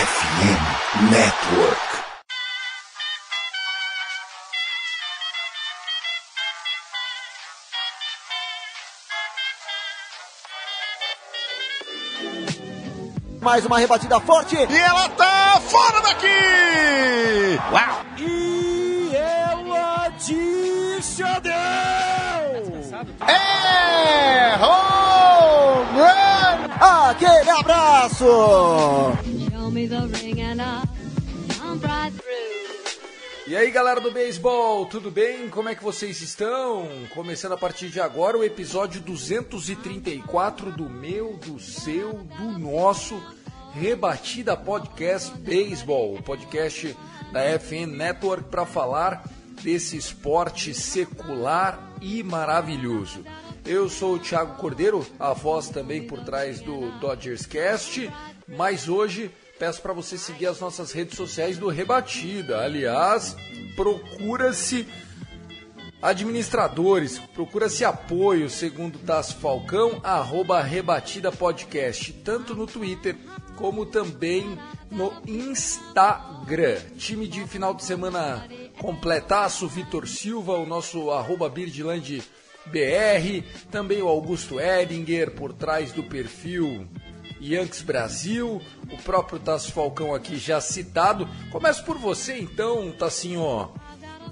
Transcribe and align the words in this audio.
FM 0.00 1.10
Network. 1.10 1.80
Mais 13.42 13.66
uma 13.66 13.78
rebatida 13.78 14.18
forte. 14.20 14.56
E 14.56 14.78
ela 14.78 15.08
tá 15.10 15.60
fora 15.68 16.00
daqui! 16.00 16.26
Uau! 17.70 18.04
E 18.16 19.12
ela 19.14 20.08
disse 20.16 21.22
adeus! 21.22 21.52
É 23.28 24.56
home 24.64 26.00
run! 26.00 27.10
Aquele 27.10 27.50
abraço! 27.50 29.29
E 33.50 33.56
aí 33.56 33.68
galera 33.68 34.00
do 34.00 34.12
beisebol, 34.12 34.86
tudo 34.86 35.10
bem? 35.10 35.48
Como 35.48 35.68
é 35.68 35.74
que 35.74 35.82
vocês 35.82 36.20
estão? 36.20 36.88
Começando 37.12 37.50
a 37.50 37.56
partir 37.56 37.88
de 37.88 38.00
agora 38.00 38.38
o 38.38 38.44
episódio 38.44 39.00
234 39.00 40.70
do 40.70 40.88
meu, 40.88 41.32
do 41.32 41.58
seu, 41.58 42.12
do 42.12 42.56
nosso 42.56 43.20
Rebatida 43.72 44.56
Podcast 44.56 45.36
Beisebol, 45.36 46.14
o 46.14 46.22
podcast 46.22 46.96
da 47.32 47.40
FN 47.58 47.88
Network 47.88 48.44
para 48.44 48.64
falar 48.64 49.28
desse 49.60 49.96
esporte 49.96 50.72
secular 50.72 51.92
e 52.00 52.22
maravilhoso. 52.22 53.24
Eu 53.66 53.88
sou 53.88 54.14
o 54.14 54.20
Thiago 54.20 54.58
Cordeiro, 54.58 55.04
a 55.18 55.32
voz 55.32 55.68
também 55.68 56.06
por 56.06 56.20
trás 56.20 56.60
do 56.60 56.92
Dodgers 57.00 57.46
Cast, 57.46 58.08
mas 58.46 58.88
hoje 58.88 59.28
peço 59.60 59.82
para 59.82 59.92
você 59.92 60.16
seguir 60.16 60.46
as 60.46 60.58
nossas 60.58 60.90
redes 60.90 61.18
sociais 61.18 61.58
do 61.58 61.68
Rebatida. 61.68 62.62
Aliás, 62.62 63.36
procura-se 63.76 64.88
administradores, 66.00 67.18
procura-se 67.34 67.84
apoio, 67.84 68.48
segundo 68.48 68.98
Tas 69.00 69.32
Falcão, 69.32 70.00
arroba 70.02 70.62
Rebatida 70.62 71.30
Podcast, 71.30 72.10
tanto 72.24 72.54
no 72.54 72.66
Twitter 72.66 73.14
como 73.54 73.84
também 73.84 74.58
no 74.90 75.12
Instagram. 75.26 76.78
Time 76.96 77.28
de 77.28 77.46
final 77.46 77.74
de 77.74 77.84
semana 77.84 78.48
completaço, 78.78 79.68
Vitor 79.68 80.08
Silva, 80.08 80.54
o 80.54 80.64
nosso 80.64 81.10
arroba 81.10 81.50
Birdland 81.50 82.22
BR, 82.64 83.44
também 83.70 84.00
o 84.00 84.08
Augusto 84.08 84.58
Edinger 84.58 85.32
por 85.32 85.52
trás 85.52 85.92
do 85.92 86.02
perfil 86.02 86.88
Yankees 87.40 87.82
Brasil, 87.82 88.60
o 88.90 88.96
próprio 88.98 89.38
Tasso 89.38 89.72
Falcão 89.72 90.14
aqui 90.14 90.36
já 90.38 90.60
citado. 90.60 91.28
Começo 91.50 91.84
por 91.84 91.98
você 91.98 92.38
então, 92.38 92.92
Tassinho. 92.92 93.70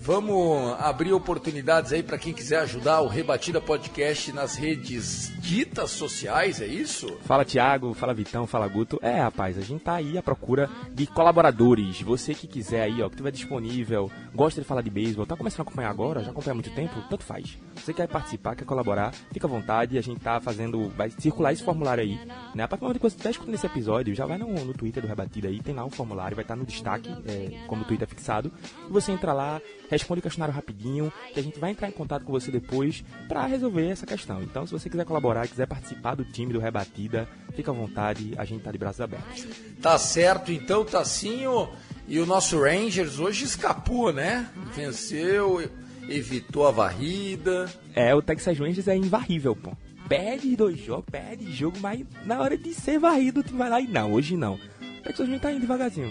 Vamos 0.00 0.76
abrir 0.78 1.12
oportunidades 1.12 1.92
aí 1.92 2.02
para 2.02 2.18
quem 2.18 2.32
quiser 2.32 2.60
ajudar 2.60 3.00
o 3.00 3.08
Rebatida 3.08 3.60
Podcast 3.60 4.32
nas 4.32 4.54
redes 4.54 5.32
ditas 5.48 5.92
sociais, 5.92 6.60
é 6.60 6.66
isso? 6.66 7.06
Fala 7.22 7.42
Thiago, 7.42 7.94
fala 7.94 8.12
Vitão, 8.12 8.46
fala 8.46 8.68
Guto. 8.68 8.98
É, 9.00 9.22
rapaz, 9.22 9.56
a 9.56 9.62
gente 9.62 9.82
tá 9.82 9.94
aí 9.94 10.18
à 10.18 10.22
procura 10.22 10.68
de 10.92 11.06
colaboradores. 11.06 12.02
Você 12.02 12.34
que 12.34 12.46
quiser 12.46 12.82
aí, 12.82 13.02
ó, 13.02 13.08
que 13.08 13.16
tiver 13.16 13.30
disponível, 13.30 14.10
gosta 14.34 14.60
de 14.60 14.66
falar 14.66 14.82
de 14.82 14.90
beisebol, 14.90 15.24
tá 15.24 15.34
começando 15.34 15.60
a 15.60 15.62
acompanhar 15.62 15.88
agora, 15.88 16.22
já 16.22 16.32
acompanha 16.32 16.52
há 16.52 16.54
muito 16.54 16.70
tempo, 16.74 17.02
tanto 17.08 17.24
faz. 17.24 17.56
Você 17.74 17.94
quer 17.94 18.06
participar, 18.06 18.56
quer 18.56 18.66
colaborar, 18.66 19.14
fica 19.32 19.46
à 19.46 19.50
vontade, 19.50 19.96
a 19.96 20.02
gente 20.02 20.20
tá 20.20 20.38
fazendo, 20.38 20.90
vai 20.90 21.08
circular 21.08 21.50
esse 21.54 21.62
formulário 21.62 22.02
aí, 22.04 22.20
né? 22.54 22.64
A 22.64 22.68
partir 22.68 22.80
do 22.80 22.82
momento 22.82 22.98
que 22.98 23.08
você 23.08 23.16
estiver 23.16 23.30
escutando 23.30 23.54
esse 23.54 23.64
episódio, 23.64 24.14
já 24.14 24.26
vai 24.26 24.36
no, 24.36 24.52
no 24.52 24.74
Twitter 24.74 25.02
do 25.02 25.08
Rebatida 25.08 25.48
aí, 25.48 25.62
tem 25.62 25.74
lá 25.74 25.82
o 25.82 25.88
formulário, 25.88 26.34
vai 26.34 26.44
estar 26.44 26.56
no 26.56 26.66
destaque, 26.66 27.08
é, 27.26 27.64
como 27.66 27.84
o 27.84 27.84
Twitter 27.86 28.06
é 28.06 28.10
fixado, 28.10 28.52
e 28.86 28.92
você 28.92 29.12
entra 29.12 29.32
lá, 29.32 29.62
responde 29.88 30.18
o 30.18 30.22
questionário 30.22 30.54
rapidinho, 30.54 31.10
que 31.32 31.40
a 31.40 31.42
gente 31.42 31.58
vai 31.58 31.70
entrar 31.70 31.88
em 31.88 31.92
contato 31.92 32.24
com 32.24 32.32
você 32.32 32.50
depois 32.50 33.02
para 33.26 33.46
resolver 33.46 33.88
essa 33.88 34.04
questão. 34.04 34.42
Então, 34.42 34.66
se 34.66 34.72
você 34.72 34.90
quiser 34.90 35.06
colaborar, 35.06 35.37
quiser 35.46 35.66
participar 35.66 36.14
do 36.14 36.24
time 36.24 36.52
do 36.52 36.58
Rebatida, 36.58 37.28
fica 37.54 37.70
à 37.70 37.74
vontade, 37.74 38.32
a 38.36 38.44
gente 38.44 38.62
tá 38.62 38.72
de 38.72 38.78
braços 38.78 39.00
abertos. 39.00 39.46
Tá 39.80 39.98
certo, 39.98 40.50
então, 40.50 40.84
Tassinho. 40.84 41.68
E 42.06 42.18
o 42.18 42.26
nosso 42.26 42.58
Rangers 42.60 43.18
hoje 43.18 43.44
escapou, 43.44 44.12
né? 44.12 44.48
Venceu, 44.74 45.70
evitou 46.08 46.66
a 46.66 46.70
varrida. 46.70 47.70
É, 47.94 48.14
o 48.14 48.22
Texas 48.22 48.58
Rangers 48.58 48.88
é 48.88 48.96
invarrível, 48.96 49.54
pô. 49.54 49.72
Perde 50.08 50.56
dois 50.56 50.78
jogos, 50.78 51.04
perde 51.10 51.52
jogo, 51.52 51.78
mas 51.80 52.00
na 52.24 52.40
hora 52.40 52.56
de 52.56 52.72
ser 52.72 52.98
varrido, 52.98 53.40
o 53.40 53.42
time 53.42 53.58
vai 53.58 53.68
lá 53.68 53.80
e 53.80 53.86
não, 53.86 54.12
hoje 54.14 54.36
não. 54.36 54.54
O 54.54 55.02
Texas 55.02 55.26
Rangers 55.26 55.42
tá 55.42 55.52
indo 55.52 55.60
devagarzinho. 55.60 56.10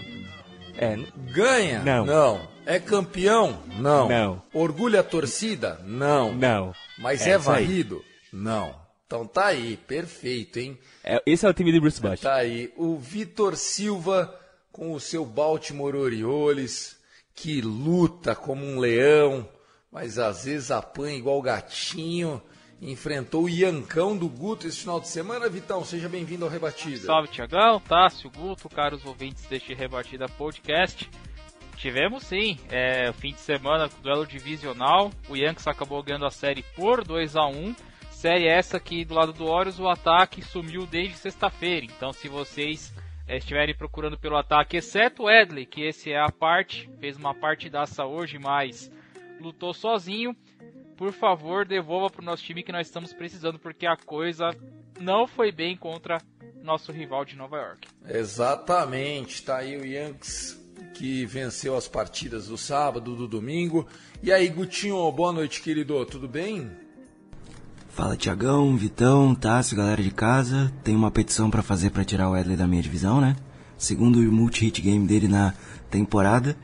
É, 0.76 0.96
Ganha? 1.32 1.82
Não. 1.82 2.06
Não. 2.06 2.40
É 2.64 2.78
campeão? 2.78 3.58
Não. 3.78 4.08
Não. 4.08 4.42
Orgulha 4.52 5.00
a 5.00 5.02
torcida? 5.02 5.80
Não. 5.84 6.32
não. 6.32 6.72
Mas 6.98 7.26
É 7.26 7.30
é, 7.30 7.38
varrido? 7.38 8.04
Não. 8.32 8.74
Então 9.08 9.26
tá 9.26 9.46
aí, 9.46 9.78
perfeito, 9.78 10.58
hein? 10.58 10.78
É, 11.02 11.22
esse 11.24 11.46
é 11.46 11.48
o 11.48 11.54
time 11.54 11.72
de 11.72 11.80
Bruce 11.80 11.98
Bush. 11.98 12.20
Tá 12.20 12.34
aí 12.34 12.70
o 12.76 12.98
Vitor 12.98 13.56
Silva 13.56 14.38
com 14.70 14.92
o 14.92 15.00
seu 15.00 15.24
Baltimore 15.24 15.96
Orioles, 15.96 17.00
que 17.34 17.62
luta 17.62 18.36
como 18.36 18.62
um 18.62 18.78
leão, 18.78 19.48
mas 19.90 20.18
às 20.18 20.44
vezes 20.44 20.70
apanha 20.70 21.16
igual 21.16 21.40
gatinho. 21.40 22.42
Enfrentou 22.82 23.44
o 23.44 23.48
Iancão 23.48 24.14
do 24.14 24.28
Guto 24.28 24.66
esse 24.66 24.80
final 24.80 25.00
de 25.00 25.08
semana. 25.08 25.48
Vitão, 25.48 25.82
seja 25.86 26.06
bem-vindo 26.06 26.44
ao 26.44 26.50
Rebatida. 26.50 27.06
Salve 27.06 27.28
Tiagão, 27.28 27.80
Tássio, 27.80 28.30
Guto, 28.30 28.68
caros 28.68 29.06
ouvintes 29.06 29.46
deste 29.46 29.72
Rebatida 29.72 30.28
Podcast. 30.28 31.08
Tivemos 31.78 32.24
sim, 32.24 32.58
é, 32.68 33.08
o 33.08 33.14
fim 33.14 33.32
de 33.32 33.40
semana, 33.40 33.88
duelo 34.02 34.26
divisional. 34.26 35.10
O 35.30 35.34
Yankees 35.34 35.66
acabou 35.66 36.02
ganhando 36.02 36.26
a 36.26 36.30
série 36.30 36.62
por 36.76 37.02
2 37.02 37.36
a 37.36 37.46
1 37.46 37.74
Série 38.18 38.48
essa 38.48 38.80
que 38.80 39.04
do 39.04 39.14
lado 39.14 39.32
do 39.32 39.44
Orioles 39.44 39.78
o 39.78 39.86
ataque 39.86 40.42
sumiu 40.42 40.84
desde 40.84 41.16
sexta-feira. 41.16 41.86
Então, 41.86 42.12
se 42.12 42.26
vocês 42.26 42.92
é, 43.28 43.38
estiverem 43.38 43.76
procurando 43.76 44.18
pelo 44.18 44.36
ataque, 44.36 44.76
exceto 44.76 45.22
o 45.22 45.30
Edley, 45.30 45.64
que 45.64 45.82
esse 45.82 46.10
é 46.10 46.18
a 46.18 46.28
parte, 46.28 46.90
fez 46.98 47.16
uma 47.16 47.32
partidaça 47.32 48.04
hoje, 48.04 48.36
mas 48.36 48.90
lutou 49.40 49.72
sozinho. 49.72 50.34
Por 50.96 51.12
favor, 51.12 51.64
devolva 51.64 52.10
para 52.10 52.20
o 52.20 52.24
nosso 52.24 52.42
time 52.42 52.64
que 52.64 52.72
nós 52.72 52.88
estamos 52.88 53.12
precisando, 53.12 53.56
porque 53.56 53.86
a 53.86 53.96
coisa 53.96 54.50
não 54.98 55.28
foi 55.28 55.52
bem 55.52 55.76
contra 55.76 56.20
nosso 56.60 56.90
rival 56.90 57.24
de 57.24 57.36
Nova 57.36 57.56
York. 57.56 57.86
Exatamente, 58.04 59.44
tá 59.44 59.58
aí 59.58 59.76
o 59.76 59.86
Yankees 59.86 60.60
que 60.92 61.24
venceu 61.24 61.76
as 61.76 61.86
partidas 61.86 62.48
do 62.48 62.58
sábado, 62.58 63.14
do 63.14 63.28
domingo. 63.28 63.86
E 64.20 64.32
aí, 64.32 64.48
Gutinho, 64.48 65.12
boa 65.12 65.32
noite, 65.32 65.62
querido, 65.62 66.04
tudo 66.04 66.26
bem? 66.26 66.87
Fala 67.98 68.16
Tiagão, 68.16 68.76
Vitão, 68.76 69.34
Tássio, 69.34 69.76
galera 69.76 70.00
de 70.00 70.12
casa. 70.12 70.72
Tem 70.84 70.94
uma 70.94 71.10
petição 71.10 71.50
pra 71.50 71.64
fazer 71.64 71.90
pra 71.90 72.04
tirar 72.04 72.30
o 72.30 72.36
Edley 72.36 72.56
da 72.56 72.64
minha 72.64 72.80
divisão, 72.80 73.20
né? 73.20 73.34
Segundo 73.76 74.20
multi-hit 74.30 74.80
game 74.80 75.04
dele 75.04 75.26
na 75.26 75.52
temporada. 75.90 76.56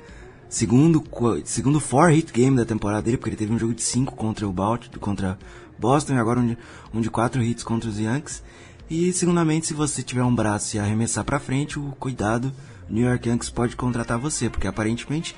Segundo, 0.49 1.03
segundo 1.45 1.81
four 1.81 2.11
hit 2.11 2.33
game 2.33 2.57
da 2.57 2.65
temporada 2.65 3.03
dele, 3.03 3.17
porque 3.17 3.31
ele 3.31 3.37
teve 3.37 3.53
um 3.53 3.59
jogo 3.59 3.75
de 3.75 3.83
5 3.83 4.15
contra 4.15 4.47
o 4.47 4.53
Balt, 4.53 4.87
contra 5.01 5.37
Boston 5.77 6.15
e 6.15 6.19
agora 6.19 6.39
um 6.39 6.47
de, 6.47 6.59
um 6.95 7.01
de 7.01 7.11
4 7.11 7.43
hits 7.43 7.65
contra 7.65 7.91
os 7.91 7.99
Yankees. 7.99 8.41
E 8.89 9.13
segundamente, 9.13 9.67
se 9.67 9.75
você 9.75 10.05
tiver 10.05 10.23
um 10.23 10.33
braço 10.33 10.77
e 10.77 10.79
arremessar 10.79 11.25
pra 11.25 11.41
frente, 11.41 11.81
o 11.81 11.97
cuidado, 11.99 12.53
New 12.89 13.09
York 13.09 13.29
Yankees 13.29 13.51
pode 13.51 13.75
contratar 13.75 14.21
você, 14.21 14.49
porque 14.49 14.69
aparentemente 14.69 15.35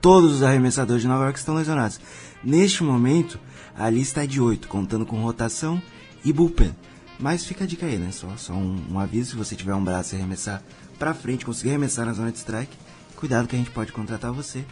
todos 0.00 0.36
os 0.36 0.42
arremessadores 0.42 1.02
de 1.02 1.08
Nova 1.08 1.24
York 1.24 1.38
estão 1.38 1.54
lesionados. 1.54 2.00
Neste 2.42 2.82
momento, 2.82 3.38
a 3.76 3.90
lista 3.90 4.24
é 4.24 4.26
de 4.26 4.40
8, 4.40 4.68
contando 4.68 5.04
com 5.04 5.20
rotação 5.20 5.80
e 6.24 6.32
bullpen. 6.32 6.74
Mas 7.18 7.44
fica 7.44 7.64
a 7.64 7.66
dica 7.66 7.86
aí, 7.86 7.96
né? 7.96 8.10
Só, 8.12 8.28
só 8.36 8.52
um, 8.52 8.84
um 8.90 8.98
aviso, 8.98 9.30
se 9.30 9.36
você 9.36 9.56
tiver 9.56 9.74
um 9.74 9.82
braço 9.82 10.14
e 10.14 10.18
arremessar 10.18 10.62
pra 10.98 11.14
frente, 11.14 11.44
conseguir 11.44 11.70
arremessar 11.70 12.06
na 12.06 12.12
zona 12.12 12.30
de 12.30 12.38
strike, 12.38 12.76
cuidado 13.16 13.48
que 13.48 13.56
a 13.56 13.58
gente 13.58 13.70
pode 13.70 13.92
contratar 13.92 14.32
você. 14.32 14.64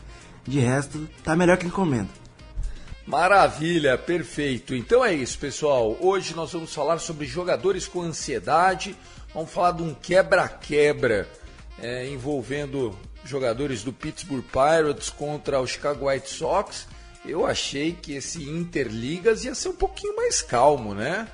De 0.46 0.58
resto, 0.60 1.08
tá 1.22 1.34
melhor 1.34 1.56
que 1.56 1.66
encomenda. 1.66 2.08
Maravilha, 3.06 3.98
perfeito. 3.98 4.74
Então 4.74 5.04
é 5.04 5.12
isso, 5.12 5.38
pessoal. 5.38 5.96
Hoje 6.00 6.34
nós 6.34 6.52
vamos 6.52 6.74
falar 6.74 6.98
sobre 6.98 7.26
jogadores 7.26 7.86
com 7.86 8.00
ansiedade. 8.02 8.96
Vamos 9.34 9.50
falar 9.50 9.72
de 9.72 9.82
um 9.82 9.94
quebra-quebra 9.94 11.28
é, 11.78 12.08
envolvendo 12.08 12.96
jogadores 13.24 13.82
do 13.82 13.92
Pittsburgh 13.92 14.44
Pirates 14.44 15.10
contra 15.10 15.60
o 15.60 15.66
Chicago 15.66 16.08
White 16.08 16.28
Sox. 16.28 16.86
Eu 17.24 17.46
achei 17.46 17.92
que 17.92 18.12
esse 18.14 18.42
Interligas 18.42 19.44
ia 19.44 19.54
ser 19.54 19.68
um 19.70 19.76
pouquinho 19.76 20.16
mais 20.16 20.42
calmo, 20.42 20.94
né? 20.94 21.26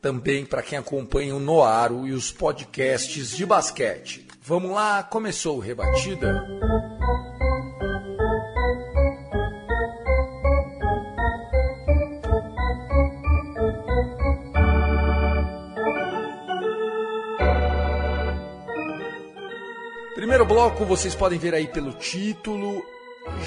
também 0.00 0.44
para 0.44 0.62
quem 0.62 0.78
acompanha 0.78 1.34
o 1.34 1.40
Noaro 1.40 2.06
e 2.06 2.12
os 2.12 2.30
podcasts 2.32 3.36
de 3.36 3.46
basquete. 3.46 4.26
Vamos 4.42 4.72
lá, 4.72 5.02
começou 5.02 5.56
o 5.56 5.60
Rebatida. 5.60 6.44
Bloco, 20.52 20.84
vocês 20.84 21.14
podem 21.14 21.38
ver 21.38 21.54
aí 21.54 21.66
pelo 21.66 21.94
título, 21.94 22.84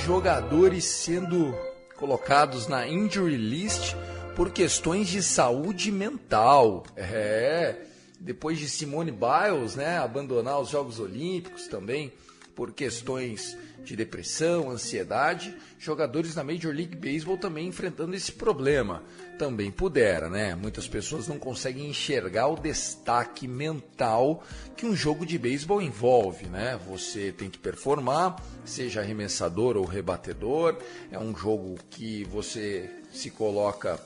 jogadores 0.08 0.86
sendo 0.86 1.56
colocados 1.96 2.66
na 2.68 2.88
injury 2.88 3.38
list 3.38 3.94
por 4.36 4.50
questões 4.50 5.08
de 5.08 5.22
saúde 5.22 5.92
mental. 5.92 6.84
É, 6.96 7.76
depois 8.20 8.58
de 8.58 8.68
Simone 8.68 9.12
Biles, 9.12 9.76
né, 9.76 10.00
abandonar 10.00 10.60
os 10.60 10.70
Jogos 10.70 11.00
Olímpicos 11.00 11.68
também 11.68 12.12
por 12.56 12.72
questões 12.72 13.56
de 13.86 13.96
depressão, 13.96 14.72
ansiedade, 14.72 15.56
jogadores 15.78 16.36
na 16.36 16.44
Major 16.44 16.74
League 16.74 16.96
Baseball 16.96 17.38
também 17.38 17.68
enfrentando 17.68 18.16
esse 18.16 18.32
problema. 18.32 19.04
Também 19.38 19.70
pudera, 19.70 20.28
né? 20.28 20.56
Muitas 20.56 20.88
pessoas 20.88 21.28
não 21.28 21.38
conseguem 21.38 21.90
enxergar 21.90 22.48
o 22.48 22.56
destaque 22.56 23.48
mental 23.48 24.44
que 24.76 24.86
um 24.86 24.96
jogo 24.96 25.26
de 25.26 25.38
beisebol 25.38 25.82
envolve, 25.82 26.48
né? 26.48 26.80
Você 26.90 27.32
tem 27.32 27.50
que 27.50 27.60
performar, 27.60 28.42
seja 28.66 29.02
arremessador 29.02 29.78
ou 29.78 29.86
rebatedor. 29.86 30.78
É 31.12 31.20
um 31.20 31.36
jogo 31.36 31.76
que 31.90 32.24
você 32.26 32.90
se 33.14 33.30
coloca 33.30 34.00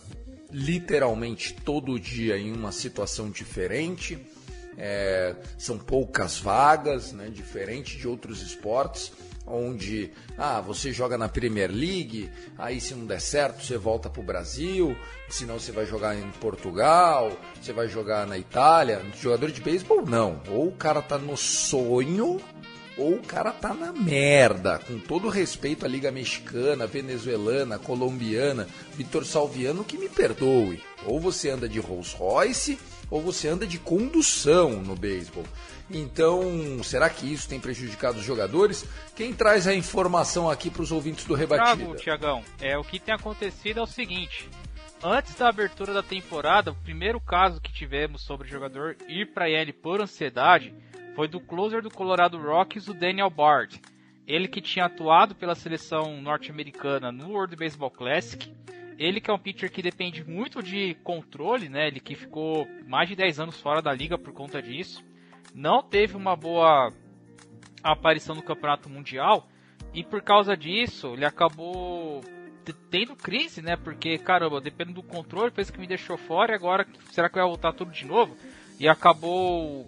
literalmente 0.52 1.54
todo 1.54 2.00
dia 2.00 2.38
em 2.38 2.52
uma 2.52 2.72
situação 2.72 3.30
diferente. 3.30 4.20
É, 4.78 5.36
são 5.58 5.78
poucas 5.78 6.38
vagas, 6.40 7.12
né? 7.12 7.30
diferente 7.30 7.98
de 7.98 8.08
outros 8.08 8.42
esportes 8.42 9.12
onde 9.50 10.12
ah, 10.38 10.62
você 10.62 10.92
joga 10.92 11.18
na 11.18 11.28
Premier 11.28 11.72
League, 11.72 12.30
aí 12.58 12.80
se 12.80 12.94
não 12.94 13.06
der 13.06 13.20
certo 13.20 13.64
você 13.64 13.78
volta 13.78 14.10
para 14.10 14.22
o 14.22 14.26
Brasil, 14.26 14.96
senão 15.30 15.60
você 15.60 15.72
vai 15.72 15.86
jogar 15.86 16.16
em 16.16 16.30
Portugal, 16.40 17.32
você 17.62 17.74
vai 17.74 17.88
jogar 17.88 18.28
na 18.28 18.38
Itália. 18.38 19.02
Jogador 19.20 19.52
de 19.52 19.62
beisebol 19.62 20.06
não, 20.06 20.42
ou 20.50 20.68
o 20.68 20.72
cara 20.72 21.02
tá 21.02 21.18
no 21.18 21.36
sonho 21.36 22.40
ou 23.00 23.14
o 23.14 23.22
cara 23.22 23.52
tá 23.52 23.74
na 23.74 23.94
merda. 23.94 24.78
Com 24.80 25.00
todo 25.00 25.30
respeito 25.30 25.86
à 25.86 25.88
Liga 25.88 26.12
Mexicana, 26.12 26.86
Venezuelana, 26.86 27.80
Colombiana, 27.80 28.68
Vitor 28.96 29.26
Salviano, 29.26 29.86
que 29.86 29.98
me 29.98 30.10
perdoe. 30.10 30.84
Ou 31.06 31.20
você 31.20 31.50
anda 31.50 31.68
de 31.68 31.80
Rolls 31.80 32.14
Royce 32.16 32.78
ou 33.10 33.22
você 33.22 33.48
anda 33.48 33.66
de 33.66 33.80
condução 33.80 34.82
no 34.82 34.96
beisebol. 34.96 35.46
Então, 35.92 36.84
será 36.84 37.10
que 37.10 37.32
isso 37.32 37.50
tem 37.50 37.60
prejudicado 37.60 38.20
os 38.20 38.26
jogadores? 38.26 38.88
Quem 39.16 39.34
traz 39.34 39.68
a 39.68 39.74
informação 39.74 40.50
aqui 40.50 40.70
para 40.70 40.84
os 40.84 40.92
ouvintes 40.92 41.26
do 41.26 41.34
Rebatida? 41.34 41.76
Trago, 41.76 41.96
Tiagão. 41.96 42.44
É, 42.62 42.78
o 42.78 42.84
que 42.84 43.00
tem 43.00 43.14
acontecido 43.14 43.80
é 43.80 43.84
o 43.84 43.88
seguinte. 43.88 44.48
Antes 45.04 45.34
da 45.36 45.50
abertura 45.50 45.94
da 45.94 46.04
temporada, 46.04 46.72
o 46.72 46.76
primeiro 46.76 47.20
caso 47.20 47.60
que 47.60 47.74
tivemos 47.74 48.22
sobre 48.22 48.48
o 48.48 48.50
jogador 48.50 48.98
ir 49.08 49.34
para 49.34 49.50
IL 49.50 49.74
por 49.74 50.02
ansiedade 50.02 50.74
foi 51.16 51.28
do 51.28 51.40
closer 51.40 51.82
do 51.82 51.90
Colorado 51.90 52.38
Rockies, 52.38 52.88
o 52.88 52.94
Daniel 52.94 53.30
Bard. 53.30 53.82
Ele 54.28 54.48
que 54.48 54.62
tinha 54.62 54.86
atuado 54.86 55.34
pela 55.34 55.56
seleção 55.56 56.22
norte-americana 56.22 57.12
no 57.12 57.30
World 57.30 57.56
Baseball 57.56 57.90
Classic. 57.90 58.54
Ele 58.98 59.20
que 59.20 59.32
é 59.32 59.34
um 59.34 59.40
pitcher 59.40 59.72
que 59.72 59.82
depende 59.82 60.24
muito 60.24 60.62
de 60.62 60.94
controle, 61.04 61.68
né? 61.68 61.88
Ele 61.88 62.00
que 62.00 62.14
ficou 62.14 62.68
mais 62.86 63.10
de 63.10 63.16
10 63.16 63.40
anos 63.40 63.60
fora 63.60 63.82
da 63.82 63.92
liga 63.92 64.18
por 64.18 64.34
conta 64.34 64.62
disso 64.62 65.04
não 65.54 65.82
teve 65.82 66.16
uma 66.16 66.36
boa 66.36 66.92
aparição 67.84 68.36
no 68.36 68.44
Campeonato 68.44 68.90
Mundial 68.90 69.48
e 69.94 70.04
por 70.04 70.22
causa 70.22 70.56
disso 70.56 71.14
ele 71.14 71.26
acabou 71.26 72.22
tendo 72.92 73.16
crise, 73.16 73.62
né? 73.62 73.76
Porque 73.76 74.18
caramba, 74.18 74.62
dependendo 74.62 75.02
do 75.02 75.08
controle, 75.08 75.52
fez 75.52 75.72
que 75.72 75.80
me 75.80 75.88
deixou 75.88 76.18
fora 76.18 76.52
e 76.52 76.56
agora 76.56 76.86
será 77.12 77.30
que 77.30 77.36
vai 77.36 77.46
voltar 77.46 77.74
tudo 77.74 77.92
de 77.92 78.06
novo? 78.06 78.36
E 78.80 78.88
acabou 78.88 79.88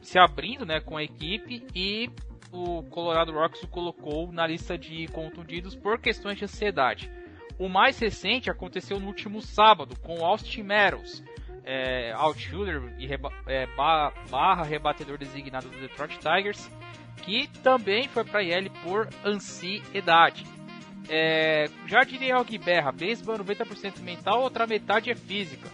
se 0.00 0.18
abrindo, 0.18 0.64
né, 0.64 0.80
com 0.80 0.96
a 0.96 1.02
equipe 1.02 1.64
e 1.74 2.10
o 2.52 2.82
Colorado 2.84 3.32
Rocks 3.32 3.62
o 3.62 3.68
colocou 3.68 4.32
na 4.32 4.46
lista 4.46 4.76
de 4.76 5.06
contundidos 5.08 5.76
por 5.76 6.00
questões 6.00 6.38
de 6.38 6.44
ansiedade. 6.44 7.10
O 7.58 7.68
mais 7.68 7.98
recente 7.98 8.50
aconteceu 8.50 8.98
no 8.98 9.06
último 9.06 9.42
sábado 9.42 9.94
com 10.00 10.24
Austin 10.24 10.62
Meadows 10.62 11.22
é, 11.64 12.12
outfielder 12.12 12.94
e 12.98 13.06
reba, 13.06 13.32
é, 13.46 13.66
barra 14.30 14.62
rebatedor 14.62 15.18
designado 15.18 15.68
do 15.68 15.78
Detroit 15.78 16.18
Tigers, 16.18 16.70
que 17.22 17.48
também 17.62 18.08
foi 18.08 18.24
para 18.24 18.42
IL 18.42 18.70
por 18.82 19.08
ansiedade. 19.24 20.46
É, 21.08 21.68
já 21.86 22.00
diria 22.00 22.38
o 22.38 22.44
Berra, 22.44 22.92
beisebol 22.92 23.38
90% 23.38 23.98
é 23.98 24.02
mental, 24.02 24.42
outra 24.42 24.66
metade 24.66 25.10
é 25.10 25.14
física. 25.14 25.68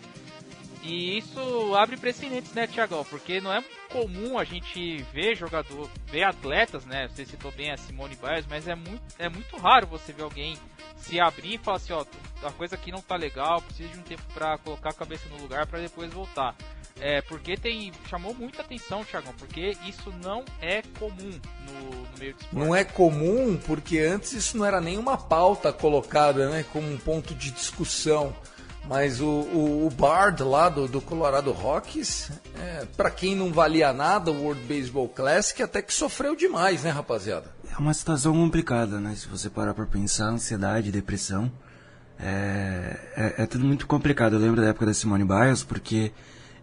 E 0.83 1.19
isso 1.19 1.75
abre 1.75 1.97
precedentes, 1.97 2.53
né, 2.55 2.67
Tiagão? 2.67 3.05
Porque 3.05 3.41
não 3.41 3.53
é 3.53 3.63
comum 3.91 4.39
a 4.39 4.45
gente 4.45 5.03
ver 5.13 5.35
jogador, 5.35 5.91
ver 6.07 6.23
atletas, 6.23 6.87
né? 6.87 7.09
Você 7.09 7.27
citou 7.27 7.51
bem 7.51 7.73
a 7.73 7.77
Simone 7.77 8.17
Biles, 8.17 8.47
mas 8.49 8.69
é 8.69 8.75
muito, 8.75 9.03
é 9.19 9.29
muito 9.29 9.57
raro 9.57 9.87
você 9.87 10.13
ver 10.13 10.23
alguém 10.23 10.57
se 10.97 11.21
abrir 11.21 11.55
e 11.55 11.59
falar 11.59 11.77
assim, 11.77 11.93
ó, 11.93 12.05
a 12.43 12.53
coisa 12.53 12.75
aqui 12.75 12.91
não 12.91 13.01
tá 13.01 13.17
legal, 13.17 13.63
preciso 13.63 13.91
de 13.91 13.99
um 13.99 14.03
tempo 14.03 14.23
para 14.33 14.59
colocar 14.59 14.91
a 14.91 14.95
cabeça 14.95 15.29
no 15.29 15.41
lugar 15.41 15.67
para 15.67 15.81
depois 15.81 16.13
voltar. 16.13 16.55
É, 16.99 17.21
porque 17.23 17.59
tem 17.59 17.93
chamou 18.09 18.35
muita 18.35 18.63
atenção, 18.63 19.05
Tiagão, 19.05 19.35
porque 19.39 19.77
isso 19.87 20.13
não 20.23 20.43
é 20.63 20.83
comum 20.99 21.41
no, 21.67 21.91
no 21.91 22.19
meio 22.19 22.33
do 22.33 22.41
esporte. 22.41 22.55
Não 22.55 22.75
é 22.75 22.85
comum 22.85 23.61
porque 23.67 23.99
antes 23.99 24.33
isso 24.33 24.57
não 24.57 24.65
era 24.65 24.81
nenhuma 24.81 25.19
pauta 25.19 25.73
colocada, 25.73 26.49
né, 26.49 26.65
como 26.73 26.91
um 26.91 26.97
ponto 26.97 27.35
de 27.35 27.51
discussão. 27.51 28.35
Mas 28.89 29.21
o, 29.21 29.27
o, 29.27 29.87
o 29.87 29.91
Bard 29.91 30.43
lá 30.45 30.69
do, 30.69 30.87
do 30.87 31.01
Colorado 31.01 31.51
Rockies, 31.51 32.31
é, 32.57 32.87
para 32.97 33.11
quem 33.11 33.35
não 33.35 33.53
valia 33.53 33.93
nada, 33.93 34.31
o 34.31 34.45
World 34.45 34.63
Baseball 34.63 35.09
Classic 35.09 35.61
até 35.61 35.83
que 35.83 35.93
sofreu 35.93 36.37
demais, 36.37 36.85
né, 36.85 36.91
rapaziada? 36.91 37.53
É 37.77 37.79
uma 37.79 37.93
situação 37.93 38.33
complicada, 38.33 38.99
né? 38.99 39.15
Se 39.15 39.29
você 39.29 39.51
parar 39.51 39.75
para 39.75 39.85
pensar, 39.85 40.31
ansiedade, 40.31 40.91
depressão, 40.91 41.53
é, 42.19 42.99
é, 43.15 43.43
é, 43.43 43.47
tudo 43.47 43.67
muito 43.67 43.87
complicado. 43.87 44.33
Eu 44.33 44.41
lembro 44.41 44.63
da 44.63 44.69
época 44.69 44.87
da 44.87 44.95
Simone 44.95 45.27
Biles, 45.27 45.63
porque 45.63 46.11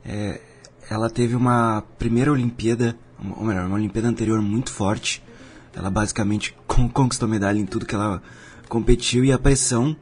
é, 0.03 0.41
ela 0.89 1.11
teve 1.11 1.35
uma 1.35 1.83
primeira 1.99 2.31
Olimpíada, 2.31 2.97
ou 3.37 3.45
melhor, 3.45 3.67
uma 3.67 3.75
Olimpíada 3.75 4.07
anterior 4.07 4.41
muito 4.41 4.71
forte. 4.71 5.21
Ela 5.75 5.91
basicamente 5.91 6.57
conquistou 6.65 7.29
medalha 7.29 7.59
em 7.59 7.65
tudo 7.67 7.85
que 7.85 7.93
ela 7.93 8.19
competiu 8.67 9.23
e 9.23 9.31
a 9.31 9.37
pressão 9.37 9.95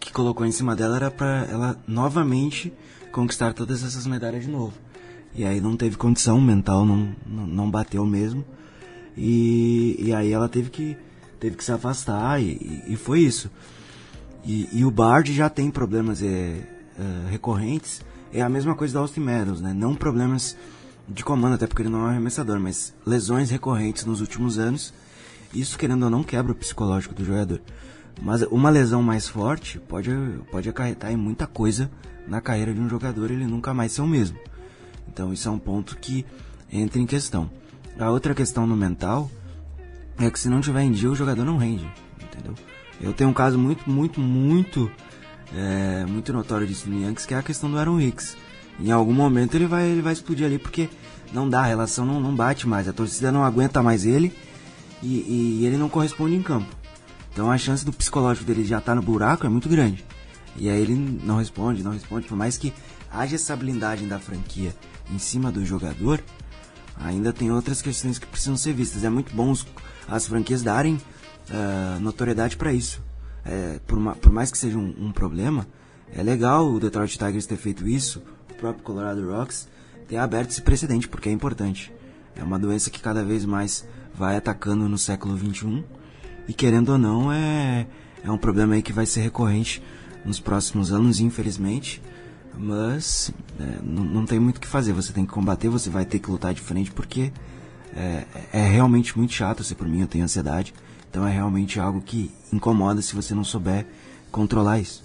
que 0.00 0.12
colocou 0.12 0.44
em 0.44 0.50
cima 0.50 0.74
dela 0.74 0.96
era 0.96 1.10
para 1.12 1.46
ela 1.48 1.76
novamente 1.86 2.72
conquistar 3.12 3.52
todas 3.52 3.84
essas 3.84 4.04
medalhas 4.04 4.44
de 4.44 4.50
novo. 4.50 4.74
E 5.32 5.44
aí 5.44 5.60
não 5.60 5.76
teve 5.76 5.96
condição 5.96 6.40
mental, 6.40 6.84
não, 6.84 7.14
não, 7.24 7.46
não 7.46 7.70
bateu 7.70 8.04
mesmo. 8.04 8.44
E, 9.16 9.96
e 9.98 10.14
aí 10.14 10.32
ela 10.32 10.48
teve 10.48 10.70
que, 10.70 10.96
teve 11.40 11.56
que 11.56 11.64
se 11.64 11.72
afastar 11.72 12.40
e, 12.40 12.82
e 12.86 12.96
foi 12.96 13.20
isso. 13.20 13.50
E, 14.44 14.68
e, 14.72 14.84
o 14.84 14.90
Bard 14.90 15.32
já 15.32 15.48
tem 15.48 15.70
problemas 15.70 16.22
é, 16.22 16.26
é, 16.26 17.30
recorrentes. 17.30 18.02
É 18.32 18.42
a 18.42 18.48
mesma 18.48 18.74
coisa 18.74 18.94
do 18.94 19.00
Austin 19.00 19.20
Meadows, 19.20 19.60
né? 19.60 19.72
Não 19.72 19.94
problemas 19.94 20.56
de 21.08 21.24
comando, 21.24 21.54
até 21.54 21.66
porque 21.66 21.82
ele 21.82 21.88
não 21.88 22.00
é 22.00 22.02
um 22.02 22.06
arremessador, 22.06 22.60
mas 22.60 22.94
lesões 23.04 23.50
recorrentes 23.50 24.04
nos 24.04 24.20
últimos 24.20 24.58
anos. 24.58 24.92
Isso, 25.52 25.78
querendo 25.78 26.04
ou 26.04 26.10
não, 26.10 26.22
quebra 26.22 26.52
o 26.52 26.54
psicológico 26.54 27.14
do 27.14 27.24
jogador. 27.24 27.60
Mas 28.20 28.42
uma 28.42 28.70
lesão 28.70 29.02
mais 29.02 29.28
forte 29.28 29.78
pode, 29.78 30.10
pode 30.50 30.68
acarretar 30.68 31.12
em 31.12 31.16
muita 31.16 31.46
coisa 31.46 31.90
na 32.26 32.40
carreira 32.40 32.72
de 32.74 32.80
um 32.80 32.88
jogador 32.88 33.30
ele 33.30 33.46
nunca 33.46 33.74
mais 33.74 33.92
ser 33.92 34.02
o 34.02 34.06
mesmo. 34.06 34.38
Então 35.08 35.32
isso 35.32 35.48
é 35.48 35.50
um 35.50 35.58
ponto 35.58 35.96
que 35.96 36.24
entra 36.72 37.00
em 37.00 37.06
questão. 37.06 37.50
A 37.98 38.10
outra 38.10 38.34
questão 38.34 38.66
no 38.66 38.76
mental 38.76 39.30
é 40.18 40.30
que 40.30 40.38
se 40.38 40.48
não 40.48 40.60
tiver 40.60 40.82
em 40.82 40.92
dia 40.92 41.10
o 41.10 41.14
jogador 41.14 41.44
não 41.44 41.56
rende, 41.56 41.90
entendeu? 42.22 42.54
Eu 43.00 43.12
tenho 43.12 43.30
um 43.30 43.32
caso 43.32 43.58
muito, 43.58 43.88
muito, 43.88 44.20
muito, 44.20 44.90
é, 45.54 46.04
muito 46.06 46.32
notório 46.32 46.66
disso 46.66 46.90
no 46.90 47.00
Yankees 47.02 47.24
que 47.24 47.34
é 47.34 47.38
a 47.38 47.42
questão 47.42 47.70
do 47.70 47.78
Aaron 47.78 48.00
Hicks. 48.00 48.36
Em 48.78 48.90
algum 48.90 49.14
momento 49.14 49.54
ele 49.54 49.66
vai, 49.66 49.86
ele 49.86 50.02
vai 50.02 50.12
explodir 50.12 50.44
ali 50.44 50.58
porque 50.58 50.90
não 51.32 51.48
dá, 51.48 51.60
a 51.60 51.66
relação 51.66 52.04
não, 52.04 52.20
não 52.20 52.34
bate 52.34 52.68
mais, 52.68 52.86
a 52.86 52.92
torcida 52.92 53.32
não 53.32 53.44
aguenta 53.44 53.82
mais 53.82 54.04
ele 54.04 54.32
e, 55.02 55.60
e 55.60 55.66
ele 55.66 55.78
não 55.78 55.88
corresponde 55.88 56.34
em 56.34 56.42
campo. 56.42 56.68
Então 57.32 57.50
a 57.50 57.56
chance 57.56 57.84
do 57.84 57.92
psicológico 57.92 58.46
dele 58.46 58.64
já 58.64 58.78
estar 58.78 58.92
tá 58.92 58.96
no 58.96 59.02
buraco 59.02 59.46
é 59.46 59.48
muito 59.48 59.68
grande. 59.68 60.04
E 60.56 60.68
aí 60.68 60.80
ele 60.80 60.94
não 60.94 61.38
responde, 61.38 61.82
não 61.82 61.92
responde, 61.92 62.26
por 62.26 62.36
mais 62.36 62.58
que 62.58 62.72
haja 63.10 63.36
essa 63.36 63.56
blindagem 63.56 64.08
da 64.08 64.18
franquia 64.18 64.74
em 65.10 65.18
cima 65.18 65.52
do 65.52 65.64
jogador, 65.64 66.22
ainda 66.98 67.32
tem 67.32 67.50
outras 67.50 67.82
questões 67.82 68.18
que 68.18 68.26
precisam 68.26 68.56
ser 68.56 68.72
vistas. 68.72 69.04
É 69.04 69.08
muito 69.08 69.34
bom 69.34 69.50
os, 69.50 69.66
as 70.08 70.26
franquias 70.26 70.62
darem 70.62 70.94
uh, 70.94 72.00
notoriedade 72.00 72.56
para 72.56 72.72
isso. 72.72 73.02
É, 73.44 73.78
por, 73.86 73.98
por, 74.16 74.32
mais 74.32 74.50
que 74.50 74.58
seja 74.58 74.76
um, 74.76 74.94
um, 74.98 75.12
problema, 75.12 75.66
é 76.12 76.22
legal 76.22 76.68
o 76.68 76.80
Detroit 76.80 77.16
Tigers 77.16 77.46
ter 77.46 77.56
feito 77.56 77.86
isso, 77.86 78.20
o 78.50 78.54
próprio 78.54 78.82
Colorado 78.82 79.24
Rocks 79.30 79.68
ter 80.08 80.16
aberto 80.16 80.50
esse 80.50 80.62
precedente, 80.62 81.08
porque 81.08 81.28
é 81.28 81.32
importante. 81.32 81.92
É 82.34 82.42
uma 82.42 82.58
doença 82.58 82.90
que 82.90 83.00
cada 83.00 83.24
vez 83.24 83.44
mais 83.44 83.86
vai 84.14 84.36
atacando 84.36 84.88
no 84.88 84.98
século 84.98 85.36
XXI 85.36 85.84
e 86.48 86.52
querendo 86.52 86.90
ou 86.90 86.98
não 86.98 87.32
é, 87.32 87.86
é 88.22 88.30
um 88.30 88.38
problema 88.38 88.74
aí 88.74 88.82
que 88.82 88.92
vai 88.92 89.06
ser 89.06 89.20
recorrente 89.20 89.82
nos 90.24 90.40
próximos 90.40 90.92
anos, 90.92 91.20
infelizmente. 91.20 92.02
Mas 92.56 93.30
é, 93.60 93.82
não, 93.82 94.04
não, 94.04 94.26
tem 94.26 94.38
muito 94.38 94.56
o 94.56 94.60
que 94.60 94.66
fazer. 94.66 94.92
Você 94.92 95.12
tem 95.12 95.26
que 95.26 95.32
combater, 95.32 95.68
você 95.68 95.90
vai 95.90 96.04
ter 96.04 96.18
que 96.18 96.30
lutar 96.30 96.54
de 96.54 96.60
frente 96.60 96.90
porque 96.90 97.32
é, 97.94 98.24
é 98.52 98.66
realmente 98.66 99.16
muito 99.16 99.32
chato. 99.32 99.62
Se 99.62 99.74
por 99.74 99.86
mim 99.86 100.00
eu 100.00 100.06
tenho 100.06 100.24
ansiedade, 100.24 100.72
então 101.10 101.26
é 101.26 101.32
realmente 101.32 101.78
algo 101.78 102.00
que 102.00 102.30
incomoda 102.52 103.02
se 103.02 103.14
você 103.14 103.34
não 103.34 103.44
souber 103.44 103.86
controlar 104.30 104.78
isso. 104.78 105.04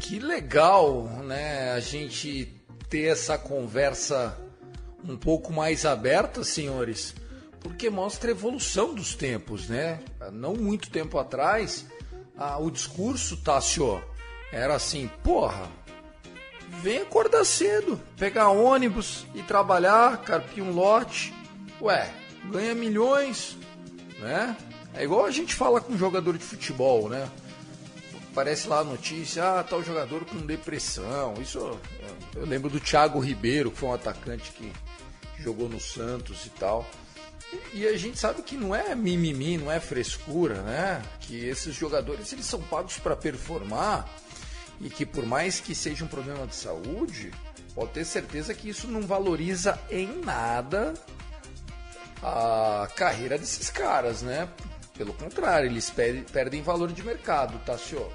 Que 0.00 0.18
legal, 0.18 1.04
né? 1.24 1.72
A 1.72 1.80
gente 1.80 2.54
ter 2.88 3.12
essa 3.12 3.36
conversa 3.36 4.38
um 5.06 5.16
pouco 5.16 5.52
mais 5.52 5.84
aberta, 5.84 6.42
senhores, 6.42 7.14
porque 7.60 7.90
mostra 7.90 8.30
a 8.30 8.32
evolução 8.32 8.94
dos 8.94 9.14
tempos, 9.14 9.68
né? 9.68 10.00
Não 10.32 10.54
muito 10.54 10.90
tempo 10.90 11.18
atrás, 11.18 11.86
ah, 12.36 12.58
o 12.58 12.70
discurso, 12.70 13.36
Tássio, 13.38 14.02
era 14.52 14.74
assim, 14.74 15.10
porra, 15.22 15.68
vem 16.82 16.98
acordar 16.98 17.44
cedo, 17.44 18.00
pegar 18.16 18.48
ônibus 18.48 19.26
e 19.34 19.42
trabalhar, 19.42 20.18
carpir 20.22 20.62
um 20.62 20.72
lote. 20.72 21.34
Ué, 21.80 22.10
ganha 22.50 22.74
milhões, 22.74 23.56
né? 24.18 24.56
É 24.94 25.04
igual 25.04 25.24
a 25.24 25.30
gente 25.30 25.54
fala 25.54 25.80
com 25.80 25.96
jogador 25.96 26.36
de 26.36 26.44
futebol, 26.44 27.08
né? 27.08 27.28
Aparece 28.32 28.68
lá 28.68 28.80
a 28.80 28.84
notícia, 28.84 29.60
ah, 29.60 29.64
tal 29.64 29.82
jogador 29.82 30.24
com 30.24 30.38
depressão. 30.38 31.34
Isso 31.40 31.58
eu 32.34 32.46
lembro 32.46 32.70
do 32.70 32.80
Thiago 32.80 33.18
Ribeiro, 33.18 33.70
que 33.70 33.78
foi 33.78 33.88
um 33.88 33.94
atacante 33.94 34.52
que 34.52 34.72
jogou 35.38 35.68
no 35.68 35.80
Santos 35.80 36.46
e 36.46 36.50
tal. 36.50 36.88
E 37.72 37.86
a 37.86 37.96
gente 37.96 38.18
sabe 38.18 38.42
que 38.42 38.56
não 38.56 38.74
é 38.74 38.94
mimimi, 38.94 39.56
não 39.56 39.72
é 39.72 39.80
frescura, 39.80 40.62
né? 40.62 41.02
Que 41.20 41.46
esses 41.46 41.74
jogadores 41.74 42.32
eles 42.32 42.44
são 42.44 42.60
pagos 42.60 42.98
para 42.98 43.16
performar 43.16 44.08
e 44.80 44.88
que 44.88 45.04
por 45.04 45.26
mais 45.26 45.60
que 45.60 45.74
seja 45.74 46.04
um 46.04 46.08
problema 46.08 46.46
de 46.46 46.54
saúde, 46.54 47.30
pode 47.74 47.92
ter 47.92 48.04
certeza 48.04 48.54
que 48.54 48.68
isso 48.68 48.88
não 48.88 49.02
valoriza 49.02 49.78
em 49.90 50.20
nada 50.20 50.94
a 52.22 52.88
carreira 52.96 53.38
desses 53.38 53.70
caras, 53.70 54.22
né? 54.22 54.48
Pelo 54.96 55.12
contrário, 55.14 55.70
eles 55.70 55.92
perdem 56.32 56.60
valor 56.60 56.92
de 56.92 57.02
mercado, 57.02 57.58
tá, 57.64 57.78
senhor? 57.78 58.12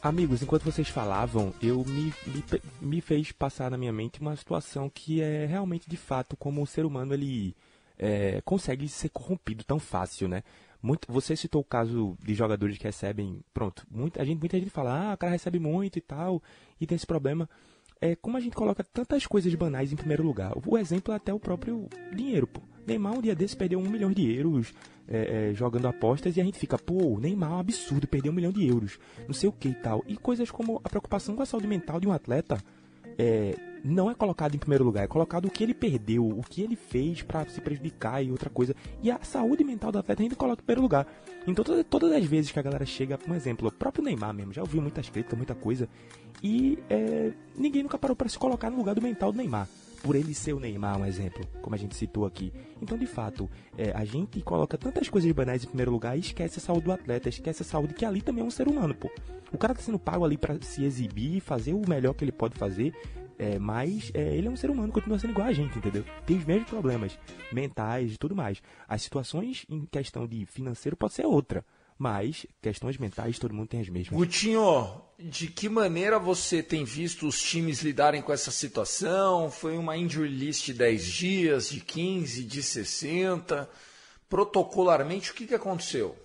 Amigos, 0.00 0.42
enquanto 0.42 0.64
vocês 0.64 0.88
falavam, 0.88 1.54
eu 1.62 1.84
me, 1.84 2.12
me, 2.26 2.44
me 2.80 3.00
fez 3.00 3.30
passar 3.30 3.70
na 3.70 3.78
minha 3.78 3.92
mente 3.92 4.20
uma 4.20 4.36
situação 4.36 4.90
que 4.92 5.20
é 5.20 5.46
realmente 5.46 5.88
de 5.88 5.96
fato 5.96 6.36
como 6.36 6.62
o 6.62 6.66
ser 6.66 6.84
humano 6.84 7.14
ele 7.14 7.54
é, 7.98 8.40
consegue 8.44 8.88
ser 8.88 9.10
corrompido 9.10 9.62
tão 9.62 9.78
fácil, 9.78 10.28
né? 10.28 10.42
Muito, 10.82 11.10
você 11.10 11.36
citou 11.36 11.60
o 11.60 11.64
caso 11.64 12.16
de 12.20 12.34
jogadores 12.34 12.76
que 12.76 12.84
recebem, 12.84 13.40
pronto, 13.54 13.86
muita 13.88 14.24
gente, 14.24 14.40
muita 14.40 14.58
gente 14.58 14.70
fala, 14.70 15.10
ah, 15.10 15.14
o 15.14 15.16
cara 15.16 15.32
recebe 15.32 15.60
muito 15.60 15.96
e 15.96 16.00
tal, 16.00 16.42
e 16.80 16.86
tem 16.86 16.96
esse 16.96 17.06
problema. 17.06 17.48
É 18.00 18.16
como 18.16 18.36
a 18.36 18.40
gente 18.40 18.56
coloca 18.56 18.82
tantas 18.82 19.24
coisas 19.24 19.54
banais 19.54 19.92
em 19.92 19.96
primeiro 19.96 20.24
lugar. 20.24 20.52
O 20.66 20.76
exemplo 20.76 21.14
é 21.14 21.16
até 21.16 21.32
o 21.32 21.38
próprio 21.38 21.88
dinheiro, 22.12 22.48
pô. 22.48 22.60
Neymar 22.84 23.12
um 23.12 23.22
dia 23.22 23.34
desse 23.34 23.56
perdeu 23.56 23.78
um 23.78 23.88
milhão 23.88 24.10
de 24.10 24.28
euros 24.34 24.74
é, 25.06 25.50
é, 25.50 25.54
jogando 25.54 25.86
apostas 25.86 26.36
e 26.36 26.40
a 26.40 26.44
gente 26.44 26.58
fica, 26.58 26.76
pô, 26.76 27.16
Neymar 27.20 27.52
é 27.52 27.54
um 27.54 27.58
absurdo, 27.60 28.08
perdeu 28.08 28.32
um 28.32 28.34
milhão 28.34 28.50
de 28.50 28.66
euros, 28.66 28.98
não 29.26 29.32
sei 29.32 29.48
o 29.48 29.52
que 29.52 29.68
e 29.68 29.74
tal. 29.74 30.02
E 30.08 30.16
coisas 30.16 30.50
como 30.50 30.80
a 30.82 30.88
preocupação 30.88 31.36
com 31.36 31.42
a 31.42 31.46
saúde 31.46 31.68
mental 31.68 32.00
de 32.00 32.08
um 32.08 32.12
atleta 32.12 32.58
é, 33.16 33.54
não 33.84 34.10
é 34.10 34.14
colocado 34.14 34.54
em 34.54 34.58
primeiro 34.58 34.84
lugar, 34.84 35.04
é 35.04 35.06
colocado 35.06 35.46
o 35.46 35.50
que 35.50 35.62
ele 35.62 35.74
perdeu, 35.74 36.26
o 36.26 36.42
que 36.42 36.62
ele 36.62 36.76
fez 36.76 37.22
para 37.22 37.46
se 37.48 37.60
prejudicar 37.60 38.22
e 38.24 38.30
outra 38.30 38.48
coisa. 38.48 38.74
E 39.02 39.10
a 39.10 39.18
saúde 39.22 39.64
mental 39.64 39.90
do 39.90 39.98
atleta 39.98 40.22
ainda 40.22 40.36
coloca 40.36 40.62
em 40.62 40.64
primeiro 40.64 40.82
lugar. 40.82 41.06
Então 41.46 41.64
todas, 41.64 41.84
todas 41.88 42.12
as 42.12 42.24
vezes 42.24 42.52
que 42.52 42.58
a 42.58 42.62
galera 42.62 42.86
chega, 42.86 43.18
um 43.28 43.34
exemplo, 43.34 43.68
o 43.68 43.72
próprio 43.72 44.04
Neymar 44.04 44.32
mesmo, 44.32 44.52
já 44.52 44.62
ouviu 44.62 44.80
muitas 44.80 45.08
críticas, 45.08 45.36
muita 45.36 45.54
coisa, 45.54 45.88
e 46.42 46.78
é, 46.88 47.32
ninguém 47.56 47.82
nunca 47.82 47.98
parou 47.98 48.16
para 48.16 48.28
se 48.28 48.38
colocar 48.38 48.70
no 48.70 48.76
lugar 48.76 48.94
do 48.94 49.02
mental 49.02 49.32
do 49.32 49.38
Neymar. 49.38 49.68
Por 50.02 50.16
ele 50.16 50.34
ser 50.34 50.52
o 50.52 50.58
Neymar, 50.58 50.98
um 50.98 51.06
exemplo, 51.06 51.46
como 51.60 51.76
a 51.76 51.78
gente 51.78 51.94
citou 51.94 52.26
aqui. 52.26 52.52
Então, 52.80 52.98
de 52.98 53.06
fato, 53.06 53.48
é, 53.78 53.92
a 53.92 54.04
gente 54.04 54.40
coloca 54.40 54.76
tantas 54.76 55.08
coisas 55.08 55.30
banais 55.30 55.62
em 55.62 55.68
primeiro 55.68 55.92
lugar 55.92 56.16
e 56.16 56.20
esquece 56.20 56.58
a 56.58 56.62
saúde 56.62 56.86
do 56.86 56.92
atleta, 56.92 57.28
esquece 57.28 57.62
a 57.62 57.64
saúde 57.64 57.94
que 57.94 58.04
ali 58.04 58.20
também 58.20 58.42
é 58.42 58.46
um 58.46 58.50
ser 58.50 58.66
humano, 58.66 58.94
pô. 58.96 59.08
O 59.52 59.58
cara 59.58 59.74
tá 59.74 59.80
sendo 59.80 60.00
pago 60.00 60.24
ali 60.24 60.36
para 60.36 60.60
se 60.60 60.82
exibir, 60.82 61.40
fazer 61.40 61.72
o 61.72 61.88
melhor 61.88 62.14
que 62.14 62.24
ele 62.24 62.32
pode 62.32 62.56
fazer, 62.56 62.92
é, 63.42 63.58
mas 63.58 64.12
é, 64.14 64.36
ele 64.36 64.46
é 64.46 64.50
um 64.50 64.56
ser 64.56 64.70
humano, 64.70 64.92
continua 64.92 65.18
sendo 65.18 65.32
igual 65.32 65.48
a 65.48 65.52
gente, 65.52 65.76
entendeu? 65.76 66.04
Tem 66.24 66.38
os 66.38 66.44
mesmos 66.44 66.68
problemas 66.68 67.18
mentais 67.52 68.12
e 68.12 68.16
tudo 68.16 68.36
mais. 68.36 68.62
As 68.88 69.02
situações 69.02 69.66
em 69.68 69.84
questão 69.84 70.28
de 70.28 70.46
financeiro 70.46 70.96
pode 70.96 71.14
ser 71.14 71.26
outra. 71.26 71.64
Mas 71.98 72.46
questões 72.60 72.98
mentais 72.98 73.40
todo 73.40 73.52
mundo 73.52 73.68
tem 73.68 73.80
as 73.80 73.88
mesmas. 73.88 74.16
Gutinho, 74.16 75.02
de 75.18 75.48
que 75.48 75.68
maneira 75.68 76.18
você 76.18 76.62
tem 76.62 76.84
visto 76.84 77.26
os 77.26 77.40
times 77.40 77.82
lidarem 77.82 78.22
com 78.22 78.32
essa 78.32 78.50
situação? 78.52 79.50
Foi 79.50 79.76
uma 79.76 79.96
injury 79.96 80.28
list 80.28 80.66
de 80.66 80.74
10 80.74 81.04
dias, 81.04 81.68
de 81.68 81.80
15, 81.80 82.44
de 82.44 82.62
60? 82.62 83.68
Protocolarmente, 84.28 85.32
o 85.32 85.34
que, 85.34 85.46
que 85.46 85.54
aconteceu? 85.54 86.16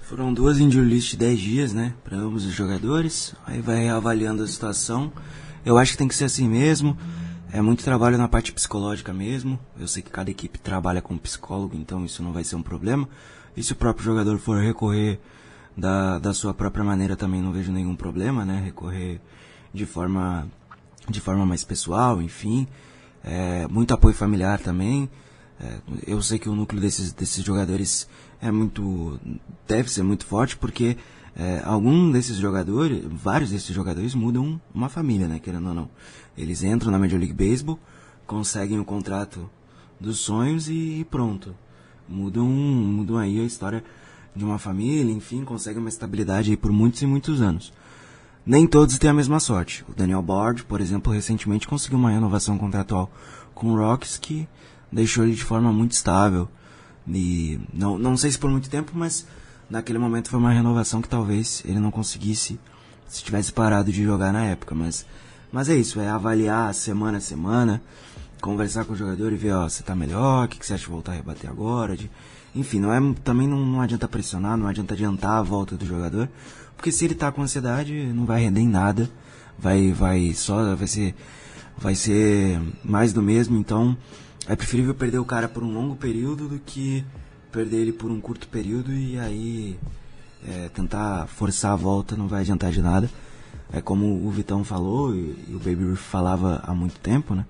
Foram 0.00 0.32
duas 0.32 0.58
injury 0.58 0.86
list 0.86 1.10
de 1.10 1.18
10 1.18 1.40
dias, 1.40 1.72
né? 1.72 1.94
Para 2.02 2.16
ambos 2.16 2.44
os 2.44 2.52
jogadores. 2.52 3.34
Aí 3.46 3.60
vai 3.60 3.88
avaliando 3.88 4.42
a 4.42 4.46
situação. 4.46 5.12
Eu 5.64 5.78
acho 5.78 5.92
que 5.92 5.98
tem 5.98 6.08
que 6.08 6.14
ser 6.14 6.24
assim 6.24 6.48
mesmo. 6.48 6.96
É 7.50 7.62
muito 7.62 7.84
trabalho 7.84 8.18
na 8.18 8.28
parte 8.28 8.52
psicológica 8.52 9.12
mesmo. 9.12 9.58
Eu 9.78 9.88
sei 9.88 10.02
que 10.02 10.10
cada 10.10 10.30
equipe 10.30 10.58
trabalha 10.58 11.00
com 11.00 11.14
um 11.14 11.18
psicólogo, 11.18 11.74
então 11.76 12.04
isso 12.04 12.22
não 12.22 12.32
vai 12.32 12.44
ser 12.44 12.56
um 12.56 12.62
problema. 12.62 13.08
E 13.56 13.62
se 13.62 13.72
o 13.72 13.76
próprio 13.76 14.04
jogador 14.04 14.38
for 14.38 14.60
recorrer 14.60 15.18
da, 15.76 16.18
da 16.18 16.34
sua 16.34 16.52
própria 16.52 16.84
maneira, 16.84 17.16
também 17.16 17.40
não 17.40 17.52
vejo 17.52 17.72
nenhum 17.72 17.96
problema, 17.96 18.44
né? 18.44 18.60
Recorrer 18.62 19.20
de 19.72 19.86
forma, 19.86 20.46
de 21.08 21.20
forma 21.20 21.46
mais 21.46 21.64
pessoal, 21.64 22.20
enfim. 22.20 22.66
É, 23.22 23.66
muito 23.68 23.94
apoio 23.94 24.14
familiar 24.14 24.60
também. 24.60 25.08
É, 25.58 25.78
eu 26.06 26.20
sei 26.20 26.38
que 26.38 26.48
o 26.48 26.54
núcleo 26.54 26.80
desses, 26.80 27.12
desses 27.12 27.42
jogadores 27.42 28.06
é 28.42 28.50
muito. 28.50 29.18
deve 29.66 29.90
ser 29.90 30.02
muito 30.02 30.26
forte, 30.26 30.56
porque 30.56 30.96
é, 31.36 31.62
algum 31.64 32.12
desses 32.12 32.36
jogadores, 32.36 33.02
vários 33.10 33.50
desses 33.50 33.74
jogadores 33.74 34.14
mudam 34.14 34.60
uma 34.72 34.88
família, 34.88 35.26
né? 35.26 35.40
Querendo 35.40 35.68
ou 35.68 35.74
não. 35.74 35.90
Eles 36.38 36.62
entram 36.62 36.92
na 36.92 36.98
Major 36.98 37.18
League 37.18 37.34
Baseball, 37.34 37.78
conseguem 38.26 38.78
o 38.78 38.84
contrato 38.84 39.50
dos 39.98 40.18
sonhos 40.18 40.68
e 40.68 41.06
pronto. 41.10 41.54
Mudam, 42.08 42.46
mudam 42.46 43.18
aí 43.18 43.40
a 43.40 43.44
história 43.44 43.82
de 44.34 44.44
uma 44.44 44.58
família, 44.58 45.12
enfim, 45.12 45.44
conseguem 45.44 45.80
uma 45.80 45.88
estabilidade 45.88 46.50
aí 46.50 46.56
por 46.56 46.70
muitos 46.70 47.02
e 47.02 47.06
muitos 47.06 47.40
anos. 47.40 47.72
Nem 48.46 48.66
todos 48.66 48.98
têm 48.98 49.10
a 49.10 49.14
mesma 49.14 49.40
sorte. 49.40 49.84
O 49.88 49.94
Daniel 49.94 50.22
Bard, 50.22 50.64
por 50.64 50.80
exemplo, 50.80 51.12
recentemente 51.12 51.66
conseguiu 51.66 51.98
uma 51.98 52.10
renovação 52.10 52.58
contratual 52.58 53.10
com 53.54 53.72
o 53.72 53.76
Rocks 53.76 54.18
que 54.18 54.46
deixou 54.92 55.24
ele 55.24 55.34
de 55.34 55.42
forma 55.42 55.72
muito 55.72 55.92
estável. 55.92 56.48
E 57.08 57.58
não, 57.72 57.98
não 57.98 58.16
sei 58.16 58.30
se 58.30 58.38
por 58.38 58.50
muito 58.50 58.68
tempo, 58.68 58.92
mas 58.94 59.26
naquele 59.68 59.98
momento 59.98 60.30
foi 60.30 60.38
uma 60.38 60.52
renovação 60.52 61.00
que 61.00 61.08
talvez 61.08 61.62
ele 61.64 61.78
não 61.78 61.90
conseguisse 61.90 62.58
se 63.06 63.22
tivesse 63.22 63.52
parado 63.52 63.92
de 63.92 64.02
jogar 64.02 64.32
na 64.32 64.44
época. 64.44 64.74
Mas, 64.74 65.06
mas 65.52 65.68
é 65.68 65.74
isso, 65.74 66.00
é 66.00 66.08
avaliar 66.08 66.72
semana 66.74 67.18
a 67.18 67.20
semana, 67.20 67.82
conversar 68.40 68.84
com 68.84 68.92
o 68.92 68.96
jogador 68.96 69.32
e 69.32 69.36
ver, 69.36 69.52
ó, 69.52 69.68
você 69.68 69.82
tá 69.82 69.94
melhor, 69.94 70.46
o 70.46 70.48
que, 70.48 70.58
que 70.58 70.66
você 70.66 70.74
acha 70.74 70.84
de 70.84 70.90
voltar 70.90 71.12
a 71.12 71.16
rebater 71.16 71.48
agora? 71.48 71.96
De, 71.96 72.10
enfim, 72.54 72.78
não 72.78 72.92
é, 72.92 73.14
também 73.22 73.48
não, 73.48 73.64
não 73.64 73.80
adianta 73.80 74.08
pressionar, 74.08 74.56
não 74.56 74.66
adianta 74.66 74.94
adiantar 74.94 75.38
a 75.38 75.42
volta 75.42 75.76
do 75.76 75.86
jogador, 75.86 76.28
porque 76.76 76.92
se 76.92 77.04
ele 77.04 77.14
tá 77.14 77.32
com 77.32 77.42
ansiedade, 77.42 77.94
não 78.12 78.26
vai 78.26 78.42
render 78.42 78.60
em 78.60 78.68
nada, 78.68 79.08
vai, 79.58 79.92
vai 79.92 80.32
só, 80.34 80.74
vai 80.74 80.86
ser, 80.86 81.14
vai 81.76 81.94
ser 81.94 82.60
mais 82.84 83.12
do 83.12 83.22
mesmo, 83.22 83.56
então 83.56 83.96
é 84.46 84.54
preferível 84.54 84.94
perder 84.94 85.18
o 85.18 85.24
cara 85.24 85.48
por 85.48 85.62
um 85.62 85.72
longo 85.72 85.96
período 85.96 86.48
do 86.48 86.58
que 86.58 87.04
perder 87.54 87.76
ele 87.76 87.92
por 87.92 88.10
um 88.10 88.20
curto 88.20 88.48
período 88.48 88.92
e 88.92 89.16
aí 89.16 89.78
é, 90.44 90.68
tentar 90.70 91.28
forçar 91.28 91.72
a 91.72 91.76
volta 91.76 92.16
não 92.16 92.26
vai 92.26 92.40
adiantar 92.40 92.72
de 92.72 92.82
nada. 92.82 93.08
É 93.72 93.80
como 93.80 94.26
o 94.26 94.30
Vitão 94.30 94.64
falou 94.64 95.14
e, 95.14 95.36
e 95.48 95.54
o 95.54 95.58
Baby 95.58 95.84
Ruth 95.84 95.98
falava 95.98 96.60
há 96.66 96.74
muito 96.74 96.98
tempo, 96.98 97.32
né? 97.34 97.46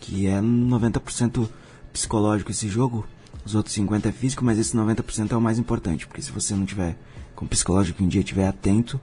Que 0.00 0.26
é 0.26 0.40
90% 0.40 1.48
psicológico 1.92 2.50
esse 2.50 2.66
jogo, 2.66 3.06
os 3.44 3.54
outros 3.54 3.76
50% 3.76 4.06
é 4.06 4.12
físico, 4.12 4.42
mas 4.42 4.58
esse 4.58 4.74
90% 4.74 5.32
é 5.32 5.36
o 5.36 5.40
mais 5.40 5.58
importante, 5.58 6.06
porque 6.06 6.22
se 6.22 6.32
você 6.32 6.54
não 6.54 6.64
tiver 6.64 6.96
com 7.36 7.46
psicológico 7.46 8.02
em 8.02 8.08
dia, 8.08 8.22
tiver 8.22 8.48
atento, 8.48 8.98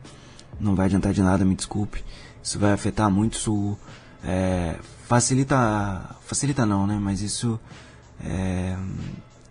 não 0.60 0.75
vai 0.75 0.88
adiantar 0.88 1.13
de 1.13 1.22
nada, 1.22 1.46
me 1.46 1.56
desculpe. 1.56 2.03
Isso 2.41 2.58
vai 2.58 2.74
afetar 2.74 3.10
muito, 3.12 3.34
isso 3.34 3.77
é, 4.24 4.77
facilita, 5.08 6.15
facilita 6.25 6.65
não, 6.65 6.88
né? 6.88 6.98
Mas 7.00 7.22
isso 7.22 7.60
é, 8.24 8.75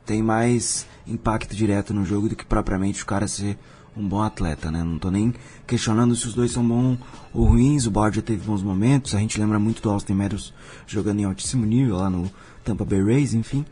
tem 0.09 0.23
mais 0.23 0.87
impacto 1.07 1.55
direto 1.55 1.93
no 1.93 2.03
jogo 2.03 2.31
do 2.31 2.35
que 2.35 2.47
propriamente 2.47 3.03
o 3.03 3.07
cara 3.07 3.29
ser 3.29 3.59
um 3.95 4.09
bom 4.09 4.23
atleta, 4.23 4.71
né? 4.71 4.83
Não 4.83 4.99
tô 4.99 5.11
nem 5.11 5.35
questionando 5.67 6.17
se 6.17 6.27
os 6.27 6.33
dois 6.33 6.50
são 6.50 6.67
bons 6.67 6.99
ou 7.35 7.45
ruins. 7.45 7.85
O 7.85 7.91
Bard 7.91 8.17
já 8.17 8.23
teve 8.23 8.43
bons 8.43 8.62
momentos. 8.62 9.15
A 9.15 9.19
gente 9.19 9.38
lembra 9.38 9.59
muito 9.59 9.83
do 9.83 9.91
Austin 9.91 10.15
Meadows 10.15 10.55
jogando 10.87 11.21
em 11.21 11.25
altíssimo 11.25 11.67
nível 11.67 11.97
lá 11.97 12.09
no 12.09 12.31
Tampa 12.65 12.87
Bay 12.87 13.05
Rays, 13.05 13.35
enfim. 13.35 13.67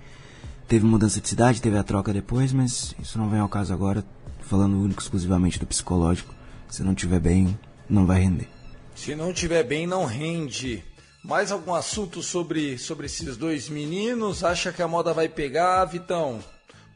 Teve 0.69 0.85
mudança 0.85 1.23
de 1.23 1.29
cidade, 1.29 1.63
teve 1.63 1.79
a 1.79 1.83
troca 1.83 2.13
depois, 2.13 2.53
mas 2.53 2.95
isso 3.01 3.17
não 3.17 3.31
vem 3.31 3.41
ao 3.41 3.49
caso 3.49 3.73
agora. 3.73 4.05
Falando 4.43 4.79
único 4.79 5.01
exclusivamente 5.01 5.59
do 5.59 5.67
psicológico. 5.67 6.35
Se 6.69 6.83
não 6.83 6.95
tiver 6.95 7.19
bem, 7.19 7.59
não 7.89 8.05
vai 8.05 8.21
render. 8.21 8.49
Se 8.95 9.17
não 9.17 9.33
tiver 9.33 9.65
bem, 9.65 9.87
não 9.87 10.05
rende. 10.05 10.85
Mais 11.27 11.51
algum 11.51 11.75
assunto 11.75 12.23
sobre, 12.23 12.79
sobre 12.79 13.07
esses 13.07 13.37
dois 13.37 13.69
meninos? 13.69 14.45
Acha 14.45 14.73
que 14.73 14.81
a 14.81 14.87
moda 14.87 15.13
vai 15.13 15.29
pegar, 15.29 15.85
Vitão? 15.85 16.39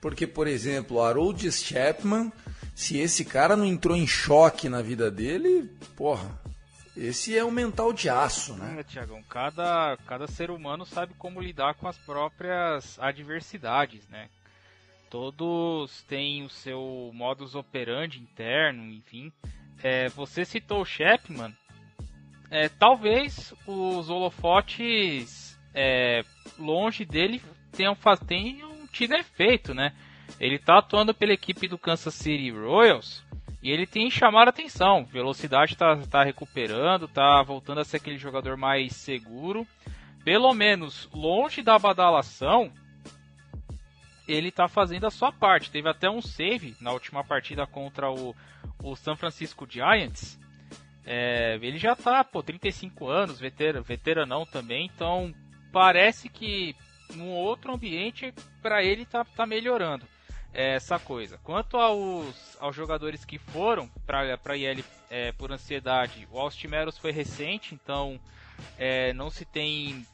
Porque, 0.00 0.24
por 0.24 0.46
exemplo, 0.46 1.02
Harold 1.02 1.50
Chapman, 1.50 2.32
se 2.72 2.96
esse 2.96 3.24
cara 3.24 3.56
não 3.56 3.66
entrou 3.66 3.96
em 3.96 4.06
choque 4.06 4.68
na 4.68 4.80
vida 4.82 5.10
dele, 5.10 5.68
porra, 5.96 6.40
esse 6.96 7.36
é 7.36 7.44
um 7.44 7.50
mental 7.50 7.92
de 7.92 8.08
aço, 8.08 8.54
né? 8.54 8.76
É, 8.78 8.84
Tiagão, 8.84 9.20
cada, 9.24 9.96
cada 10.06 10.28
ser 10.28 10.52
humano 10.52 10.86
sabe 10.86 11.12
como 11.18 11.40
lidar 11.40 11.74
com 11.74 11.88
as 11.88 11.98
próprias 11.98 13.00
adversidades, 13.00 14.08
né? 14.08 14.28
Todos 15.10 16.04
têm 16.04 16.44
o 16.44 16.48
seu 16.48 17.10
modus 17.12 17.56
operandi 17.56 18.20
interno, 18.20 18.92
enfim. 18.92 19.32
É, 19.82 20.08
você 20.10 20.44
citou 20.44 20.82
o 20.82 20.86
Chapman, 20.86 21.52
é, 22.50 22.68
talvez 22.68 23.54
os 23.66 24.10
holofotes 24.10 25.58
é, 25.72 26.24
longe 26.58 27.04
dele 27.04 27.40
tenham, 27.70 27.96
tenham 28.26 28.88
tido 28.88 29.14
efeito, 29.14 29.72
né? 29.72 29.94
Ele 30.38 30.56
está 30.56 30.78
atuando 30.78 31.14
pela 31.14 31.32
equipe 31.32 31.68
do 31.68 31.78
Kansas 31.78 32.14
City 32.14 32.50
Royals 32.50 33.24
e 33.62 33.70
ele 33.70 33.86
tem 33.86 34.10
chamado 34.10 34.48
a 34.48 34.50
atenção. 34.50 35.04
Velocidade 35.04 35.74
está 35.74 35.96
tá 35.96 36.24
recuperando, 36.24 37.04
está 37.04 37.42
voltando 37.42 37.80
a 37.80 37.84
ser 37.84 37.98
aquele 37.98 38.18
jogador 38.18 38.56
mais 38.56 38.94
seguro. 38.96 39.66
Pelo 40.24 40.52
menos 40.52 41.08
longe 41.12 41.62
da 41.62 41.78
badalação, 41.78 42.72
ele 44.26 44.48
está 44.48 44.66
fazendo 44.66 45.06
a 45.06 45.10
sua 45.10 45.30
parte. 45.30 45.70
Teve 45.70 45.88
até 45.88 46.10
um 46.10 46.20
save 46.20 46.76
na 46.80 46.92
última 46.92 47.22
partida 47.22 47.66
contra 47.66 48.10
o, 48.10 48.34
o 48.82 48.96
San 48.96 49.14
Francisco 49.14 49.66
Giants 49.68 50.39
é, 51.04 51.58
ele 51.62 51.78
já 51.78 51.96
tá, 51.96 52.22
pô, 52.22 52.42
35 52.42 53.08
anos, 53.08 53.40
veterano, 53.40 53.84
veteranão 53.84 54.44
também, 54.46 54.90
então 54.94 55.34
parece 55.72 56.28
que 56.28 56.74
num 57.14 57.30
outro 57.30 57.72
ambiente 57.72 58.32
para 58.62 58.82
ele 58.84 59.04
tá, 59.04 59.24
tá 59.24 59.46
melhorando 59.46 60.06
é, 60.52 60.74
essa 60.74 60.98
coisa. 60.98 61.38
Quanto 61.38 61.76
aos, 61.76 62.56
aos 62.60 62.74
jogadores 62.74 63.24
que 63.24 63.38
foram 63.38 63.88
para 64.06 64.38
a 64.44 64.56
IL 64.56 64.84
é, 65.08 65.32
por 65.32 65.52
ansiedade, 65.52 66.28
o 66.30 66.38
Austin 66.38 66.68
Meros 66.68 66.98
foi 66.98 67.12
recente, 67.12 67.74
então 67.74 68.20
é, 68.78 69.12
não 69.12 69.30
se 69.30 69.44
tem 69.44 70.06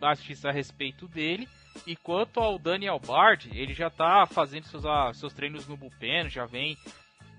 notícias 0.00 0.44
a 0.44 0.50
respeito 0.50 1.06
dele. 1.08 1.48
E 1.86 1.96
quanto 1.96 2.38
ao 2.38 2.58
Daniel 2.58 3.00
Bard, 3.00 3.50
ele 3.52 3.74
já 3.74 3.88
está 3.88 4.26
fazendo 4.26 4.64
seus, 4.66 4.86
ah, 4.86 5.12
seus 5.12 5.32
treinos 5.32 5.66
no 5.66 5.76
bullpen, 5.76 6.30
já 6.30 6.46
vem 6.46 6.78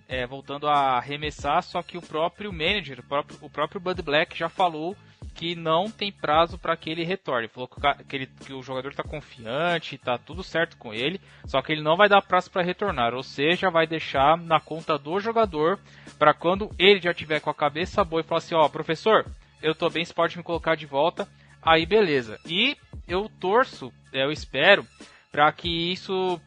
é, 0.07 0.25
voltando 0.25 0.67
a 0.67 0.97
arremessar, 0.97 1.63
só 1.63 1.81
que 1.81 1.97
o 1.97 2.01
próprio 2.01 2.51
manager, 2.51 2.99
o 2.99 3.03
próprio, 3.03 3.37
o 3.41 3.49
próprio 3.49 3.81
Bud 3.81 4.01
Black 4.01 4.37
já 4.37 4.49
falou 4.49 4.95
que 5.33 5.55
não 5.55 5.89
tem 5.89 6.11
prazo 6.11 6.57
para 6.57 6.77
que 6.77 6.89
ele 6.89 7.03
retorne. 7.03 7.47
Falou 7.47 7.67
que, 8.07 8.15
ele, 8.15 8.27
que 8.27 8.53
o 8.53 8.63
jogador 8.63 8.89
está 8.89 9.03
confiante, 9.03 9.95
está 9.95 10.17
tudo 10.17 10.43
certo 10.43 10.77
com 10.77 10.93
ele, 10.93 11.19
só 11.45 11.61
que 11.61 11.71
ele 11.71 11.81
não 11.81 11.97
vai 11.97 12.07
dar 12.07 12.21
prazo 12.21 12.49
para 12.49 12.63
retornar, 12.63 13.13
ou 13.13 13.23
seja, 13.23 13.69
vai 13.69 13.85
deixar 13.85 14.37
na 14.37 14.59
conta 14.59 14.97
do 14.97 15.19
jogador 15.19 15.79
para 16.17 16.33
quando 16.33 16.71
ele 16.79 17.01
já 17.01 17.13
tiver 17.13 17.41
com 17.41 17.49
a 17.49 17.55
cabeça 17.55 18.03
boa 18.03 18.21
e 18.21 18.23
falar 18.23 18.37
assim: 18.39 18.55
ó, 18.55 18.65
oh, 18.65 18.69
professor, 18.69 19.25
eu 19.61 19.75
tô 19.75 19.89
bem, 19.89 20.05
você 20.05 20.13
pode 20.13 20.37
me 20.37 20.43
colocar 20.43 20.75
de 20.75 20.85
volta. 20.85 21.27
Aí 21.61 21.85
beleza. 21.85 22.39
E 22.45 22.77
eu 23.07 23.29
torço, 23.39 23.91
é, 24.13 24.23
eu 24.23 24.31
espero, 24.31 24.85
para 25.31 25.51
que 25.51 25.91
isso 25.91 26.39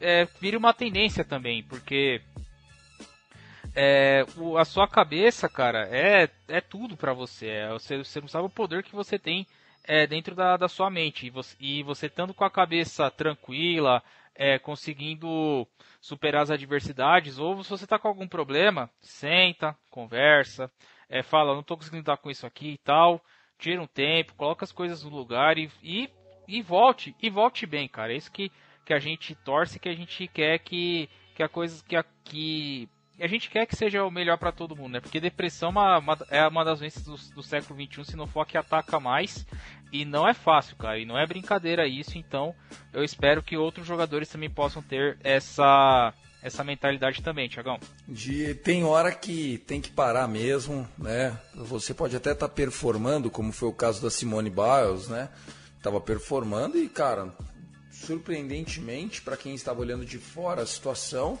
é, 0.00 0.26
vire 0.40 0.56
uma 0.56 0.72
tendência 0.72 1.24
também, 1.24 1.62
porque 1.64 2.20
é, 3.74 4.24
o, 4.36 4.56
a 4.56 4.64
sua 4.64 4.86
cabeça, 4.86 5.48
cara, 5.48 5.88
é, 5.90 6.28
é 6.48 6.60
tudo 6.60 6.96
para 6.96 7.12
você. 7.12 7.48
É, 7.48 7.68
você. 7.70 7.98
Você 7.98 8.20
não 8.20 8.28
sabe 8.28 8.46
o 8.46 8.50
poder 8.50 8.82
que 8.82 8.94
você 8.94 9.18
tem 9.18 9.46
é, 9.82 10.06
dentro 10.06 10.34
da, 10.34 10.56
da 10.56 10.68
sua 10.68 10.90
mente. 10.90 11.26
E 11.26 11.30
você, 11.30 11.56
e 11.58 11.82
você 11.82 12.06
estando 12.06 12.32
com 12.32 12.44
a 12.44 12.50
cabeça 12.50 13.10
tranquila, 13.10 14.02
é, 14.34 14.58
conseguindo 14.58 15.66
superar 16.00 16.42
as 16.42 16.50
adversidades, 16.50 17.38
ou 17.38 17.62
se 17.64 17.70
você 17.70 17.84
está 17.84 17.98
com 17.98 18.08
algum 18.08 18.28
problema, 18.28 18.90
senta, 19.00 19.76
conversa, 19.90 20.70
é, 21.08 21.22
fala, 21.22 21.52
não 21.52 21.60
estou 21.60 21.76
conseguindo 21.76 22.02
lidar 22.02 22.18
com 22.18 22.30
isso 22.30 22.46
aqui 22.46 22.72
e 22.72 22.78
tal, 22.78 23.24
tira 23.58 23.80
um 23.80 23.86
tempo, 23.86 24.34
coloca 24.34 24.64
as 24.64 24.72
coisas 24.72 25.02
no 25.02 25.10
lugar 25.10 25.56
e, 25.56 25.70
e, 25.82 26.10
e 26.46 26.62
volte, 26.62 27.14
e 27.22 27.30
volte 27.30 27.66
bem, 27.66 27.88
cara. 27.88 28.12
É 28.12 28.16
isso 28.16 28.30
que, 28.30 28.50
que 28.84 28.92
a 28.92 28.98
gente 28.98 29.34
torce, 29.34 29.78
que 29.78 29.88
a 29.88 29.94
gente 29.94 30.28
quer 30.28 30.58
que, 30.58 31.08
que 31.34 31.42
a 31.42 31.48
coisa 31.48 31.82
que, 31.84 31.96
a, 31.96 32.04
que 32.24 32.88
a 33.20 33.26
gente 33.26 33.48
quer 33.48 33.66
que 33.66 33.76
seja 33.76 34.04
o 34.04 34.10
melhor 34.10 34.38
para 34.38 34.50
todo 34.50 34.74
mundo, 34.74 34.94
né? 34.94 35.00
Porque 35.00 35.20
depressão 35.20 35.68
é 35.68 35.72
uma, 35.72 35.98
uma, 35.98 36.18
é 36.30 36.48
uma 36.48 36.64
das 36.64 36.80
doenças 36.80 37.02
do, 37.04 37.16
do, 37.34 37.42
século 37.42 37.80
XXI, 37.80 38.04
se 38.04 38.16
não 38.16 38.26
for 38.26 38.40
a 38.40 38.46
que 38.46 38.58
ataca 38.58 38.98
mais. 38.98 39.46
E 39.92 40.04
não 40.04 40.26
é 40.26 40.34
fácil, 40.34 40.74
cara. 40.76 40.98
E 40.98 41.04
não 41.04 41.16
é 41.16 41.24
brincadeira 41.24 41.86
isso. 41.86 42.18
Então, 42.18 42.54
eu 42.92 43.04
espero 43.04 43.42
que 43.42 43.56
outros 43.56 43.86
jogadores 43.86 44.28
também 44.28 44.50
possam 44.50 44.82
ter 44.82 45.16
essa, 45.22 46.12
essa 46.42 46.64
mentalidade 46.64 47.22
também, 47.22 47.48
Tiagão. 47.48 47.78
De, 48.08 48.54
tem 48.56 48.84
hora 48.84 49.12
que 49.12 49.58
tem 49.58 49.80
que 49.80 49.90
parar 49.90 50.26
mesmo, 50.26 50.88
né? 50.98 51.38
Você 51.54 51.94
pode 51.94 52.16
até 52.16 52.32
estar 52.32 52.48
tá 52.48 52.54
performando, 52.54 53.30
como 53.30 53.52
foi 53.52 53.68
o 53.68 53.72
caso 53.72 54.02
da 54.02 54.10
Simone 54.10 54.50
Biles, 54.50 55.08
né? 55.08 55.28
Tava 55.80 56.00
performando 56.00 56.76
e, 56.76 56.88
cara, 56.88 57.32
surpreendentemente, 57.92 59.22
para 59.22 59.36
quem 59.36 59.54
estava 59.54 59.80
olhando 59.80 60.04
de 60.04 60.18
fora 60.18 60.62
a 60.62 60.66
situação 60.66 61.38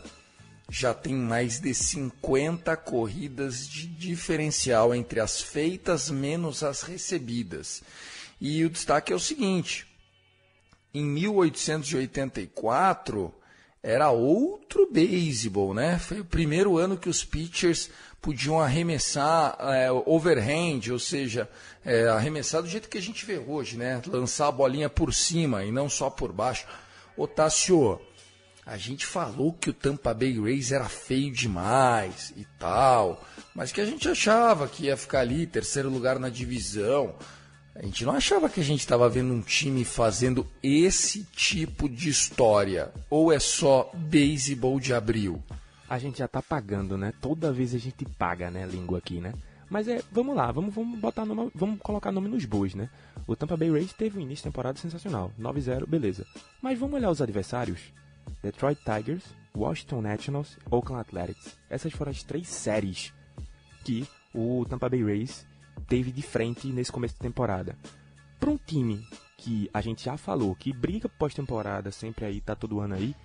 já 0.69 0.93
tem 0.93 1.15
mais 1.15 1.60
de 1.60 1.74
50 1.74 2.78
corridas 2.78 3.67
de 3.67 3.88
diferencial 3.88 4.93
entre 4.93 5.19
as 5.19 5.41
feitas 5.41 6.08
menos 6.10 6.62
as 6.63 6.82
recebidas. 6.82 7.82
E 8.41 8.65
o 8.65 8.69
destaque 8.69 9.13
é 9.13 9.15
o 9.15 9.19
seguinte: 9.19 9.88
em 10.93 11.06
1884 11.06 13.34
era 13.82 14.10
outro 14.10 14.91
beisebol, 14.91 15.74
né? 15.74 15.98
Foi 16.00 16.19
o 16.19 16.26
primeiro 16.26 16.78
ano 16.78 16.98
que 16.98 17.08
os 17.08 17.24
pitchers 17.24 17.89
podiam 18.25 18.59
arremessar 18.59 19.55
é, 19.59 19.91
overhand, 19.91 20.81
ou 20.91 20.97
seja, 20.97 21.47
é, 21.85 22.07
arremessar 22.07 22.63
do 22.63 22.67
jeito 22.67 22.89
que 22.89 22.97
a 22.97 23.01
gente 23.01 23.23
vê 23.23 23.38
hoje, 23.38 23.77
né? 23.77 24.01
Lançar 24.07 24.47
a 24.47 24.51
bolinha 24.51 24.89
por 24.89 25.13
cima 25.13 25.63
e 25.63 25.71
não 25.71 25.88
só 25.88 26.09
por 26.09 26.33
baixo. 26.33 26.65
Otácio, 27.15 28.01
a 28.65 28.77
gente 28.77 29.05
falou 29.05 29.53
que 29.53 29.69
o 29.69 29.73
Tampa 29.73 30.11
Bay 30.11 30.41
Rays 30.41 30.71
era 30.71 30.89
feio 30.89 31.31
demais 31.31 32.33
e 32.35 32.47
tal, 32.57 33.23
mas 33.53 33.71
que 33.71 33.79
a 33.79 33.85
gente 33.85 34.09
achava 34.09 34.67
que 34.67 34.85
ia 34.85 34.97
ficar 34.97 35.19
ali, 35.19 35.45
terceiro 35.45 35.91
lugar 35.91 36.17
na 36.17 36.27
divisão. 36.27 37.13
A 37.75 37.83
gente 37.83 38.05
não 38.05 38.13
achava 38.13 38.49
que 38.49 38.59
a 38.59 38.63
gente 38.63 38.79
estava 38.79 39.07
vendo 39.07 39.31
um 39.31 39.41
time 39.41 39.85
fazendo 39.85 40.47
esse 40.63 41.25
tipo 41.35 41.88
de 41.88 42.09
história. 42.09 42.91
Ou 43.07 43.31
é 43.31 43.38
só 43.38 43.91
beisebol 43.93 44.79
de 44.79 44.95
abril? 44.95 45.43
A 45.88 45.98
gente 46.00 46.19
já 46.19 46.28
tá 46.28 46.41
pagando, 46.41 46.98
né? 46.98 47.13
Toda 47.21 47.52
vez 47.52 47.74
a 47.76 47.78
gente 47.78 48.06
paga, 48.06 48.50
né, 48.50 48.65
língua 48.65 48.98
aqui, 48.98 49.19
né? 49.19 49.34
Mas 49.69 49.88
é, 49.88 50.02
vamos 50.12 50.36
lá, 50.36 50.52
vamos, 50.52 50.74
vamos 50.74 51.00
botar 51.00 51.26
nome, 51.26 51.52
vamos 51.54 51.80
colocar 51.80 52.12
nome 52.12 52.30
nos 52.30 52.45
bois, 52.45 52.76
né? 52.76 52.89
O 53.28 53.36
Tampa 53.36 53.58
Bay 53.58 53.71
Rays 53.71 53.93
teve 53.93 54.17
um 54.17 54.21
início 54.21 54.43
de 54.43 54.50
temporada 54.52 54.78
sensacional, 54.78 55.32
9-0, 55.39 55.88
beleza. 55.88 56.26
Mas 56.62 56.78
vamos 56.78 56.95
olhar 56.95 57.10
os 57.10 57.21
adversários? 57.21 57.93
Detroit 58.41 58.80
Tigers, 58.84 59.24
Washington 59.56 60.02
Nationals, 60.02 60.58
Oakland 60.69 61.02
Athletics. 61.02 61.58
Essas 61.69 61.93
foram 61.93 62.12
as 62.12 62.24
três 62.24 62.48
séries 62.48 63.13
que 63.84 64.08
o 64.34 64.65
Tampa 64.69 64.89
Bay 64.89 65.04
Rays 65.04 65.45
teve 65.88 66.12
de 66.12 66.21
frente 66.21 66.67
nesse 66.67 66.91
começo 66.91 67.15
de 67.15 67.21
temporada. 67.21 67.76
Para 68.39 68.50
um 68.50 68.58
time 68.58 69.06
que 69.38 69.69
a 69.74 69.82
gente 69.82 70.04
já 70.04 70.17
falou, 70.17 70.56
que 70.56 70.74
briga 70.74 71.10
pós-temporada, 71.10 71.91
sempre 71.91 72.26
aí, 72.26 72.41
tá 72.41 72.56
todo 72.56 72.80
ano 72.80 72.95
aí, 72.95 73.15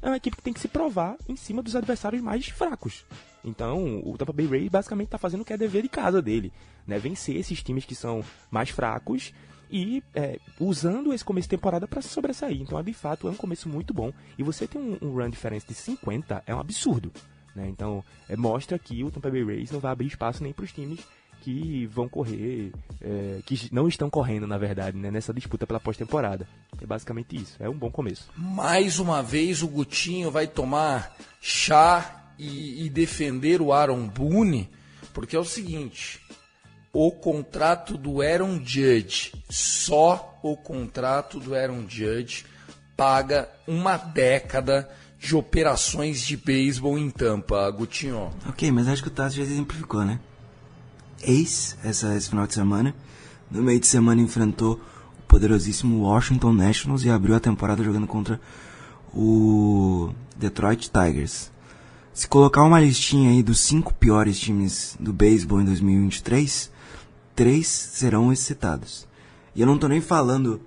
é 0.00 0.06
uma 0.06 0.16
equipe 0.16 0.36
que 0.36 0.42
tem 0.42 0.52
que 0.52 0.60
se 0.60 0.68
provar 0.68 1.16
em 1.28 1.36
cima 1.36 1.62
dos 1.62 1.74
adversários 1.74 2.22
mais 2.22 2.48
fracos. 2.48 3.04
Então, 3.44 4.00
o 4.04 4.16
Tampa 4.16 4.32
Bay 4.32 4.46
Rays 4.46 4.68
basicamente 4.68 5.06
está 5.06 5.18
fazendo 5.18 5.40
o 5.42 5.44
que 5.44 5.52
é 5.52 5.56
dever 5.56 5.82
de 5.82 5.88
casa 5.88 6.20
dele, 6.20 6.52
né? 6.86 6.98
Vencer 6.98 7.36
esses 7.36 7.62
times 7.62 7.84
que 7.84 7.94
são 7.94 8.24
mais 8.50 8.70
fracos 8.70 9.32
e 9.70 10.02
é, 10.14 10.38
usando 10.58 11.12
esse 11.12 11.24
começo 11.24 11.46
de 11.46 11.56
temporada 11.56 11.86
para 11.86 12.02
se 12.02 12.08
sobressair. 12.08 12.60
Então, 12.60 12.82
de 12.82 12.92
fato, 12.92 13.28
é 13.28 13.30
um 13.30 13.36
começo 13.36 13.68
muito 13.68 13.92
bom. 13.92 14.12
E 14.36 14.42
você 14.42 14.66
tem 14.66 14.80
um, 14.80 14.98
um 15.02 15.14
run 15.14 15.30
difference 15.30 15.66
de 15.66 15.74
50 15.74 16.42
é 16.46 16.54
um 16.54 16.60
absurdo. 16.60 17.12
Né? 17.54 17.68
Então, 17.68 18.04
é, 18.28 18.36
mostra 18.36 18.78
que 18.78 19.02
o 19.04 19.10
Tampa 19.10 19.30
Bay 19.30 19.44
Rays 19.44 19.70
não 19.70 19.80
vai 19.80 19.92
abrir 19.92 20.06
espaço 20.06 20.42
nem 20.42 20.52
para 20.52 20.64
os 20.64 20.72
times 20.72 21.00
que 21.48 21.86
vão 21.86 22.06
correr, 22.06 22.72
é, 23.00 23.40
que 23.46 23.68
não 23.72 23.88
estão 23.88 24.10
correndo, 24.10 24.46
na 24.46 24.58
verdade, 24.58 24.98
né, 24.98 25.10
nessa 25.10 25.32
disputa 25.32 25.66
pela 25.66 25.80
pós-temporada. 25.80 26.46
É 26.80 26.84
basicamente 26.84 27.36
isso. 27.36 27.56
É 27.58 27.66
um 27.66 27.76
bom 27.76 27.90
começo. 27.90 28.28
Mais 28.36 28.98
uma 28.98 29.22
vez 29.22 29.62
o 29.62 29.68
Gutinho 29.68 30.30
vai 30.30 30.46
tomar 30.46 31.16
chá 31.40 32.32
e, 32.38 32.84
e 32.84 32.90
defender 32.90 33.62
o 33.62 33.72
Aaron 33.72 34.06
Boone, 34.08 34.68
porque 35.14 35.34
é 35.34 35.38
o 35.38 35.44
seguinte: 35.44 36.20
o 36.92 37.10
contrato 37.10 37.96
do 37.96 38.20
Aaron 38.20 38.60
Judge, 38.62 39.32
só 39.48 40.38
o 40.42 40.54
contrato 40.54 41.40
do 41.40 41.54
Aaron 41.54 41.88
Judge 41.88 42.44
paga 42.94 43.48
uma 43.66 43.96
década 43.96 44.86
de 45.18 45.34
operações 45.34 46.20
de 46.26 46.36
beisebol 46.36 46.98
em 46.98 47.08
Tampa, 47.08 47.70
Gutinho. 47.70 48.30
Ok, 48.46 48.70
mas 48.70 48.86
acho 48.86 49.02
que 49.02 49.08
o 49.08 49.12
Tassi 49.12 49.38
já 49.38 49.42
exemplificou, 49.42 50.04
né? 50.04 50.20
Ex, 51.22 51.76
essa, 51.82 52.14
esse 52.16 52.28
final 52.28 52.46
de 52.46 52.54
semana, 52.54 52.94
no 53.50 53.62
meio 53.62 53.80
de 53.80 53.86
semana 53.86 54.20
enfrentou 54.20 54.80
o 55.18 55.22
poderosíssimo 55.28 56.02
Washington 56.02 56.52
Nationals 56.52 57.04
e 57.04 57.10
abriu 57.10 57.34
a 57.34 57.40
temporada 57.40 57.82
jogando 57.82 58.06
contra 58.06 58.40
o 59.12 60.10
Detroit 60.36 60.90
Tigers. 60.90 61.50
Se 62.12 62.26
colocar 62.26 62.64
uma 62.64 62.80
listinha 62.80 63.30
aí 63.30 63.42
dos 63.42 63.60
cinco 63.60 63.94
piores 63.94 64.38
times 64.38 64.96
do 64.98 65.12
beisebol 65.12 65.60
em 65.60 65.64
2023, 65.64 66.70
três 67.34 67.68
serão 67.68 68.32
excitados. 68.32 69.06
E 69.54 69.60
eu 69.60 69.66
não 69.66 69.78
tô 69.78 69.86
nem 69.86 70.00
falando 70.00 70.60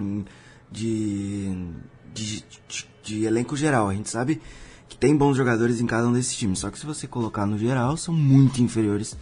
hum, 0.00 0.24
de, 0.70 1.56
de, 2.12 2.44
de, 2.68 2.88
de, 3.02 3.24
elenco 3.24 3.56
geral. 3.56 3.88
A 3.88 3.94
gente 3.94 4.10
sabe 4.10 4.40
que 4.88 4.96
tem 4.96 5.16
bons 5.16 5.36
jogadores 5.36 5.80
em 5.80 5.86
cada 5.86 6.08
um 6.08 6.12
desses 6.12 6.34
times. 6.34 6.58
Só 6.58 6.70
que 6.70 6.78
se 6.78 6.86
você 6.86 7.06
colocar 7.06 7.46
no 7.46 7.56
geral, 7.56 7.96
são 7.96 8.12
muito 8.12 8.60
inferiores 8.60 9.16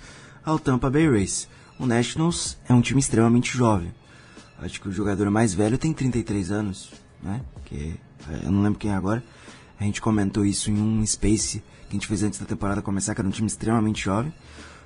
ao 0.44 0.58
Tampa 0.58 0.90
Bay 0.90 1.08
Rays. 1.08 1.48
O 1.78 1.86
Nationals 1.86 2.56
é 2.68 2.74
um 2.74 2.80
time 2.80 3.00
extremamente 3.00 3.56
jovem. 3.56 3.92
Acho 4.58 4.80
que 4.80 4.88
o 4.88 4.92
jogador 4.92 5.30
mais 5.30 5.54
velho 5.54 5.78
tem 5.78 5.92
33 5.92 6.50
anos, 6.50 6.90
né? 7.22 7.40
Que 7.64 7.98
é, 8.28 8.46
eu 8.46 8.52
não 8.52 8.62
lembro 8.62 8.78
quem 8.78 8.90
é 8.90 8.94
agora. 8.94 9.22
A 9.78 9.84
gente 9.84 10.00
comentou 10.00 10.44
isso 10.44 10.70
em 10.70 10.78
um 10.78 11.04
Space 11.06 11.62
que 11.88 11.96
a 11.96 11.98
gente 11.98 12.06
fez 12.06 12.22
antes 12.22 12.38
da 12.38 12.46
temporada 12.46 12.82
começar, 12.82 13.14
que 13.14 13.20
era 13.20 13.28
um 13.28 13.32
time 13.32 13.48
extremamente 13.48 14.04
jovem. 14.04 14.32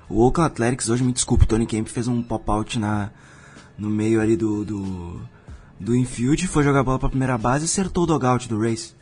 O 0.09 0.21
Oakland 0.21 0.51
Athletics, 0.51 0.89
hoje 0.89 1.03
me 1.03 1.11
desculpe, 1.11 1.45
Tony 1.45 1.65
Kemp 1.65 1.87
fez 1.87 2.07
um 2.07 2.21
pop-out 2.21 2.79
na, 2.79 3.11
no 3.77 3.89
meio 3.89 4.21
ali 4.21 4.35
do, 4.35 4.63
do, 4.63 5.21
do 5.79 5.95
infield, 5.95 6.47
foi 6.47 6.63
jogar 6.63 6.79
a 6.79 6.83
bola 6.83 6.99
pra 6.99 7.09
primeira 7.09 7.37
base 7.37 7.65
e 7.65 7.67
acertou 7.67 8.03
o 8.03 8.07
dogout 8.07 8.47
do 8.47 8.59
Race. 8.59 8.93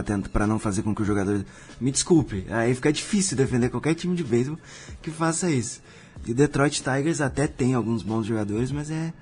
Tentar, 0.00 0.28
pra 0.28 0.46
não 0.46 0.60
fazer 0.60 0.82
com 0.82 0.94
que 0.94 1.02
o 1.02 1.04
jogador... 1.04 1.44
Me 1.80 1.90
desculpe, 1.90 2.46
aí 2.48 2.72
fica 2.72 2.92
difícil 2.92 3.36
defender 3.36 3.68
qualquer 3.68 3.94
time 3.94 4.14
de 4.14 4.22
beisebol 4.22 4.60
que 5.02 5.10
faça 5.10 5.50
isso. 5.50 5.82
E 6.24 6.30
o 6.30 6.34
Detroit 6.36 6.80
Tigers 6.80 7.20
até 7.20 7.48
tem 7.48 7.74
alguns 7.74 8.04
bons 8.04 8.24
jogadores, 8.24 8.70
mas 8.70 8.92
é... 8.92 9.12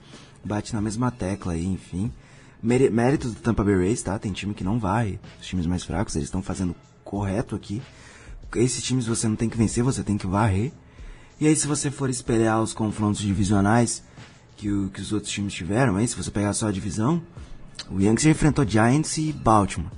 Bate 0.44 0.74
na 0.74 0.80
mesma 0.82 1.10
tecla 1.10 1.54
aí, 1.54 1.64
enfim. 1.64 2.12
Mérito 2.62 3.28
do 3.28 3.34
Tampa 3.36 3.64
Bay 3.64 3.76
Rays, 3.76 4.02
tá? 4.02 4.18
Tem 4.18 4.32
time 4.32 4.52
que 4.52 4.62
não 4.62 4.78
vai. 4.78 5.18
Os 5.40 5.46
times 5.46 5.66
mais 5.66 5.82
fracos, 5.82 6.14
eles 6.14 6.28
estão 6.28 6.42
fazendo 6.42 6.76
correto 7.02 7.56
aqui. 7.56 7.80
Esses 8.54 8.82
times 8.82 9.06
você 9.06 9.28
não 9.28 9.36
tem 9.36 9.48
que 9.48 9.56
vencer, 9.56 9.82
você 9.82 10.02
tem 10.02 10.18
que 10.18 10.26
varrer. 10.26 10.72
E 11.40 11.46
aí, 11.46 11.56
se 11.56 11.66
você 11.66 11.90
for 11.90 12.10
espelhar 12.10 12.60
os 12.60 12.74
confrontos 12.74 13.20
divisionais 13.20 14.02
que, 14.56 14.70
o, 14.70 14.90
que 14.90 15.00
os 15.00 15.12
outros 15.12 15.32
times 15.32 15.54
tiveram, 15.54 15.96
aí, 15.96 16.06
se 16.06 16.16
você 16.16 16.30
pegar 16.30 16.52
só 16.52 16.68
a 16.68 16.72
divisão, 16.72 17.22
o 17.90 17.98
Yankees 17.98 18.24
já 18.24 18.30
enfrentou 18.30 18.68
Giants 18.68 19.16
e 19.16 19.32
Baltimore, 19.32 19.90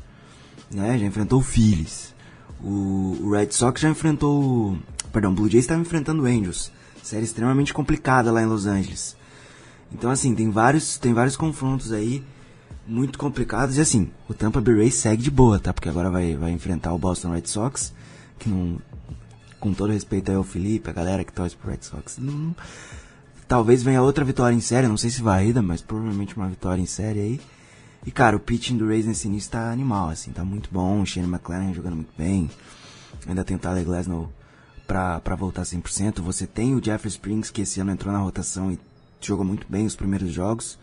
né? 0.73 0.99
Já 0.99 1.07
enfrentou 1.07 1.41
o 1.41 1.43
Phillies. 1.43 2.15
O, 2.63 3.31
Red 3.33 3.51
Sox 3.51 3.81
já 3.81 3.91
enfrentou, 3.91 4.77
perdão, 5.13 5.33
o 5.33 5.35
Blue 5.35 5.49
Jays 5.49 5.65
estava 5.65 5.81
enfrentando 5.81 6.23
o 6.23 6.27
Angels. 6.27 6.71
Série 7.03 7.25
extremamente 7.25 7.75
complicada 7.75 8.31
lá 8.31 8.43
em 8.43 8.47
Los 8.47 8.67
Angeles. 8.67 9.17
Então, 9.93 10.11
assim, 10.11 10.35
tem 10.35 10.51
vários, 10.51 10.97
tem 10.97 11.13
vários 11.13 11.37
confrontos 11.37 11.93
aí 11.93 12.25
muito 12.87 13.19
complicados. 13.19 13.77
E 13.77 13.81
assim, 13.81 14.11
o 14.29 14.35
Tampa 14.35 14.61
Bay 14.61 14.77
Rays 14.77 14.95
segue 14.95 15.23
de 15.23 15.31
boa, 15.31 15.59
tá? 15.59 15.73
Porque 15.73 15.89
agora 15.89 16.11
vai, 16.11 16.37
vai 16.37 16.53
enfrentar 16.53 16.93
o 16.93 16.99
Boston 16.99 17.33
Red 17.33 17.47
Sox, 17.47 17.93
que 18.39 18.49
não, 18.49 18.79
com 19.59 19.73
todo 19.73 19.93
respeito 19.93 20.31
aí 20.31 20.37
ao 20.37 20.45
Felipe, 20.45 20.89
a 20.91 20.93
galera 20.93 21.25
que 21.25 21.33
torce 21.33 21.57
pro 21.57 21.71
Red 21.71 21.83
Sox, 21.83 22.19
não, 22.19 22.55
talvez 23.47 23.83
venha 23.83 24.03
outra 24.03 24.25
vitória 24.25 24.55
em 24.55 24.61
série, 24.61 24.89
não 24.89 24.97
sei 24.97 25.11
se 25.11 25.23
varrida, 25.23 25.63
mas 25.63 25.83
provavelmente 25.83 26.37
uma 26.37 26.49
vitória 26.49 26.81
em 26.81 26.87
série 26.87 27.21
aí. 27.21 27.41
E 28.05 28.11
cara, 28.11 28.37
o 28.37 28.41
pitching 28.41 28.77
do 28.77 28.89
Rays 28.89 29.07
nesse 29.07 29.29
início 29.29 29.51
tá 29.51 29.71
animal, 29.71 30.09
assim, 30.09 30.33
tá 30.33 30.45
muito 30.45 30.69
bom, 30.73 31.03
o 31.03 31.07
Shane 31.07 31.29
McLaren 31.29 31.73
jogando 31.73 31.97
muito 31.97 32.13
bem. 32.19 32.51
Ainda 33.27 33.45
tem 33.45 33.57
o 33.57 33.61
Tyler 33.61 33.85
Glasnow 33.85 34.33
pra, 34.87 35.21
pra 35.21 35.37
voltar 35.37 35.63
100%. 35.63 36.21
Você 36.21 36.47
tem 36.47 36.75
o 36.75 36.85
Jeffrey 36.85 37.11
Springs, 37.11 37.51
que 37.51 37.63
esse 37.63 37.81
ano 37.81 37.93
entrou 37.93 38.13
na 38.13 38.19
rotação 38.19 38.73
e 38.73 38.79
jogou 39.21 39.45
muito 39.45 39.67
bem 39.69 39.87
os 39.87 39.95
primeiros 39.95 40.33
jogos. 40.33 40.79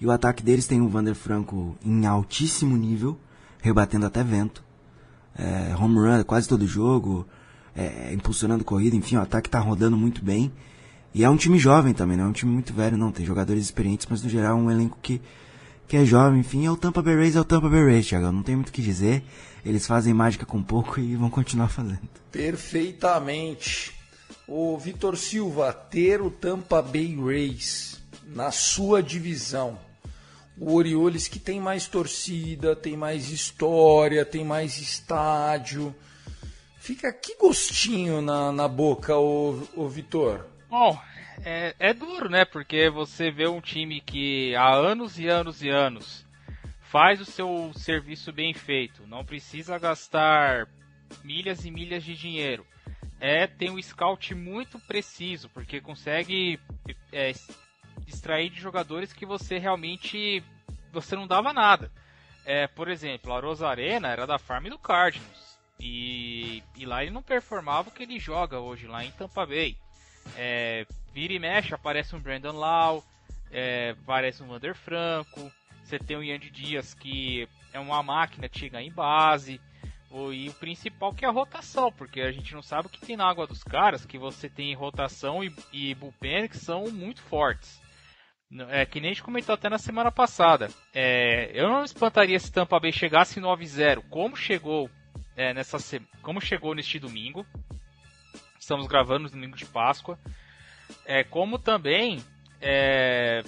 E 0.00 0.06
o 0.06 0.10
ataque 0.10 0.42
deles 0.42 0.66
tem 0.66 0.80
o 0.80 0.88
Vander 0.88 1.14
Franco 1.14 1.76
em 1.84 2.06
altíssimo 2.06 2.76
nível, 2.76 3.18
rebatendo 3.60 4.06
até 4.06 4.24
vento. 4.24 4.64
É, 5.36 5.74
home 5.78 5.96
run 5.96 6.24
quase 6.24 6.48
todo 6.48 6.66
jogo, 6.66 7.26
é, 7.76 8.12
impulsionando 8.12 8.64
corrida, 8.64 8.96
enfim, 8.96 9.16
o 9.16 9.20
ataque 9.20 9.48
está 9.48 9.60
rodando 9.60 9.96
muito 9.96 10.24
bem. 10.24 10.50
E 11.14 11.24
é 11.24 11.30
um 11.30 11.36
time 11.36 11.58
jovem 11.58 11.92
também, 11.92 12.16
não 12.16 12.24
é 12.24 12.28
um 12.28 12.32
time 12.32 12.52
muito 12.52 12.72
velho, 12.72 12.96
não. 12.96 13.12
Tem 13.12 13.26
jogadores 13.26 13.64
experientes, 13.64 14.06
mas 14.08 14.22
no 14.22 14.28
geral 14.28 14.58
é 14.58 14.60
um 14.60 14.70
elenco 14.70 14.98
que, 15.02 15.20
que 15.90 15.96
é 15.96 16.04
jovem. 16.04 16.38
Enfim, 16.38 16.64
é 16.64 16.70
o 16.70 16.76
Tampa 16.76 17.02
Bay 17.02 17.16
Rays, 17.16 17.34
é 17.34 17.40
o 17.40 17.44
Tampa 17.44 17.68
Bay 17.68 17.84
Rays, 17.84 18.06
Thiago. 18.06 18.30
Não 18.30 18.44
tem 18.44 18.54
muito 18.54 18.68
o 18.68 18.72
que 18.72 18.80
dizer. 18.80 19.24
Eles 19.66 19.86
fazem 19.86 20.14
mágica 20.14 20.46
com 20.46 20.62
pouco 20.62 21.00
e 21.00 21.16
vão 21.16 21.28
continuar 21.28 21.68
fazendo. 21.68 22.08
Perfeitamente. 22.30 23.92
O 24.46 24.78
Vitor 24.78 25.16
Silva, 25.16 25.72
ter 25.72 26.22
o 26.22 26.30
Tampa 26.30 26.80
Bay 26.80 27.16
Rays 27.20 28.00
na 28.24 28.52
sua 28.52 29.02
divisão. 29.02 29.76
O 30.56 30.74
Orioles 30.74 31.26
que 31.26 31.40
tem 31.40 31.60
mais 31.60 31.88
torcida, 31.88 32.76
tem 32.76 32.96
mais 32.96 33.30
história, 33.30 34.24
tem 34.24 34.44
mais 34.44 34.78
estádio. 34.78 35.92
Fica 36.78 37.12
que 37.12 37.36
gostinho 37.36 38.22
na, 38.22 38.52
na 38.52 38.68
boca, 38.68 39.16
o, 39.18 39.66
o 39.74 39.88
Vitor. 39.88 40.46
Bom, 40.70 40.96
é, 41.44 41.74
é 41.78 41.94
duro, 41.94 42.28
né? 42.28 42.44
Porque 42.44 42.88
você 42.90 43.30
vê 43.30 43.46
um 43.46 43.60
time 43.60 44.00
que 44.00 44.54
há 44.54 44.72
anos 44.72 45.18
e 45.18 45.28
anos 45.28 45.62
e 45.62 45.68
anos 45.68 46.26
faz 46.80 47.20
o 47.20 47.24
seu 47.24 47.70
serviço 47.74 48.32
bem 48.32 48.52
feito, 48.52 49.06
não 49.06 49.24
precisa 49.24 49.78
gastar 49.78 50.66
milhas 51.22 51.64
e 51.64 51.70
milhas 51.70 52.02
de 52.02 52.16
dinheiro. 52.16 52.66
É 53.20 53.46
tem 53.46 53.70
um 53.70 53.80
scout 53.80 54.34
muito 54.34 54.78
preciso, 54.80 55.48
porque 55.50 55.80
consegue 55.80 56.58
é, 57.12 57.32
extrair 58.08 58.50
de 58.50 58.60
jogadores 58.60 59.12
que 59.12 59.24
você 59.24 59.58
realmente 59.58 60.42
você 60.92 61.14
não 61.14 61.26
dava 61.26 61.52
nada. 61.52 61.92
É, 62.44 62.66
por 62.66 62.88
exemplo, 62.88 63.32
a 63.32 63.40
Rosarena 63.40 64.08
era 64.08 64.26
da 64.26 64.38
farm 64.38 64.66
do 64.66 64.78
Cardinals. 64.78 65.58
E, 65.78 66.62
e 66.76 66.84
lá 66.84 67.02
ele 67.02 67.12
não 67.12 67.22
performava 67.22 67.88
o 67.88 67.92
que 67.92 68.02
ele 68.02 68.18
joga 68.18 68.58
hoje 68.58 68.86
lá 68.86 69.04
em 69.04 69.12
Tampa 69.12 69.46
Bay. 69.46 69.76
É, 70.36 70.86
vira 71.12 71.32
e 71.32 71.38
mexe, 71.38 71.74
aparece 71.74 72.14
um 72.14 72.20
Brandon 72.20 72.52
Lau, 72.52 73.04
é, 73.50 73.90
aparece 73.90 74.42
um 74.42 74.50
Wander 74.50 74.74
Franco, 74.74 75.50
você 75.82 75.98
tem 75.98 76.16
o 76.16 76.22
Yandy 76.22 76.50
Dias 76.50 76.94
que 76.94 77.48
é 77.72 77.78
uma 77.78 78.02
máquina 78.02 78.48
de 78.48 78.58
chegar 78.58 78.82
em 78.82 78.92
base, 78.92 79.60
e 80.32 80.48
o 80.48 80.54
principal 80.54 81.14
que 81.14 81.24
é 81.24 81.28
a 81.28 81.32
rotação, 81.32 81.92
porque 81.92 82.20
a 82.20 82.32
gente 82.32 82.52
não 82.52 82.62
sabe 82.62 82.88
o 82.88 82.90
que 82.90 83.00
tem 83.00 83.16
na 83.16 83.28
água 83.28 83.46
dos 83.46 83.62
caras, 83.62 84.04
que 84.04 84.18
você 84.18 84.48
tem 84.48 84.74
rotação 84.74 85.42
e, 85.44 85.54
e 85.72 85.94
bullpen 85.94 86.48
que 86.48 86.56
são 86.56 86.90
muito 86.90 87.22
fortes. 87.22 87.80
É 88.70 88.84
que 88.84 89.00
nem 89.00 89.10
a 89.10 89.14
gente 89.14 89.22
comentou 89.22 89.54
até 89.54 89.68
na 89.68 89.78
semana 89.78 90.10
passada. 90.10 90.68
É, 90.92 91.52
eu 91.54 91.68
não 91.68 91.84
espantaria 91.84 92.38
se 92.40 92.50
Tampa 92.50 92.80
Bay 92.80 92.92
chegasse 92.92 93.40
9-0, 93.40 94.02
como 94.10 94.34
chegou 94.34 94.90
é, 95.36 95.54
nessa 95.54 95.78
como 96.20 96.40
chegou 96.40 96.74
neste 96.74 96.98
domingo. 96.98 97.46
Estamos 98.58 98.88
gravando 98.88 99.24
no 99.24 99.30
domingo 99.30 99.56
de 99.56 99.64
Páscoa. 99.64 100.18
É, 101.04 101.24
como 101.24 101.58
também. 101.58 102.22
É, 102.60 103.42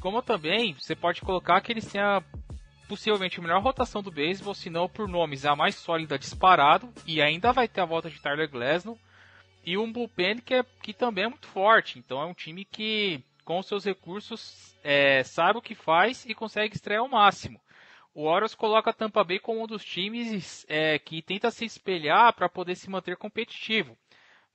como 0.00 0.22
também 0.22 0.74
você 0.74 0.94
pode 0.94 1.20
colocar 1.20 1.60
que 1.60 1.72
eles 1.72 1.86
têm 1.86 2.00
a, 2.00 2.22
possivelmente 2.88 3.38
a 3.38 3.42
melhor 3.42 3.62
rotação 3.62 4.02
do 4.02 4.10
beisebol, 4.10 4.54
se 4.54 4.70
não 4.70 4.88
por 4.88 5.08
nomes 5.08 5.44
a 5.44 5.54
mais 5.54 5.74
sólida 5.74 6.18
disparado, 6.18 6.92
e 7.06 7.20
ainda 7.20 7.52
vai 7.52 7.68
ter 7.68 7.80
a 7.80 7.84
volta 7.84 8.08
de 8.08 8.20
Tyler 8.20 8.48
Glasnow, 8.48 8.98
e 9.64 9.76
um 9.76 9.92
bullpen 9.92 10.38
que, 10.38 10.54
é, 10.54 10.64
que 10.82 10.94
também 10.94 11.24
é 11.24 11.28
muito 11.28 11.46
forte. 11.48 11.98
Então 11.98 12.20
é 12.20 12.24
um 12.24 12.32
time 12.32 12.64
que, 12.64 13.22
com 13.44 13.62
seus 13.62 13.84
recursos, 13.84 14.74
é, 14.82 15.22
sabe 15.22 15.58
o 15.58 15.62
que 15.62 15.74
faz 15.74 16.24
e 16.24 16.34
consegue 16.34 16.74
extrair 16.74 16.98
ao 16.98 17.08
máximo. 17.08 17.60
O 18.14 18.24
Orioles 18.24 18.54
coloca 18.54 18.90
a 18.90 18.94
Tampa 18.94 19.22
Bay 19.22 19.38
como 19.38 19.62
um 19.62 19.66
dos 19.66 19.84
times 19.84 20.64
é, 20.68 20.98
que 20.98 21.22
tenta 21.22 21.50
se 21.50 21.64
espelhar 21.64 22.32
para 22.34 22.48
poder 22.48 22.74
se 22.74 22.90
manter 22.90 23.16
competitivo. 23.16 23.96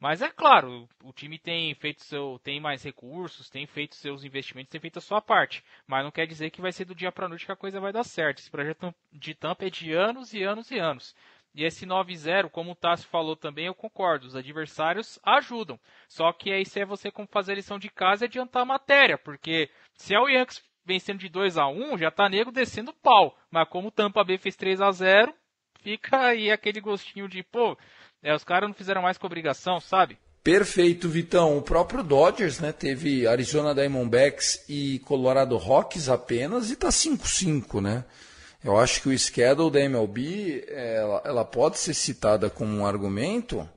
Mas 0.03 0.21
é 0.21 0.29
claro, 0.29 0.85
o 1.01 1.13
time 1.13 1.39
tem 1.39 1.73
feito 1.75 2.03
seu, 2.03 2.37
tem 2.43 2.59
mais 2.59 2.83
recursos, 2.83 3.49
tem 3.49 3.65
feito 3.65 3.95
seus 3.95 4.25
investimentos, 4.25 4.69
tem 4.69 4.81
feito 4.81 4.99
a 4.99 5.01
sua 5.01 5.21
parte. 5.21 5.63
Mas 5.87 6.03
não 6.03 6.11
quer 6.11 6.27
dizer 6.27 6.49
que 6.49 6.59
vai 6.59 6.73
ser 6.73 6.83
do 6.83 6.93
dia 6.93 7.09
para 7.09 7.29
noite 7.29 7.45
que 7.45 7.51
a 7.53 7.55
coisa 7.55 7.79
vai 7.79 7.93
dar 7.93 8.03
certo. 8.03 8.39
Esse 8.39 8.51
projeto 8.51 8.93
de 9.13 9.33
Tampa 9.33 9.65
é 9.65 9.69
de 9.69 9.93
anos 9.93 10.33
e 10.33 10.43
anos 10.43 10.69
e 10.71 10.77
anos. 10.77 11.15
E 11.55 11.63
esse 11.63 11.85
9-0, 11.85 12.49
como 12.49 12.73
o 12.73 12.75
Tassi 12.75 13.05
falou 13.05 13.37
também, 13.37 13.67
eu 13.67 13.73
concordo. 13.73 14.27
Os 14.27 14.35
adversários 14.35 15.17
ajudam. 15.23 15.79
Só 16.09 16.33
que 16.33 16.51
aí 16.51 16.65
se 16.65 16.81
é 16.81 16.85
você 16.85 17.09
como 17.09 17.29
fazer 17.29 17.53
a 17.53 17.55
lição 17.55 17.79
de 17.79 17.89
casa 17.89 18.25
e 18.25 18.27
adiantar 18.27 18.63
a 18.63 18.65
matéria. 18.65 19.17
Porque 19.17 19.69
se 19.93 20.13
é 20.13 20.19
o 20.19 20.27
Yankees 20.27 20.61
vencendo 20.83 21.19
de 21.19 21.29
2 21.29 21.57
a 21.57 21.67
1 21.69 21.97
já 21.97 22.11
tá 22.11 22.27
nego 22.27 22.51
descendo 22.51 22.91
pau. 22.91 23.37
Mas 23.49 23.69
como 23.69 23.87
o 23.87 23.91
Tampa 23.91 24.21
Bay 24.21 24.37
fez 24.37 24.57
3 24.57 24.81
a 24.81 24.91
0 24.91 25.33
fica 25.83 26.27
aí 26.27 26.49
aquele 26.49 26.79
gostinho 26.79 27.27
de, 27.27 27.43
pô, 27.43 27.77
é, 28.23 28.33
os 28.33 28.43
caras 28.43 28.69
não 28.69 28.73
fizeram 28.73 29.01
mais 29.01 29.17
com 29.17 29.27
obrigação, 29.27 29.79
sabe? 29.79 30.17
Perfeito, 30.43 31.07
Vitão. 31.07 31.57
O 31.57 31.61
próprio 31.61 32.03
Dodgers, 32.03 32.59
né, 32.59 32.71
teve 32.71 33.27
Arizona 33.27 33.75
Diamondbacks 33.75 34.63
e 34.67 34.99
Colorado 34.99 35.55
Rockies 35.57 36.09
apenas 36.09 36.71
e 36.71 36.75
tá 36.75 36.89
5-5, 36.89 37.81
né? 37.81 38.03
Eu 38.63 38.77
acho 38.77 39.01
que 39.01 39.09
o 39.09 39.19
schedule 39.19 39.71
da 39.71 39.81
MLB, 39.81 40.65
ela, 40.69 41.21
ela 41.25 41.45
pode 41.45 41.77
ser 41.77 41.93
citada 41.93 42.49
como 42.49 42.77
um 42.77 42.85
argumento, 42.85 43.69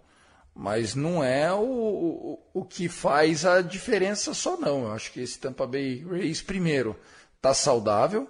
mas 0.55 0.95
não 0.95 1.25
é 1.25 1.53
o, 1.53 1.61
o, 1.61 2.39
o 2.55 2.65
que 2.65 2.89
faz 2.89 3.45
a 3.45 3.61
diferença 3.61 4.33
só 4.33 4.57
não. 4.57 4.85
Eu 4.85 4.93
acho 4.93 5.13
que 5.13 5.21
esse 5.21 5.41
Tampa 5.41 5.67
Bay 5.67 6.05
Rays, 6.09 6.41
primeiro, 6.41 6.97
está 7.37 7.53
saudável, 7.53 8.29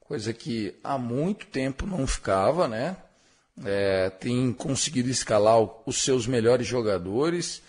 coisa 0.00 0.32
que 0.32 0.78
há 0.84 0.98
muito 0.98 1.46
tempo 1.46 1.86
não 1.86 2.06
ficava, 2.06 2.68
né? 2.68 2.96
É, 3.64 4.10
tem 4.10 4.52
conseguido 4.52 5.08
escalar 5.08 5.58
os 5.84 6.02
seus 6.02 6.26
melhores 6.26 6.66
jogadores, 6.66 7.62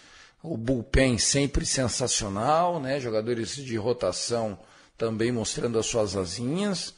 o 0.44 0.56
bullpen 0.56 1.18
sempre 1.18 1.66
sensacional, 1.66 2.80
né? 2.80 3.00
Jogadores 3.00 3.56
de 3.56 3.76
rotação 3.76 4.58
também 4.98 5.32
mostrando 5.32 5.80
as 5.80 5.86
suas 5.86 6.16
asinhas. 6.16 6.94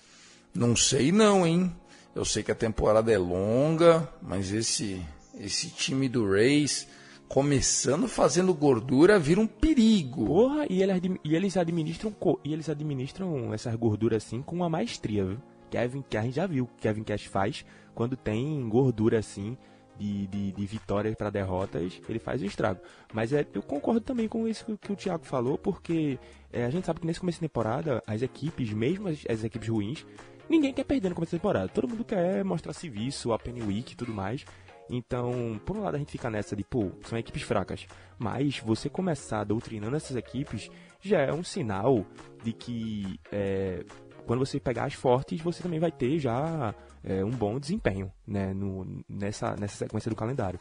Não 0.54 0.76
sei 0.76 1.12
não, 1.12 1.46
hein? 1.46 1.74
Eu 2.14 2.26
sei 2.26 2.44
que 2.44 2.52
a 2.52 2.56
temporada 2.56 3.12
é 3.12 3.18
longa, 3.18 4.10
mas 4.22 4.52
esse 4.52 5.02
esse 5.40 5.70
time 5.70 6.10
do 6.10 6.30
Rays 6.30 6.88
começando 7.28 8.08
fazendo 8.10 8.54
gordura 8.54 9.18
vira 9.18 9.40
um 9.40 9.48
perigo. 9.48 10.26
Porra, 10.26 10.66
e 10.70 10.84
eles, 10.84 11.02
e 11.24 11.36
eles 11.36 11.56
administram 11.56 12.14
e 12.44 12.52
eles 12.52 12.68
administram 12.68 13.54
essas 13.54 13.74
gorduras 13.76 14.26
assim 14.26 14.42
com 14.42 14.58
uma 14.58 14.70
maestria, 14.70 15.24
viu? 15.24 15.38
Kevin, 15.72 16.04
que 16.08 16.22
gente 16.22 16.36
já 16.36 16.46
viu, 16.46 16.70
Kevin 16.80 17.04
Cash 17.04 17.26
faz 17.26 17.66
quando 17.96 18.16
tem 18.16 18.68
gordura 18.70 19.18
assim 19.18 19.58
de, 19.98 20.28
de, 20.28 20.52
de 20.52 20.66
vitórias 20.66 21.16
para 21.16 21.30
derrotas, 21.30 22.02
ele 22.10 22.20
faz 22.20 22.42
o 22.42 22.46
estrago. 22.46 22.82
Mas 23.14 23.32
é, 23.32 23.46
eu 23.54 23.62
concordo 23.62 24.02
também 24.02 24.28
com 24.28 24.48
isso 24.48 24.66
que, 24.66 24.78
que 24.78 24.92
o 24.92 24.96
Thiago 24.96 25.26
falou, 25.26 25.58
porque 25.58 26.18
é, 26.52 26.66
a 26.66 26.70
gente 26.70 26.86
sabe 26.86 27.00
que 27.00 27.08
nesse 27.08 27.20
começo 27.20 27.38
de 27.38 27.48
temporada, 27.48 28.04
as 28.08 28.22
equipes, 28.22 28.72
mesmo 28.74 29.08
as, 29.08 29.24
as 29.30 29.44
equipes 29.44 29.70
ruins, 29.70 30.06
ninguém 30.50 30.74
quer 30.74 30.84
perder 30.84 31.10
no 31.10 31.16
começo 31.16 31.34
da 31.34 31.38
temporada. 31.38 31.70
Todo 31.70 31.88
mundo 31.88 32.04
quer 32.04 32.44
mostrar 32.44 32.74
serviço, 32.74 33.32
a 33.32 33.40
Penny 33.40 33.62
Week 33.62 33.94
e 33.94 33.96
tudo 33.96 34.14
mais. 34.14 34.46
Então, 34.90 35.62
por 35.66 35.78
um 35.78 35.84
lado 35.84 35.96
a 35.96 36.00
gente 36.00 36.12
fica 36.12 36.30
nessa 36.30 36.56
de, 36.56 36.64
pô, 36.64 36.92
são 37.04 37.18
equipes 37.18 37.44
fracas. 37.44 37.86
Mas 38.20 38.60
você 38.60 38.90
começar 38.90 39.44
doutrinando 39.44 39.96
essas 39.96 40.18
equipes 40.18 40.70
já 41.00 41.20
é 41.20 41.32
um 41.32 41.44
sinal 41.44 42.06
de 42.44 42.52
que 42.52 43.20
é, 43.32 43.86
quando 44.32 44.46
você 44.46 44.62
pegar 44.62 44.86
as 44.86 44.94
fortes, 44.94 45.42
você 45.42 45.62
também 45.62 45.78
vai 45.78 45.92
ter 45.92 46.18
já 46.18 46.74
é, 47.04 47.22
um 47.22 47.32
bom 47.32 47.60
desempenho 47.60 48.10
né, 48.26 48.54
no, 48.54 49.04
nessa, 49.10 49.58
nessa 49.58 49.76
sequência 49.76 50.10
do 50.10 50.16
calendário. 50.16 50.58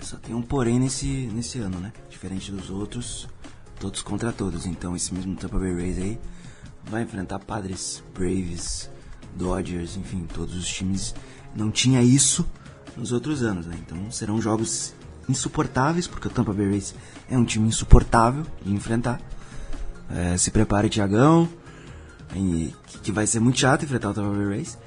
Só 0.00 0.16
tem 0.16 0.34
um 0.34 0.40
porém 0.40 0.80
nesse, 0.80 1.06
nesse 1.34 1.58
ano, 1.58 1.78
né? 1.78 1.92
Diferente 2.08 2.50
dos 2.50 2.70
outros, 2.70 3.28
todos 3.78 4.00
contra 4.00 4.32
todos. 4.32 4.64
Então 4.64 4.96
esse 4.96 5.12
mesmo 5.12 5.36
Tampa 5.36 5.58
Bay 5.58 5.74
Rays 5.74 5.98
aí 5.98 6.18
vai 6.84 7.02
enfrentar 7.02 7.40
Padres, 7.40 8.02
Braves, 8.14 8.90
Dodgers, 9.36 9.98
enfim, 9.98 10.26
todos 10.32 10.56
os 10.56 10.66
times. 10.66 11.14
Não 11.54 11.70
tinha 11.70 12.00
isso 12.00 12.50
nos 12.96 13.12
outros 13.12 13.42
anos, 13.42 13.66
né? 13.66 13.76
Então 13.86 14.10
serão 14.10 14.40
jogos 14.40 14.94
insuportáveis, 15.28 16.06
porque 16.08 16.26
o 16.26 16.30
Tampa 16.30 16.54
Bay 16.54 16.70
Rays 16.70 16.94
é 17.30 17.36
um 17.36 17.44
time 17.44 17.68
insuportável 17.68 18.46
de 18.64 18.72
enfrentar. 18.72 19.20
É, 20.08 20.38
se 20.38 20.50
prepare, 20.50 20.88
Tiagão, 20.88 21.46
que 23.02 23.12
vai 23.12 23.26
ser 23.26 23.40
muito 23.40 23.58
chato 23.58 23.84
enfrentar 23.84 24.10
o 24.10 24.14
Tampa 24.14 24.36
Bay 24.36 24.46
Rays. 24.46 24.78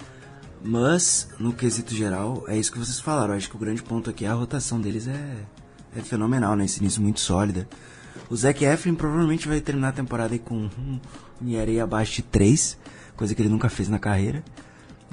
Mas, 0.63 1.29
no 1.39 1.53
quesito 1.53 1.93
geral, 1.93 2.43
é 2.47 2.57
isso 2.57 2.71
que 2.71 2.79
vocês 2.79 2.99
falaram. 2.99 3.33
Eu 3.33 3.37
acho 3.37 3.49
que 3.49 3.55
o 3.55 3.59
grande 3.59 3.83
ponto 3.83 4.09
aqui 4.09 4.25
é 4.25 4.29
a 4.29 4.33
rotação 4.33 4.81
deles 4.81 5.07
é, 5.07 5.35
é 5.95 6.01
fenomenal, 6.01 6.55
né? 6.55 6.65
Esse 6.65 6.79
início 6.79 7.01
muito 7.01 7.19
sólida. 7.19 7.67
O 8.29 8.35
Zac 8.35 8.63
Efron 8.65 8.95
provavelmente 8.95 9.47
vai 9.47 9.61
terminar 9.61 9.89
a 9.89 9.91
temporada 9.91 10.33
aí 10.33 10.39
com 10.39 10.67
um 10.79 10.99
ERA 11.47 11.83
abaixo 11.83 12.15
de 12.15 12.21
3, 12.23 12.77
coisa 13.15 13.35
que 13.35 13.41
ele 13.41 13.49
nunca 13.49 13.69
fez 13.69 13.89
na 13.89 13.99
carreira. 13.99 14.43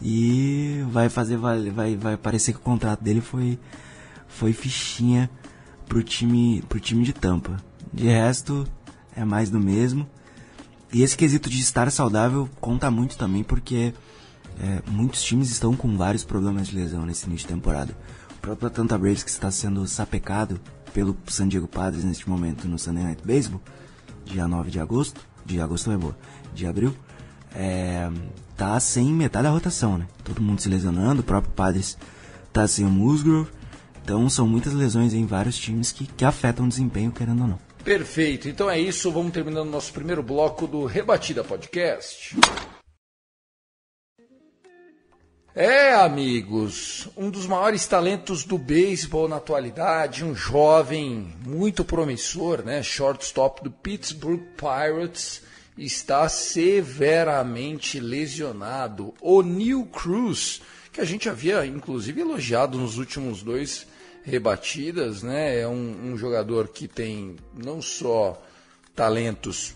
E 0.02 0.82
vai 0.90 1.08
fazer 1.08 1.36
vai, 1.36 1.96
vai 1.96 2.16
parecer 2.16 2.52
que 2.52 2.58
o 2.58 2.62
contrato 2.62 3.02
dele 3.02 3.20
foi 3.20 3.58
foi 4.26 4.52
fichinha 4.52 5.30
pro 5.86 6.02
time 6.02 6.62
pro 6.68 6.80
time 6.80 7.04
de 7.04 7.12
Tampa. 7.12 7.56
De 7.92 8.08
resto 8.08 8.66
é 9.14 9.24
mais 9.24 9.50
do 9.50 9.60
mesmo. 9.60 10.08
E 10.92 11.02
esse 11.02 11.16
quesito 11.16 11.48
de 11.48 11.58
estar 11.58 11.90
saudável 11.90 12.48
conta 12.60 12.90
muito 12.90 13.16
também 13.16 13.42
porque 13.42 13.94
é, 14.60 14.82
muitos 14.90 15.22
times 15.22 15.50
estão 15.50 15.74
com 15.74 15.96
vários 15.96 16.22
problemas 16.22 16.68
de 16.68 16.76
lesão 16.76 17.06
nesse 17.06 17.26
início 17.26 17.48
de 17.48 17.54
temporada. 17.54 17.96
próprio 18.40 18.68
Atlanta 18.68 18.98
Braves 18.98 19.22
que 19.22 19.30
está 19.30 19.50
sendo 19.50 19.86
sapecado 19.86 20.60
pelo 20.92 21.16
San 21.26 21.48
Diego 21.48 21.66
Padres 21.66 22.04
neste 22.04 22.28
momento 22.28 22.68
no 22.68 22.78
Sunday 22.78 23.04
Night 23.04 23.22
Baseball, 23.26 23.62
dia 24.26 24.46
9 24.46 24.70
de 24.70 24.80
agosto, 24.80 25.20
de 25.46 25.60
agosto 25.60 25.90
é 25.90 25.96
boa, 25.96 26.16
de 26.54 26.66
abril, 26.66 26.94
é, 27.54 28.10
tá 28.56 28.78
sem 28.78 29.12
metade 29.12 29.44
da 29.44 29.50
rotação, 29.50 29.96
né? 29.96 30.06
Todo 30.22 30.42
mundo 30.42 30.60
se 30.60 30.68
lesionando, 30.68 31.22
o 31.22 31.24
próprio 31.24 31.52
Padres 31.54 31.96
tá 32.52 32.68
sem 32.68 32.84
o 32.84 32.90
Musgrove, 32.90 33.50
então 34.02 34.28
são 34.28 34.46
muitas 34.46 34.74
lesões 34.74 35.14
em 35.14 35.24
vários 35.24 35.56
times 35.56 35.90
que, 35.90 36.06
que 36.06 36.24
afetam 36.24 36.66
o 36.66 36.68
desempenho, 36.68 37.10
querendo 37.10 37.42
ou 37.42 37.48
não. 37.48 37.71
Perfeito, 37.84 38.48
então 38.48 38.70
é 38.70 38.78
isso, 38.78 39.10
vamos 39.10 39.32
terminando 39.32 39.68
nosso 39.68 39.92
primeiro 39.92 40.22
bloco 40.22 40.68
do 40.68 40.84
Rebatida 40.84 41.42
Podcast. 41.42 42.36
É, 45.52 45.92
amigos, 45.92 47.08
um 47.16 47.28
dos 47.28 47.44
maiores 47.46 47.84
talentos 47.86 48.44
do 48.44 48.56
beisebol 48.56 49.28
na 49.28 49.36
atualidade, 49.36 50.24
um 50.24 50.34
jovem 50.34 51.34
muito 51.44 51.84
promissor, 51.84 52.62
né, 52.62 52.84
shortstop 52.84 53.64
do 53.64 53.70
Pittsburgh 53.70 54.42
Pirates, 54.56 55.42
está 55.76 56.28
severamente 56.28 57.98
lesionado. 57.98 59.12
O 59.20 59.42
Neil 59.42 59.84
Cruz, 59.86 60.62
que 60.92 61.00
a 61.00 61.04
gente 61.04 61.28
havia 61.28 61.66
inclusive 61.66 62.20
elogiado 62.20 62.78
nos 62.78 62.96
últimos 62.96 63.42
dois 63.42 63.86
rebatidas, 64.22 65.22
né, 65.22 65.60
é 65.60 65.68
um, 65.68 66.12
um 66.12 66.16
jogador 66.16 66.68
que 66.68 66.86
tem 66.86 67.36
não 67.54 67.82
só 67.82 68.40
talentos 68.94 69.74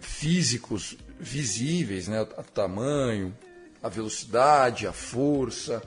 físicos 0.00 0.96
visíveis, 1.18 2.08
né, 2.08 2.22
o 2.22 2.42
tamanho, 2.42 3.34
a 3.82 3.88
velocidade, 3.88 4.86
a 4.86 4.92
força, 4.92 5.82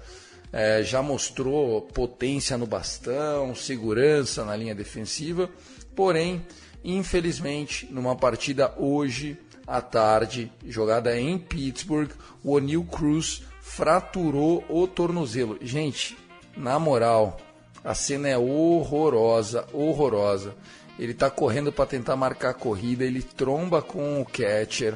é, 0.51 0.81
já 0.83 1.01
mostrou 1.01 1.81
potência 1.81 2.57
no 2.57 2.65
bastão, 2.65 3.53
segurança 3.53 4.43
na 4.43 4.55
linha 4.55 4.73
defensiva, 4.73 5.49
porém, 5.95 6.43
infelizmente, 6.83 7.87
numa 7.91 8.15
partida 8.15 8.73
hoje 8.77 9.37
à 9.67 9.81
tarde, 9.81 10.51
jogada 10.65 11.19
em 11.19 11.37
Pittsburgh, 11.37 12.09
o 12.43 12.53
O'Neill 12.53 12.83
Cruz 12.85 13.43
fraturou 13.61 14.63
o 14.67 14.87
tornozelo. 14.87 15.59
Gente, 15.61 16.17
na 16.57 16.79
moral, 16.79 17.39
a 17.83 17.93
cena 17.93 18.27
é 18.27 18.37
horrorosa, 18.37 19.67
horrorosa. 19.73 20.55
Ele 20.97 21.13
está 21.13 21.29
correndo 21.29 21.71
para 21.71 21.85
tentar 21.85 22.15
marcar 22.15 22.49
a 22.49 22.53
corrida, 22.53 23.05
ele 23.05 23.23
tromba 23.23 23.81
com 23.81 24.21
o 24.21 24.25
catcher. 24.25 24.95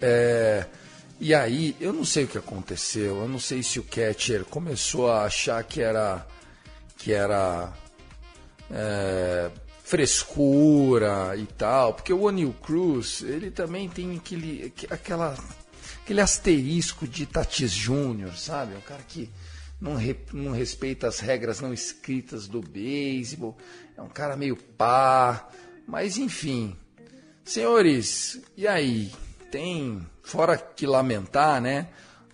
É, 0.00 0.64
e 1.20 1.34
aí, 1.34 1.74
eu 1.80 1.92
não 1.92 2.04
sei 2.04 2.24
o 2.24 2.28
que 2.28 2.38
aconteceu, 2.38 3.16
eu 3.16 3.28
não 3.28 3.40
sei 3.40 3.62
se 3.62 3.80
o 3.80 3.82
catcher 3.82 4.44
começou 4.44 5.10
a 5.10 5.24
achar 5.24 5.62
que 5.64 5.80
era 5.80 6.24
que 6.96 7.12
era 7.12 7.72
é, 8.70 9.50
frescura 9.82 11.34
e 11.36 11.46
tal, 11.46 11.94
porque 11.94 12.12
o 12.12 12.22
O'Neill 12.22 12.54
Cruz, 12.62 13.22
ele 13.22 13.50
também 13.50 13.88
tem 13.88 14.16
aquele, 14.16 14.72
aquela, 14.90 15.36
aquele 16.02 16.20
asterisco 16.20 17.06
de 17.06 17.24
Tatis 17.24 17.72
Júnior, 17.72 18.36
sabe? 18.36 18.74
Um 18.76 18.80
cara 18.80 19.02
que 19.08 19.30
não, 19.80 19.94
re, 19.94 20.16
não 20.32 20.52
respeita 20.52 21.08
as 21.08 21.20
regras 21.20 21.60
não 21.60 21.72
escritas 21.72 22.48
do 22.48 22.60
beisebol, 22.60 23.56
é 23.96 24.02
um 24.02 24.08
cara 24.08 24.36
meio 24.36 24.56
pá, 24.56 25.48
mas 25.86 26.18
enfim. 26.18 26.76
Senhores, 27.44 28.40
e 28.56 28.66
aí? 28.68 29.10
Tem 29.50 30.06
Fora 30.28 30.58
que 30.58 30.86
lamentar, 30.86 31.58
né? 31.58 31.88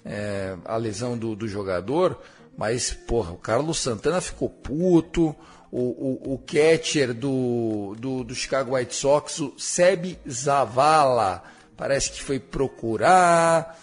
É, 0.04 0.56
a 0.64 0.76
lesão 0.76 1.16
do, 1.16 1.36
do, 1.36 1.46
jogador, 1.46 2.20
mas, 2.58 2.92
porra, 2.92 3.30
o 3.30 3.36
Carlos 3.36 3.78
Santana 3.78 4.20
ficou 4.20 4.50
puto. 4.50 5.34
O, 5.70 6.32
o, 6.32 6.34
o 6.34 6.38
catcher 6.38 7.14
do, 7.14 7.94
do, 7.96 8.24
do 8.24 8.34
Chicago 8.34 8.74
White 8.74 8.96
Sox, 8.96 9.38
o 9.38 9.54
Seb 9.56 10.18
Zavala, 10.28 11.44
parece 11.76 12.10
que 12.10 12.20
foi 12.20 12.40
procurar. 12.40 13.80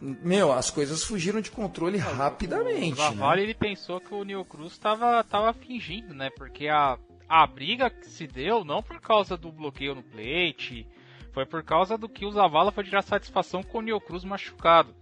Meu, 0.00 0.52
as 0.52 0.70
coisas 0.70 1.02
fugiram 1.02 1.40
de 1.40 1.50
controle 1.50 1.98
rapidamente. 1.98 2.92
O 2.92 2.96
Zavala 2.96 3.36
né? 3.36 3.42
ele 3.42 3.54
pensou 3.54 4.00
que 4.00 4.14
o 4.14 4.24
Neil 4.24 4.44
Cruz 4.44 4.72
estava 4.72 5.22
tava 5.24 5.52
fingindo, 5.52 6.14
né? 6.14 6.30
Porque 6.36 6.68
a, 6.68 6.98
a 7.28 7.46
briga 7.46 7.90
que 7.90 8.06
se 8.06 8.26
deu 8.26 8.64
não 8.64 8.82
por 8.82 9.00
causa 9.00 9.36
do 9.36 9.50
bloqueio 9.50 9.94
no 9.94 10.02
plate, 10.02 10.86
foi 11.32 11.44
por 11.44 11.62
causa 11.62 11.98
do 11.98 12.08
que 12.08 12.24
o 12.24 12.30
Zavala 12.30 12.70
foi 12.70 12.84
tirar 12.84 13.02
satisfação 13.02 13.62
com 13.62 13.78
o 13.78 13.82
Neil 13.82 14.00
Cruz 14.00 14.24
machucado. 14.24 14.94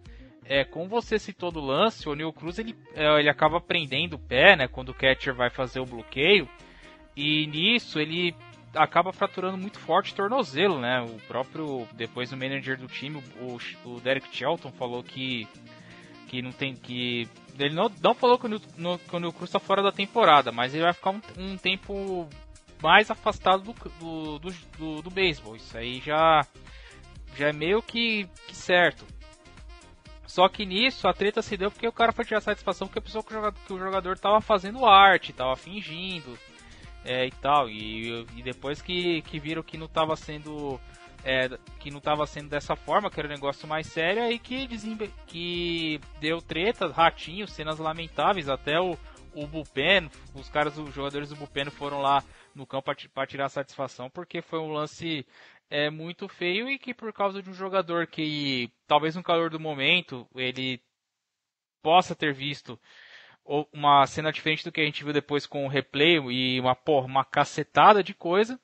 É, 0.45 0.65
como 0.65 0.89
você 0.89 1.19
citou 1.19 1.53
do 1.53 1.61
lance, 1.61 2.09
o 2.09 2.15
Neil 2.15 2.33
Cruz 2.33 2.59
ele, 2.59 2.75
é, 2.95 3.21
ele 3.21 3.29
acaba 3.29 3.61
prendendo 3.61 4.15
o 4.15 4.19
pé, 4.19 4.57
né, 4.57 4.67
quando 4.67 4.89
o 4.89 4.95
catcher 4.95 5.35
vai 5.35 5.51
fazer 5.51 5.79
o 5.79 5.87
bloqueio, 5.87 6.49
e 7.17 7.47
nisso 7.47 8.01
ele 8.01 8.35
acaba 8.75 9.13
fraturando 9.13 9.59
muito 9.59 9.79
forte 9.79 10.13
o 10.13 10.17
tornozelo, 10.17 10.81
né? 10.81 11.01
O 11.03 11.19
próprio 11.27 11.87
depois 11.93 12.33
o 12.33 12.37
manager 12.37 12.79
do 12.79 12.87
time, 12.87 13.23
o, 13.41 13.59
o 13.89 14.01
Derek 14.01 14.35
Shelton 14.35 14.71
falou 14.73 15.03
que 15.03 15.47
que 16.29 16.41
não 16.41 16.53
tem 16.53 16.75
que 16.75 17.29
ele 17.59 17.75
não, 17.75 17.91
não 18.03 18.15
falou 18.15 18.39
que 18.39 18.47
o, 18.47 18.61
no, 18.77 18.99
que 18.99 19.15
o 19.15 19.19
Neil 19.19 19.33
Cruz 19.33 19.51
está 19.51 19.59
fora 19.59 19.83
da 19.83 19.93
temporada, 19.93 20.51
mas 20.51 20.75
ele 20.75 20.85
vai 20.85 20.93
ficar 20.93 21.11
um, 21.11 21.21
um 21.37 21.57
tempo 21.59 22.29
mais 22.83 23.11
afastado 23.11 23.63
do, 23.63 23.75
do, 24.01 24.39
do, 24.39 24.51
do, 24.79 25.03
do 25.03 25.11
beisebol. 25.11 25.55
Isso 25.55 25.77
aí 25.77 26.01
já, 26.01 26.47
já 27.37 27.49
é 27.49 27.53
meio 27.53 27.83
que, 27.83 28.27
que 28.49 28.57
certo. 28.57 29.07
Só 30.27 30.49
que 30.49 30.65
nisso 30.65 31.07
a 31.07 31.13
treta 31.13 31.43
se 31.43 31.59
deu 31.59 31.71
porque 31.71 31.87
o 31.87 31.93
cara 31.93 32.11
foi 32.11 32.25
tirar 32.25 32.41
satisfação 32.41 32.87
porque 32.89 32.99
a 32.99 33.03
pessoa 33.03 33.23
o 33.23 33.53
que 33.53 33.73
o 33.75 33.79
jogador 33.79 34.19
tava 34.19 34.41
fazendo 34.41 34.87
arte, 34.87 35.33
tava 35.33 35.55
fingindo 35.55 36.39
é, 37.05 37.27
e 37.27 37.31
tal. 37.31 37.69
E, 37.69 38.27
e 38.37 38.43
depois 38.43 38.81
que, 38.81 39.23
que 39.23 39.39
viram 39.39 39.63
que 39.63 39.79
não 39.79 39.89
tava 39.89 40.17
sendo. 40.17 40.81
É, 41.25 41.49
que 41.79 41.89
não 41.89 41.99
estava 41.99 42.27
sendo 42.27 42.49
dessa 42.49 42.75
forma, 42.75 43.09
que 43.09 43.21
era 43.21 43.29
um 43.29 43.33
negócio 43.33 43.69
mais 43.69 43.87
sério, 43.87 44.25
aí 44.25 44.41
que, 44.41 44.67
desembe... 44.67 45.09
que 45.29 46.01
deu 46.19 46.43
treta, 46.43 46.89
ratinho, 46.89 47.47
cenas 47.47 47.79
lamentáveis, 47.79 48.49
até 48.49 48.81
o, 48.81 48.99
o 49.33 49.47
Bullpen, 49.47 50.11
os 50.35 50.49
caras, 50.49 50.77
os 50.77 50.93
jogadores 50.93 51.29
do 51.29 51.37
Bullpen 51.37 51.71
foram 51.71 52.01
lá 52.01 52.25
no 52.53 52.67
campo 52.67 52.93
para 53.15 53.27
tirar 53.27 53.49
satisfação, 53.49 54.11
porque 54.11 54.43
foi 54.43 54.59
um 54.59 54.73
lance 54.73 55.25
é, 55.71 55.89
muito 55.89 56.29
feio 56.29 56.69
e 56.69 56.79
que 56.79 56.93
por 56.93 57.13
causa 57.13 57.43
de 57.43 57.49
um 57.49 57.55
jogador 57.55 58.07
que 58.07 58.71
talvez 58.87 59.15
no 59.15 59.23
calor 59.23 59.49
do 59.49 59.59
momento 59.59 60.29
ele 60.35 60.83
possa 61.83 62.15
ter 62.15 62.35
visto 62.35 62.79
uma 63.45 64.07
cena 64.07 64.33
diferente 64.33 64.65
do 64.65 64.73
que 64.73 64.81
a 64.81 64.85
gente 64.85 65.03
viu 65.03 65.13
depois 65.13 65.47
com 65.47 65.65
o 65.65 65.69
replay 65.69 66.19
e 66.31 66.61
uma, 66.61 66.75
porra, 66.75 67.07
uma 67.07 67.25
cacetada 67.25 68.03
de 68.03 68.15
coisa, 68.15 68.59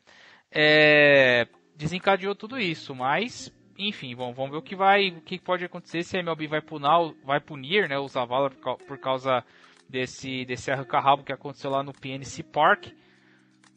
é, 0.51 1.47
desencadeou 1.77 2.35
tudo 2.35 2.59
isso, 2.59 2.95
mas 2.95 3.53
enfim, 3.79 4.15
bom, 4.17 4.33
vamos 4.33 4.51
ver 4.51 4.57
o 4.57 4.63
que 4.63 4.75
vai, 4.75 5.11
o 5.11 5.21
que 5.21 5.39
pode 5.39 5.65
acontecer 5.65 6.03
se 6.03 6.17
a 6.17 6.21
MLB 6.21 6.49
vai 6.49 6.61
punir, 6.61 7.15
vai 7.25 7.41
punir, 7.41 7.89
né, 7.89 7.97
o 7.99 8.09
Zavala 8.09 8.51
por 8.51 8.99
causa 8.99 9.45
desse 9.89 10.45
desse 10.45 10.71
arranca-rabo 10.71 11.23
que 11.23 11.33
aconteceu 11.33 11.71
lá 11.71 11.83
no 11.83 11.93
PNC 11.93 12.43
Park. 12.43 12.89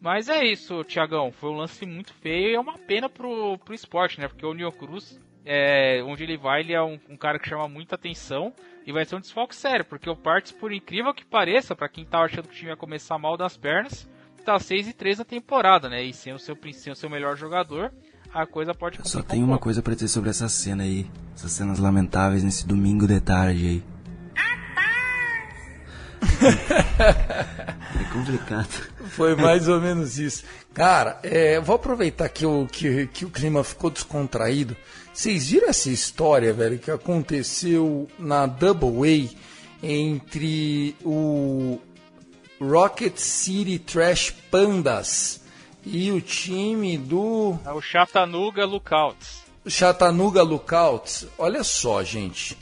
Mas 0.02 0.28
é 0.28 0.44
isso, 0.44 0.84
Tiagão. 0.84 1.32
Foi 1.32 1.52
um 1.52 1.58
lance 1.58 1.86
muito 1.86 2.12
feio 2.16 2.50
e 2.50 2.56
é 2.56 2.60
uma 2.60 2.78
pena 2.80 3.08
pro, 3.08 3.60
pro 3.60 3.76
esporte, 3.76 4.20
né? 4.20 4.28
Porque 4.28 4.44
o 4.44 4.54
Neo 4.54 4.72
Cruz, 4.72 5.22
é, 5.46 6.04
onde 6.06 6.24
ele 6.24 6.38
vai, 6.38 6.62
ele 6.62 6.74
é 6.74 6.82
um, 6.82 7.00
um, 7.10 7.18
cara 7.18 7.40
que 7.40 7.50
chama 7.50 7.68
muita 7.68 7.96
atenção 7.96 8.54
e 8.86 8.92
vai 8.92 9.06
ser 9.06 9.16
um 9.16 9.20
desfalque 9.20 9.56
sério, 9.56 9.86
porque 9.86 10.10
o 10.10 10.16
Parts, 10.16 10.52
por 10.52 10.72
incrível 10.72 11.14
que 11.14 11.26
pareça, 11.26 11.76
para 11.76 11.90
quem 11.90 12.06
tá 12.06 12.20
achando 12.20 12.48
que 12.48 12.54
o 12.54 12.58
time 12.58 12.72
ia 12.72 12.78
começar 12.78 13.18
mal 13.18 13.38
das 13.38 13.58
pernas, 13.58 14.08
tá 14.46 14.60
6 14.60 14.90
e 14.90 14.94
3 14.94 15.20
na 15.20 15.26
temporada, 15.26 15.90
né? 15.90 16.04
E 16.04 16.14
sem 16.14 16.34
o 16.34 16.40
seu, 16.40 16.58
sem 16.74 16.94
o 16.94 16.96
seu 16.96 17.10
melhor 17.10 17.36
jogador, 17.36 17.92
a 18.34 18.46
coisa 18.46 18.74
pode 18.74 19.00
Só 19.08 19.22
tem 19.22 19.44
uma 19.44 19.60
coisa 19.60 19.82
para 19.82 19.94
dizer 19.94 20.08
sobre 20.08 20.30
essa 20.30 20.48
cena 20.48 20.84
aí, 20.84 21.10
essas 21.36 21.52
cenas 21.52 21.80
lamentáveis 21.80 22.44
nesse 22.44 22.66
domingo 22.66 23.08
de 23.08 23.20
tarde 23.20 23.68
aí. 23.68 23.84
é 28.00 28.04
complicado. 28.12 28.70
Foi 29.10 29.36
mais 29.36 29.68
ou 29.68 29.80
menos 29.82 30.18
isso. 30.18 30.44
Cara, 30.74 31.20
é, 31.24 31.60
vou 31.60 31.76
aproveitar 31.76 32.30
que 32.30 32.46
o, 32.46 32.68
que, 32.68 33.08
que 33.08 33.26
o 33.26 33.30
clima 33.30 33.64
ficou 33.64 33.90
descontraído. 33.90 34.76
Vocês 35.14 35.50
viram 35.50 35.70
essa 35.70 35.90
história, 35.90 36.54
velho, 36.54 36.80
que 36.80 36.90
aconteceu 36.90 38.08
na 38.18 38.46
Double 38.46 39.30
A 39.30 39.86
entre 39.86 40.96
o 41.04 41.80
Rocket 42.60 43.18
City 43.18 43.80
Trash 43.80 44.32
Pandas 44.50 45.42
e 45.86 46.12
o 46.12 46.22
time 46.22 46.98
do. 46.98 47.58
É 47.66 47.72
o 47.72 47.82
Chattanooga 47.82 48.66
Lookouts. 48.66 49.42
Chattanooga 49.68 50.42
Lookouts. 50.44 51.28
Olha 51.38 51.64
só, 51.64 52.04
gente 52.04 52.58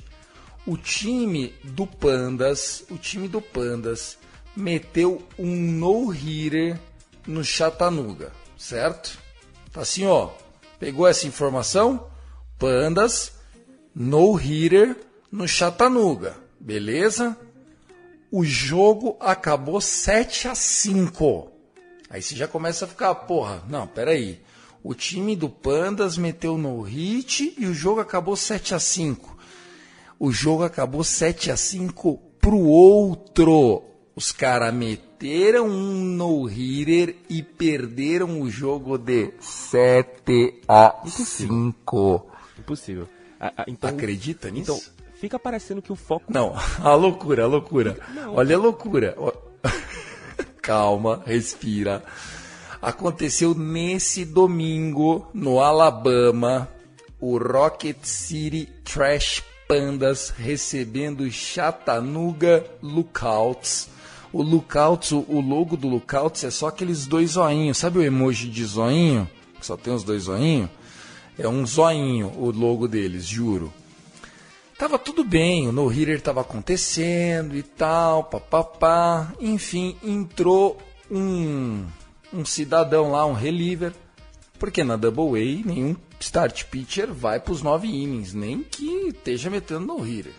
o 0.70 0.78
time 0.78 1.54
do 1.64 1.88
Pandas, 1.88 2.84
o 2.92 2.98
time 2.98 3.28
do 3.28 3.42
Pandas 3.42 4.20
meteu 4.56 5.22
um 5.38 5.56
no-hitter 5.56 6.80
no 7.26 7.44
Chattanooga, 7.44 8.32
certo? 8.56 9.18
Tá 9.72 9.82
assim, 9.82 10.06
ó. 10.06 10.30
Pegou 10.80 11.08
essa 11.08 11.28
informação? 11.28 12.09
Pandas 12.60 13.32
no-hitter 13.96 14.98
no 15.32 15.48
Chattanooga, 15.48 16.36
beleza? 16.60 17.38
O 18.30 18.44
jogo 18.44 19.16
acabou 19.22 19.80
7 19.80 20.50
a 20.50 20.54
5. 20.54 21.52
Aí 22.10 22.22
você 22.22 22.36
já 22.36 22.50
começa 22.50 22.84
a 22.84 22.88
ficar, 22.88 23.16
porra, 23.16 23.64
não, 23.70 23.88
peraí. 23.88 24.42
O 24.84 24.94
time 24.94 25.38
do 25.38 25.50
Pandas 25.50 26.18
meteu 26.18 26.58
no 26.58 26.82
hit 26.82 27.56
e 27.58 27.66
o 27.66 27.74
jogo 27.74 28.02
acabou 28.02 28.36
7 28.36 28.76
a 28.76 28.80
5. 28.80 29.38
O 30.20 30.30
jogo 30.30 30.64
acabou 30.64 31.02
7 31.02 31.52
a 31.52 31.56
5 31.56 32.18
pro 32.42 32.60
outro. 32.60 33.84
Os 34.14 34.34
caras 34.34 34.74
meteram 34.74 35.66
um 35.66 36.04
no-hitter 36.04 37.16
e 37.30 37.42
perderam 37.42 38.42
o 38.42 38.50
jogo 38.50 38.98
de 38.98 39.34
7 39.40 40.62
a 40.68 41.04
5. 41.08 42.30
Impossível. 42.70 43.10
Ah, 43.40 43.52
ah, 43.58 43.66
então, 43.68 43.90
Acredita 43.90 44.52
nisso? 44.52 44.72
Então, 44.72 45.06
fica 45.16 45.40
parecendo 45.40 45.82
que 45.82 45.92
o 45.92 45.96
foco. 45.96 46.26
Não, 46.32 46.54
a 46.84 46.94
loucura, 46.94 47.44
a 47.44 47.48
loucura. 47.48 47.98
Não. 48.14 48.36
Olha 48.36 48.56
a 48.56 48.60
loucura. 48.60 49.16
Calma, 50.62 51.24
respira. 51.26 52.04
Aconteceu 52.80 53.56
nesse 53.56 54.24
domingo 54.24 55.28
no 55.34 55.60
Alabama, 55.60 56.70
o 57.20 57.38
Rocket 57.40 57.98
City 58.04 58.70
Trash 58.84 59.44
Pandas 59.68 60.30
recebendo 60.30 61.30
Chattanooga 61.32 62.66
Lookouts. 62.82 63.90
O 64.32 64.44
Lookouts, 64.44 65.12
o 65.12 65.26
o 65.28 65.42
logo 65.42 65.76
do 65.76 65.88
Lookouts 65.88 66.44
é 66.44 66.52
só 66.52 66.68
aqueles 66.68 67.08
dois 67.08 67.32
zoinhos. 67.32 67.78
Sabe 67.78 67.98
o 67.98 68.04
emoji 68.04 68.48
de 68.48 68.64
zoinho? 68.64 69.28
Que 69.60 69.66
só 69.66 69.76
tem 69.76 69.94
os 69.94 70.04
dois 70.04 70.24
zoinhos? 70.24 70.70
É 71.40 71.48
um 71.48 71.66
zoinho 71.66 72.34
o 72.36 72.52
logo 72.52 72.86
deles, 72.86 73.26
juro. 73.26 73.74
Tava 74.78 75.00
tudo 75.00 75.24
bem, 75.24 75.70
o 75.70 75.72
no-hitter 75.72 76.22
tava 76.22 76.42
acontecendo 76.42 77.56
e 77.56 77.64
tal, 77.64 78.26
papapá. 78.26 79.34
Enfim, 79.40 79.96
entrou 80.04 80.78
um, 81.10 81.86
um 82.34 82.44
cidadão 82.44 83.12
lá, 83.12 83.26
um 83.26 83.32
reliever, 83.32 83.94
porque 84.60 84.84
na 84.84 84.98
Double 84.98 85.42
A 85.42 85.66
nenhum 85.66 85.96
start 86.20 86.66
pitcher 86.66 87.14
vai 87.14 87.40
pros 87.40 87.62
nove 87.62 87.88
innings, 87.88 88.34
nem 88.34 88.62
que 88.62 89.08
esteja 89.08 89.50
metendo 89.50 89.86
no-hitter. 89.86 90.34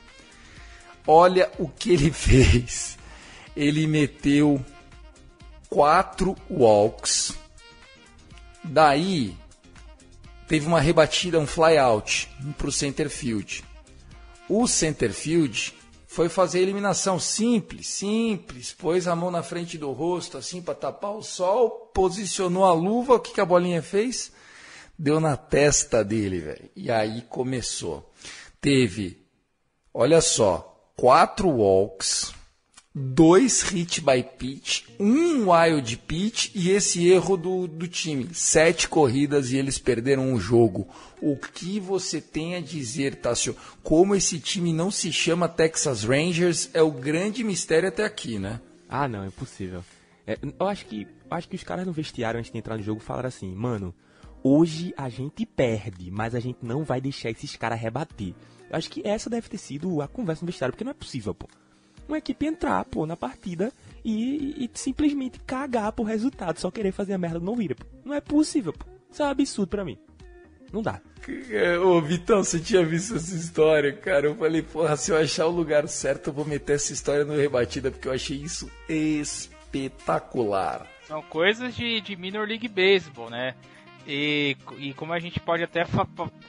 Olha 1.07 1.51
o 1.59 1.67
que 1.67 1.93
ele 1.95 2.13
fez. 2.13 2.99
Ele 3.57 3.87
meteu 3.87 4.63
quatro 5.71 6.37
walks. 6.51 7.35
Daí 8.63 9.35
teve 10.51 10.67
uma 10.67 10.81
rebatida, 10.81 11.39
um 11.39 11.47
flyout 11.47 12.29
para 12.59 12.67
o 12.67 12.73
center 12.73 13.09
field. 13.09 13.63
O 14.49 14.67
center 14.67 15.13
field 15.13 15.73
foi 16.09 16.29
fazer 16.29 16.59
a 16.59 16.63
eliminação 16.63 17.21
simples, 17.21 17.87
simples. 17.87 18.73
Pôs 18.73 19.07
a 19.07 19.15
mão 19.15 19.31
na 19.31 19.45
frente 19.45 19.79
do 19.79 19.93
rosto, 19.93 20.37
assim, 20.37 20.61
para 20.61 20.75
tapar 20.75 21.13
o 21.13 21.23
sol, 21.23 21.93
posicionou 21.95 22.65
a 22.65 22.73
luva. 22.73 23.15
O 23.15 23.21
que, 23.21 23.33
que 23.33 23.41
a 23.41 23.45
bolinha 23.45 23.81
fez? 23.81 24.33
Deu 24.99 25.21
na 25.21 25.37
testa 25.37 26.03
dele, 26.03 26.41
velho. 26.41 26.69
E 26.75 26.91
aí 26.91 27.23
começou. 27.29 28.13
Teve, 28.61 29.25
olha 29.95 30.21
só, 30.21 30.85
quatro 30.97 31.49
walks, 31.49 32.35
dois 32.95 33.63
hit 33.63 34.01
by 34.01 34.23
pitch, 34.23 34.83
um 34.99 35.51
wild 35.51 35.97
pitch 35.99 36.51
e 36.55 36.71
esse 36.71 37.09
erro 37.09 37.37
do, 37.37 37.69
do 37.69 37.87
time. 37.87 38.29
Sete 38.35 38.89
corridas 38.89 39.53
e 39.53 39.57
eles 39.57 39.79
perderam 39.79 40.35
o 40.35 40.41
jogo. 40.41 40.89
O 41.23 41.37
que 41.37 41.79
você 41.79 42.21
tem 42.21 42.57
a 42.57 42.61
dizer, 42.61 43.17
Tássio? 43.17 43.57
Como 43.83 44.15
esse 44.15 44.41
time 44.41 44.73
não 44.73 44.91
se 44.91 45.13
chama 45.13 45.49
Texas 45.49 46.03
Rangers 46.03 46.71
é 46.75 46.83
o 46.83 46.91
grande 46.91 47.45
mistério 47.45 47.89
até 47.89 48.05
aqui, 48.05 48.39
né? 48.39 48.61
Ah, 48.89 49.07
não, 49.07 49.23
é 49.23 49.29
impossível. 49.29 49.85
É, 50.27 50.37
eu 50.59 50.67
acho 50.67 50.87
que 50.87 51.07
eu 51.31 51.37
acho 51.37 51.49
que 51.49 51.57
os 51.57 51.63
caras 51.63 51.87
no 51.87 51.93
vestiário 51.93 52.41
antes 52.41 52.51
de 52.51 52.59
entrar 52.59 52.77
no 52.77 52.83
jogo 52.83 53.01
falaram 53.01 53.29
assim, 53.29 53.55
mano, 53.55 53.95
hoje 54.43 54.93
a 54.97 55.09
gente 55.09 55.47
perde, 55.47 56.11
mas 56.11 56.35
a 56.35 56.41
gente 56.41 56.59
não 56.61 56.83
vai 56.83 57.01
deixar 57.01 57.31
esses 57.31 57.55
caras 57.55 57.81
rebater. 57.81 58.35
Eu 58.69 58.77
acho 58.77 58.91
que 58.91 59.07
essa 59.07 59.31
deve 59.31 59.49
ter 59.49 59.59
sido 59.59 60.03
a 60.03 60.09
conversa 60.09 60.43
no 60.43 60.47
vestiário, 60.47 60.73
porque 60.73 60.85
não 60.85 60.91
é 60.91 60.95
possível, 60.95 61.33
pô. 61.33 61.49
Uma 62.11 62.19
equipe 62.19 62.45
entrar, 62.45 62.85
pô, 62.87 63.07
na 63.07 63.17
partida 63.17 63.73
e, 64.05 64.65
e 64.65 64.71
simplesmente 64.75 65.39
cagar 65.47 65.93
pro 65.93 66.05
resultado, 66.05 66.59
só 66.59 66.69
querer 66.69 66.91
fazer 66.91 67.13
a 67.13 67.19
merda 67.19 67.39
do 67.39 67.47
não 67.47 67.55
vira, 67.55 67.77
pô. 67.77 67.85
Não 68.05 68.13
é 68.13 68.21
possível, 68.21 68.73
pô. 68.73 68.85
Isso 69.09 69.23
é 69.23 69.27
um 69.27 69.29
absurdo 69.29 69.69
pra 69.69 69.85
mim. 69.85 69.97
Não 70.73 70.83
dá. 70.83 71.01
Ô, 71.85 72.01
Vitão, 72.01 72.43
você 72.43 72.59
tinha 72.59 72.85
visto 72.85 73.15
essa 73.15 73.33
história, 73.33 73.93
cara? 73.93 74.27
Eu 74.27 74.35
falei, 74.35 74.61
porra, 74.61 74.97
se 74.97 75.13
eu 75.13 75.17
achar 75.17 75.47
o 75.47 75.51
lugar 75.51 75.87
certo, 75.87 76.31
eu 76.31 76.33
vou 76.33 76.45
meter 76.45 76.75
essa 76.75 76.93
história 76.93 77.25
no 77.25 77.37
rebatida, 77.37 77.93
porque 77.93 78.09
eu 78.09 78.13
achei 78.13 78.39
isso 78.39 78.69
espetacular. 78.89 80.85
São 81.07 81.23
coisas 81.23 81.77
de, 81.77 82.01
de 82.01 82.17
Minor 82.17 82.49
League 82.49 82.67
Baseball, 82.67 83.31
né? 83.31 83.55
E, 84.05 84.57
e 84.79 84.93
como 84.95 85.13
a 85.13 85.21
gente 85.21 85.39
pode 85.39 85.63
até 85.63 85.87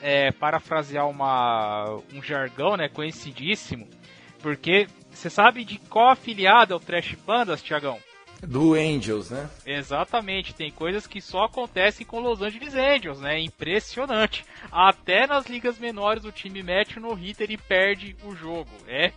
é, 0.01 0.31
parafrasear 0.31 1.07
uma, 1.07 1.99
um 2.11 2.23
jargão, 2.23 2.75
né, 2.75 2.89
conhecidíssimo, 2.89 3.87
porque 4.41 4.87
você 5.11 5.29
sabe 5.29 5.63
de 5.63 5.77
qual 5.77 6.09
afiliado 6.09 6.73
é 6.73 6.75
o 6.75 6.79
Trash 6.79 7.15
Pandas, 7.25 7.61
Tiagão? 7.61 7.99
Do 8.41 8.73
Angels, 8.73 9.29
né? 9.29 9.47
Exatamente, 9.65 10.55
tem 10.55 10.71
coisas 10.71 11.05
que 11.05 11.21
só 11.21 11.43
acontecem 11.43 12.05
com 12.05 12.19
Los 12.19 12.41
Angeles 12.41 12.73
Angels, 12.73 13.19
né? 13.19 13.39
Impressionante. 13.39 14.43
Até 14.71 15.27
nas 15.27 15.45
ligas 15.45 15.77
menores 15.77 16.25
o 16.25 16.31
time 16.31 16.63
mete 16.63 16.99
no 16.99 17.13
hitter 17.13 17.51
e 17.51 17.57
perde 17.57 18.15
o 18.23 18.35
jogo. 18.35 18.71
É, 18.87 19.13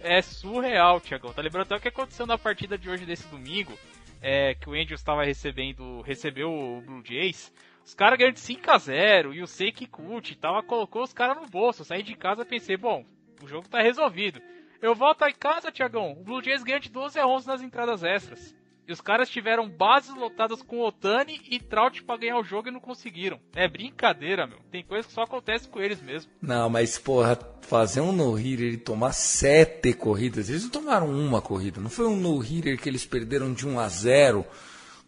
é 0.00 0.22
surreal, 0.22 1.00
Tiagão. 1.00 1.34
Tá 1.34 1.42
lembrando 1.42 1.64
até 1.64 1.76
o 1.76 1.80
que 1.80 1.88
aconteceu 1.88 2.26
na 2.26 2.38
partida 2.38 2.78
de 2.78 2.88
hoje 2.88 3.04
desse 3.04 3.28
domingo? 3.28 3.78
É, 4.22 4.54
que 4.54 4.70
o 4.70 4.72
Angels 4.72 5.00
estava 5.00 5.24
recebendo, 5.24 6.00
recebeu 6.00 6.50
o 6.50 6.80
Blue 6.80 7.02
Jays. 7.04 7.52
Os 7.84 7.92
caras 7.92 8.16
ganharam 8.16 8.34
de 8.34 8.40
5 8.40 8.70
a 8.70 8.78
0 8.78 9.34
e 9.34 9.42
o 9.42 9.46
Seiki 9.46 9.86
Kuti 9.86 10.36
tava, 10.36 10.62
colocou 10.62 11.02
os 11.02 11.12
caras 11.12 11.36
no 11.36 11.46
bolso. 11.46 11.82
Eu 11.82 11.84
saí 11.84 12.02
de 12.02 12.14
casa 12.14 12.42
e 12.42 12.46
pensei, 12.46 12.76
bom, 12.76 13.04
o 13.42 13.48
jogo 13.48 13.68
tá 13.68 13.82
resolvido. 13.82 14.40
Eu 14.82 14.96
volto 14.96 15.24
em 15.24 15.32
casa, 15.32 15.70
Tiagão. 15.70 16.10
O 16.10 16.24
Blue 16.24 16.42
Jays 16.42 16.64
ganha 16.64 16.80
de 16.80 16.90
12 16.90 17.16
a 17.16 17.24
11 17.24 17.46
nas 17.46 17.62
entradas 17.62 18.02
extras. 18.02 18.52
E 18.86 18.92
os 18.92 19.00
caras 19.00 19.30
tiveram 19.30 19.68
bases 19.68 20.12
lotadas 20.12 20.60
com 20.60 20.80
Otani 20.80 21.40
e 21.48 21.60
Trout 21.60 22.02
pra 22.02 22.16
ganhar 22.16 22.36
o 22.36 22.42
jogo 22.42 22.66
e 22.66 22.72
não 22.72 22.80
conseguiram. 22.80 23.38
É 23.54 23.68
brincadeira, 23.68 24.44
meu. 24.44 24.58
Tem 24.72 24.82
coisa 24.82 25.06
que 25.06 25.14
só 25.14 25.22
acontece 25.22 25.68
com 25.68 25.80
eles 25.80 26.02
mesmo. 26.02 26.32
Não, 26.42 26.68
mas 26.68 26.98
porra, 26.98 27.38
fazer 27.60 28.00
um 28.00 28.10
no-hitter 28.10 28.72
e 28.72 28.76
tomar 28.76 29.12
sete 29.12 29.92
corridas, 29.92 30.50
eles 30.50 30.64
não 30.64 30.70
tomaram 30.70 31.08
uma 31.08 31.40
corrida, 31.40 31.80
não 31.80 31.88
foi 31.88 32.06
um 32.06 32.16
no-hitter 32.16 32.76
que 32.76 32.88
eles 32.88 33.06
perderam 33.06 33.54
de 33.54 33.68
1 33.68 33.78
a 33.78 33.88
0 33.88 34.44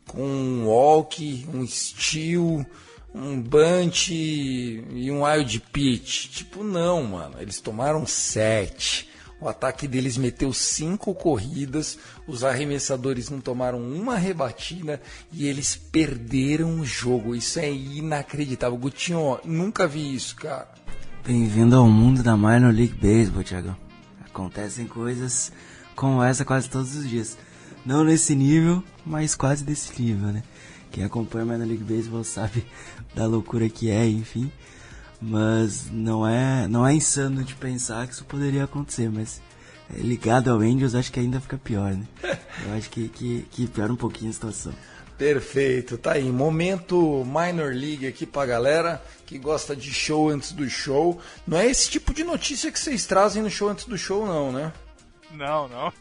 com 0.06 0.22
um 0.22 0.66
walk, 0.68 1.48
um 1.52 1.66
steal, 1.66 2.64
um 3.12 3.42
bunt 3.42 4.10
e 4.10 5.10
um 5.10 5.24
wild 5.24 5.60
pitch. 5.72 6.28
Tipo, 6.28 6.62
não, 6.62 7.02
mano, 7.02 7.34
eles 7.40 7.60
tomaram 7.60 8.06
sete. 8.06 9.12
O 9.40 9.48
ataque 9.48 9.88
deles 9.88 10.16
meteu 10.16 10.52
cinco 10.52 11.14
corridas, 11.14 11.98
os 12.26 12.44
arremessadores 12.44 13.28
não 13.28 13.40
tomaram 13.40 13.80
uma 13.80 14.16
rebatida 14.16 15.00
e 15.32 15.46
eles 15.46 15.76
perderam 15.76 16.80
o 16.80 16.84
jogo. 16.84 17.34
Isso 17.34 17.58
é 17.58 17.70
inacreditável. 17.70 18.78
Gutinho, 18.78 19.38
nunca 19.44 19.86
vi 19.86 20.14
isso, 20.14 20.36
cara. 20.36 20.68
Bem-vindo 21.26 21.76
ao 21.76 21.88
mundo 21.88 22.22
da 22.22 22.36
Minor 22.36 22.72
League 22.72 22.94
Baseball, 22.94 23.42
Thiagão. 23.42 23.76
Acontecem 24.24 24.86
coisas 24.86 25.52
como 25.94 26.22
essa 26.22 26.44
quase 26.44 26.68
todos 26.68 26.94
os 26.94 27.08
dias. 27.08 27.36
Não 27.84 28.04
nesse 28.04 28.34
nível, 28.34 28.82
mas 29.04 29.34
quase 29.34 29.64
desse 29.64 30.00
nível, 30.00 30.32
né? 30.32 30.42
Quem 30.90 31.04
acompanha 31.04 31.44
a 31.44 31.46
Minor 31.46 31.66
League 31.66 31.84
Baseball 31.84 32.24
sabe 32.24 32.64
da 33.14 33.26
loucura 33.26 33.68
que 33.68 33.90
é, 33.90 34.06
enfim. 34.06 34.50
Mas 35.26 35.90
não 35.90 36.26
é, 36.26 36.68
não 36.68 36.86
é 36.86 36.92
insano 36.92 37.42
de 37.42 37.54
pensar 37.54 38.06
que 38.06 38.12
isso 38.12 38.26
poderia 38.26 38.64
acontecer, 38.64 39.10
mas 39.10 39.40
é, 39.90 39.98
ligado 39.98 40.50
ao 40.50 40.58
Angels 40.58 40.94
acho 40.94 41.10
que 41.10 41.18
ainda 41.18 41.40
fica 41.40 41.56
pior, 41.56 41.92
né? 41.94 42.06
Eu 42.66 42.74
acho 42.74 42.90
que, 42.90 43.08
que, 43.08 43.42
que 43.50 43.66
piora 43.66 43.90
um 43.90 43.96
pouquinho 43.96 44.30
a 44.30 44.34
situação. 44.34 44.74
Perfeito, 45.16 45.96
tá 45.96 46.12
aí. 46.12 46.30
Momento 46.30 47.24
Minor 47.24 47.72
League 47.72 48.06
aqui 48.06 48.26
pra 48.26 48.44
galera 48.44 49.02
que 49.24 49.38
gosta 49.38 49.74
de 49.74 49.94
show 49.94 50.28
antes 50.28 50.52
do 50.52 50.68
show. 50.68 51.18
Não 51.46 51.56
é 51.56 51.66
esse 51.66 51.90
tipo 51.90 52.12
de 52.12 52.22
notícia 52.22 52.70
que 52.70 52.78
vocês 52.78 53.06
trazem 53.06 53.42
no 53.42 53.48
show 53.48 53.70
antes 53.70 53.86
do 53.86 53.96
show, 53.96 54.26
não, 54.26 54.52
né? 54.52 54.72
Não, 55.30 55.68
não. 55.68 55.92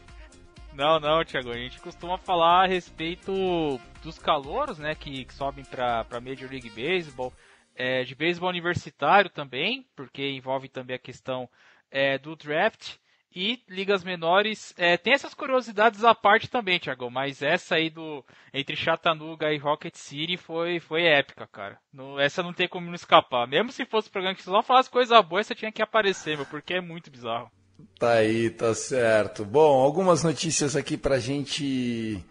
não, 0.72 1.00
não, 1.00 1.22
Thiago. 1.22 1.50
A 1.50 1.56
gente 1.56 1.80
costuma 1.80 2.16
falar 2.16 2.64
a 2.64 2.66
respeito 2.66 3.78
dos 4.02 4.18
calouros, 4.18 4.78
né, 4.78 4.94
que, 4.94 5.26
que 5.26 5.34
sobem 5.34 5.64
pra, 5.66 6.04
pra 6.04 6.20
Major 6.20 6.48
League 6.48 6.70
Baseball. 6.70 7.30
É, 7.74 8.04
de 8.04 8.14
beisebol 8.14 8.48
universitário 8.48 9.28
também, 9.28 9.86
porque 9.96 10.30
envolve 10.30 10.68
também 10.68 10.96
a 10.96 10.98
questão 10.98 11.48
é, 11.90 12.18
do 12.18 12.36
draft. 12.36 12.96
E 13.36 13.60
ligas 13.68 14.04
menores, 14.04 14.72
é, 14.76 14.96
tem 14.96 15.12
essas 15.12 15.34
curiosidades 15.34 16.04
à 16.04 16.14
parte 16.14 16.48
também, 16.48 16.78
Thiago, 16.78 17.10
mas 17.10 17.42
essa 17.42 17.74
aí 17.74 17.90
do 17.90 18.24
entre 18.52 18.76
Chattanooga 18.76 19.52
e 19.52 19.58
Rocket 19.58 19.96
City 19.96 20.36
foi, 20.36 20.78
foi 20.78 21.02
épica, 21.02 21.44
cara. 21.48 21.76
No, 21.92 22.20
essa 22.20 22.44
não 22.44 22.52
tem 22.52 22.68
como 22.68 22.86
não 22.86 22.94
escapar. 22.94 23.48
Mesmo 23.48 23.72
se 23.72 23.84
fosse 23.86 24.08
um 24.08 24.12
programa 24.12 24.36
que 24.36 24.42
só 24.44 24.62
falasse 24.62 24.88
coisa 24.88 25.20
boa, 25.20 25.40
essa 25.40 25.52
tinha 25.52 25.72
que 25.72 25.82
aparecer, 25.82 26.36
meu, 26.36 26.46
porque 26.46 26.74
é 26.74 26.80
muito 26.80 27.10
bizarro. 27.10 27.50
Tá 27.98 28.12
aí, 28.12 28.50
tá 28.50 28.72
certo. 28.72 29.44
Bom, 29.44 29.80
algumas 29.80 30.22
notícias 30.22 30.76
aqui 30.76 30.96
pra 30.96 31.18
gente 31.18 32.24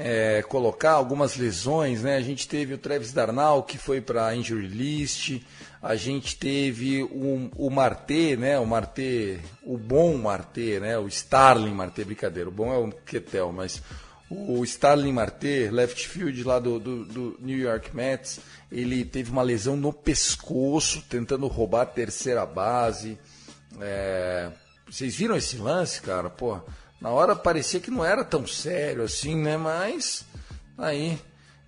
é, 0.00 0.42
colocar, 0.42 0.92
algumas 0.92 1.36
lesões, 1.36 2.04
né? 2.04 2.14
A 2.14 2.20
gente 2.20 2.46
teve 2.46 2.72
o 2.72 2.78
Travis 2.78 3.12
Darnall, 3.12 3.64
que 3.64 3.76
foi 3.76 4.00
para 4.00 4.32
injury 4.32 4.68
list, 4.68 5.42
a 5.82 5.96
gente 5.96 6.36
teve 6.36 7.02
o, 7.02 7.50
o 7.56 7.68
Marte, 7.68 8.36
né? 8.36 8.60
O 8.60 8.64
Marte, 8.64 9.40
o 9.64 9.76
bom 9.76 10.16
Marte, 10.16 10.78
né? 10.78 10.96
O 10.96 11.08
Starling 11.08 11.74
Marte, 11.74 12.04
brincadeira, 12.04 12.48
o 12.48 12.52
bom 12.52 12.72
é 12.72 12.78
o 12.78 12.92
Ketel, 12.92 13.50
mas 13.50 13.82
o 14.30 14.62
Starling 14.62 15.12
Marte, 15.12 15.68
left 15.68 16.06
field 16.06 16.44
lá 16.44 16.60
do, 16.60 16.78
do, 16.78 17.04
do, 17.04 17.36
New 17.40 17.58
York 17.58 17.94
Mets, 17.96 18.38
ele 18.70 19.04
teve 19.04 19.32
uma 19.32 19.42
lesão 19.42 19.76
no 19.76 19.92
pescoço, 19.92 21.02
tentando 21.08 21.48
roubar 21.48 21.82
a 21.82 21.86
terceira 21.86 22.46
base. 22.46 23.18
É, 23.80 24.52
vocês 24.88 25.16
viram 25.16 25.36
esse 25.36 25.56
lance, 25.56 26.00
cara? 26.00 26.30
Pô, 26.30 26.60
na 27.00 27.10
hora 27.10 27.36
parecia 27.36 27.80
que 27.80 27.90
não 27.90 28.04
era 28.04 28.24
tão 28.24 28.46
sério 28.46 29.02
assim, 29.02 29.36
né? 29.36 29.56
Mas 29.56 30.24
aí 30.76 31.18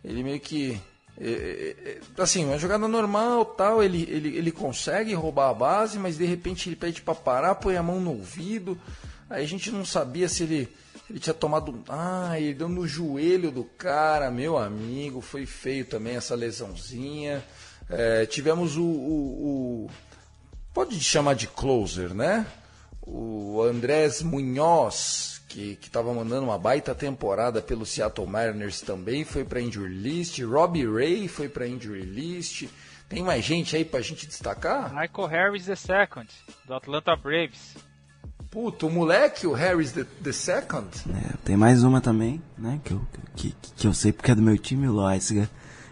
ele 0.04 0.22
meio 0.22 0.40
que 0.40 0.80
é, 1.20 1.76
é, 1.84 2.22
assim, 2.22 2.46
uma 2.46 2.58
jogada 2.58 2.88
normal, 2.88 3.44
tal, 3.44 3.82
ele, 3.82 4.06
ele, 4.10 4.36
ele 4.36 4.50
consegue 4.50 5.12
roubar 5.12 5.50
a 5.50 5.54
base, 5.54 5.98
mas 5.98 6.16
de 6.16 6.24
repente 6.24 6.68
ele 6.68 6.76
pede 6.76 7.02
para 7.02 7.14
parar, 7.14 7.54
põe 7.56 7.76
a 7.76 7.82
mão 7.82 8.00
no 8.00 8.10
ouvido. 8.12 8.80
Aí 9.28 9.44
a 9.44 9.48
gente 9.48 9.70
não 9.70 9.84
sabia 9.84 10.28
se 10.28 10.42
ele 10.44 10.68
ele 11.10 11.18
tinha 11.18 11.34
tomado, 11.34 11.82
ah, 11.88 12.38
ele 12.38 12.54
deu 12.54 12.68
no 12.68 12.86
joelho 12.86 13.50
do 13.50 13.64
cara, 13.64 14.30
meu 14.30 14.56
amigo, 14.56 15.20
foi 15.20 15.44
feio 15.44 15.84
também 15.84 16.14
essa 16.14 16.36
lesãozinha. 16.36 17.44
É, 17.88 18.24
tivemos 18.26 18.76
o, 18.76 18.84
o, 18.84 19.86
o 19.86 19.90
pode 20.72 20.98
chamar 21.00 21.34
de 21.34 21.48
closer, 21.48 22.14
né? 22.14 22.46
O 23.12 23.62
Andrés 23.62 24.22
Munhoz, 24.22 25.42
que 25.48 25.76
estava 25.82 26.14
mandando 26.14 26.44
uma 26.44 26.58
baita 26.58 26.94
temporada 26.94 27.60
pelo 27.60 27.84
Seattle 27.84 28.26
Mariners 28.26 28.80
também, 28.80 29.24
foi 29.24 29.44
para 29.44 29.60
injury 29.60 29.92
list. 29.92 30.40
Robbie 30.40 30.86
Ray 30.86 31.26
foi 31.26 31.48
para 31.48 31.66
injury 31.66 32.02
list. 32.02 32.68
Tem 33.08 33.24
mais 33.24 33.44
gente 33.44 33.74
aí 33.74 33.84
pra 33.84 34.00
gente 34.00 34.28
destacar? 34.28 34.90
Michael 34.94 35.26
Harris 35.28 35.66
II, 35.66 36.26
do 36.64 36.74
Atlanta 36.74 37.16
Braves. 37.16 37.74
Puto, 38.48 38.86
o 38.86 38.90
moleque, 38.90 39.46
o 39.46 39.52
Harris 39.52 39.92
the, 39.92 40.04
the 40.22 40.32
Second? 40.32 40.88
É, 41.08 41.36
tem 41.44 41.56
mais 41.56 41.82
uma 41.82 42.00
também, 42.00 42.40
né, 42.56 42.80
que 42.84 42.92
eu, 42.92 43.00
que, 43.34 43.54
que 43.76 43.86
eu 43.86 43.92
sei 43.92 44.12
porque 44.12 44.30
é 44.30 44.34
do 44.34 44.42
meu 44.42 44.56
time, 44.56 44.88
o 44.88 44.92
Loisaga, 44.92 45.50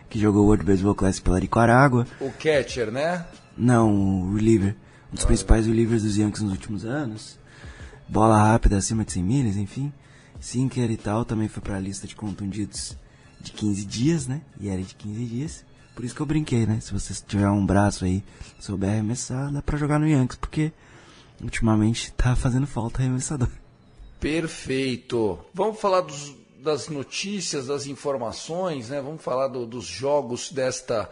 que 0.08 0.18
jogou 0.18 0.42
o 0.42 0.46
World 0.46 0.64
Baseball 0.64 0.94
Classic 0.94 1.24
pela 1.24 1.40
Nicarágua. 1.40 2.06
O 2.20 2.32
catcher, 2.32 2.90
né? 2.90 3.26
Não, 3.56 3.92
o 3.92 4.34
reliever 4.34 4.76
um 5.12 5.14
dos 5.14 5.24
principais 5.24 5.66
relievers 5.66 6.02
dos 6.02 6.16
Yankees 6.16 6.42
nos 6.42 6.52
últimos 6.52 6.84
anos. 6.84 7.38
Bola 8.08 8.38
rápida 8.38 8.76
acima 8.76 9.04
de 9.04 9.12
100 9.12 9.22
milhas, 9.22 9.56
enfim. 9.56 9.92
Sinker 10.40 10.90
e 10.90 10.96
tal 10.96 11.24
também 11.24 11.48
foi 11.48 11.62
para 11.62 11.76
a 11.76 11.80
lista 11.80 12.06
de 12.06 12.14
contundidos 12.14 12.96
de 13.40 13.52
15 13.52 13.84
dias, 13.84 14.26
né? 14.26 14.42
E 14.60 14.68
era 14.68 14.82
de 14.82 14.94
15 14.94 15.24
dias. 15.24 15.64
Por 15.94 16.04
isso 16.04 16.14
que 16.14 16.20
eu 16.20 16.26
brinquei, 16.26 16.64
né? 16.66 16.78
Se 16.80 16.92
você 16.92 17.12
tiver 17.26 17.48
um 17.48 17.64
braço 17.64 18.04
aí, 18.04 18.22
souber 18.60 18.90
arremessar, 18.90 19.52
dá 19.52 19.60
pra 19.60 19.76
jogar 19.76 19.98
no 19.98 20.06
Yankees, 20.06 20.38
porque 20.38 20.72
ultimamente 21.42 22.12
tá 22.12 22.36
fazendo 22.36 22.66
falta 22.66 23.00
arremessador. 23.00 23.48
Perfeito. 24.20 25.38
Vamos 25.52 25.80
falar 25.80 26.02
dos, 26.02 26.34
das 26.62 26.88
notícias, 26.88 27.66
das 27.66 27.86
informações, 27.86 28.90
né? 28.90 29.00
Vamos 29.00 29.22
falar 29.22 29.48
do, 29.48 29.66
dos 29.66 29.84
jogos 29.84 30.52
desta 30.52 31.10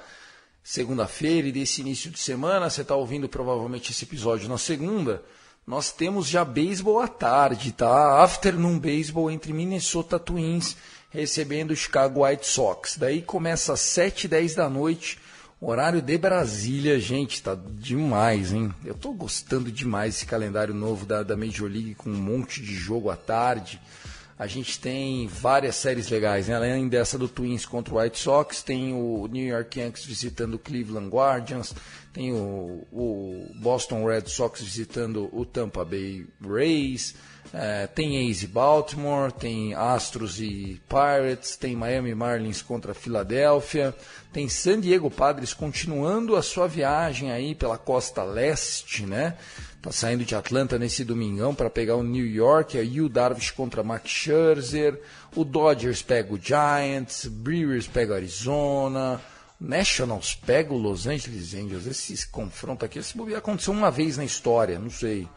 segunda-feira 0.66 1.46
e 1.46 1.52
desse 1.52 1.80
início 1.80 2.10
de 2.10 2.18
semana, 2.18 2.68
você 2.68 2.82
está 2.82 2.96
ouvindo 2.96 3.28
provavelmente 3.28 3.92
esse 3.92 4.02
episódio 4.02 4.48
na 4.48 4.58
segunda, 4.58 5.22
nós 5.64 5.92
temos 5.92 6.26
já 6.26 6.44
beisebol 6.44 6.98
à 6.98 7.06
tarde, 7.06 7.70
tá? 7.70 8.20
Afternoon 8.20 8.80
Baseball 8.80 9.30
entre 9.30 9.52
Minnesota 9.52 10.18
Twins 10.18 10.76
recebendo 11.08 11.76
Chicago 11.76 12.26
White 12.26 12.48
Sox. 12.48 12.96
Daí 12.98 13.22
começa 13.22 13.74
às 13.74 13.80
7 13.80 14.24
e 14.24 14.28
10 14.28 14.56
da 14.56 14.68
noite, 14.68 15.20
horário 15.60 16.02
de 16.02 16.18
Brasília, 16.18 16.98
gente, 16.98 17.40
tá 17.40 17.56
demais, 17.56 18.52
hein? 18.52 18.74
Eu 18.84 18.96
tô 18.96 19.12
gostando 19.12 19.70
demais 19.70 20.14
desse 20.14 20.26
calendário 20.26 20.74
novo 20.74 21.06
da, 21.06 21.22
da 21.22 21.36
Major 21.36 21.70
League 21.70 21.94
com 21.94 22.10
um 22.10 22.20
monte 22.20 22.60
de 22.60 22.74
jogo 22.74 23.08
à 23.08 23.16
tarde. 23.16 23.80
A 24.38 24.46
gente 24.46 24.78
tem 24.78 25.26
várias 25.26 25.76
séries 25.76 26.10
legais, 26.10 26.48
né? 26.48 26.56
além 26.56 26.88
dessa 26.88 27.16
do 27.16 27.26
Twins 27.26 27.64
contra 27.64 27.94
o 27.94 27.98
White 27.98 28.18
Sox, 28.18 28.62
tem 28.62 28.92
o 28.92 29.26
New 29.26 29.46
York 29.46 29.80
Yankees 29.80 30.04
visitando 30.04 30.54
o 30.54 30.58
Cleveland 30.58 31.08
Guardians, 31.08 31.74
tem 32.12 32.32
o, 32.32 32.86
o 32.92 33.50
Boston 33.54 34.04
Red 34.04 34.26
Sox 34.26 34.60
visitando 34.60 35.30
o 35.32 35.46
Tampa 35.46 35.86
Bay 35.86 36.26
Rays, 36.46 37.14
é, 37.52 37.86
tem 37.86 38.28
Ace 38.28 38.46
Baltimore, 38.46 39.32
tem 39.32 39.74
Astros 39.74 40.40
e 40.40 40.80
Pirates, 40.86 41.56
tem 41.56 41.74
Miami 41.74 42.14
Marlins 42.14 42.60
contra 42.60 42.92
Filadélfia, 42.92 43.94
tem 44.32 44.48
San 44.48 44.80
Diego 44.80 45.10
Padres 45.10 45.54
continuando 45.54 46.36
a 46.36 46.42
sua 46.42 46.66
viagem 46.66 47.30
aí 47.30 47.54
pela 47.54 47.78
costa 47.78 48.22
leste, 48.22 49.06
né? 49.06 49.36
Tá 49.86 49.92
saindo 49.92 50.24
de 50.24 50.34
Atlanta 50.34 50.80
nesse 50.80 51.04
domingão 51.04 51.54
para 51.54 51.70
pegar 51.70 51.94
o 51.94 52.02
New 52.02 52.26
York, 52.26 52.76
a 52.76 52.82
Yu 52.82 53.08
Darvish 53.08 53.52
contra 53.52 53.84
Max 53.84 54.10
Scherzer, 54.10 55.00
o 55.32 55.44
Dodgers 55.44 56.02
pega 56.02 56.34
o 56.34 56.36
Giants, 56.36 57.26
Brewers 57.26 57.86
pega 57.86 58.12
o 58.12 58.16
Arizona, 58.16 59.20
Nationals 59.60 60.34
pega 60.34 60.74
o 60.74 60.76
Los 60.76 61.06
Angeles 61.06 61.54
Angels. 61.54 61.86
Esse 61.86 62.26
confronto 62.26 62.84
aqui, 62.84 62.98
esse 62.98 63.16
bobear 63.16 63.38
aconteceu 63.38 63.72
uma 63.72 63.88
vez 63.88 64.16
na 64.16 64.24
história, 64.24 64.76
não 64.76 64.90
sei. 64.90 65.28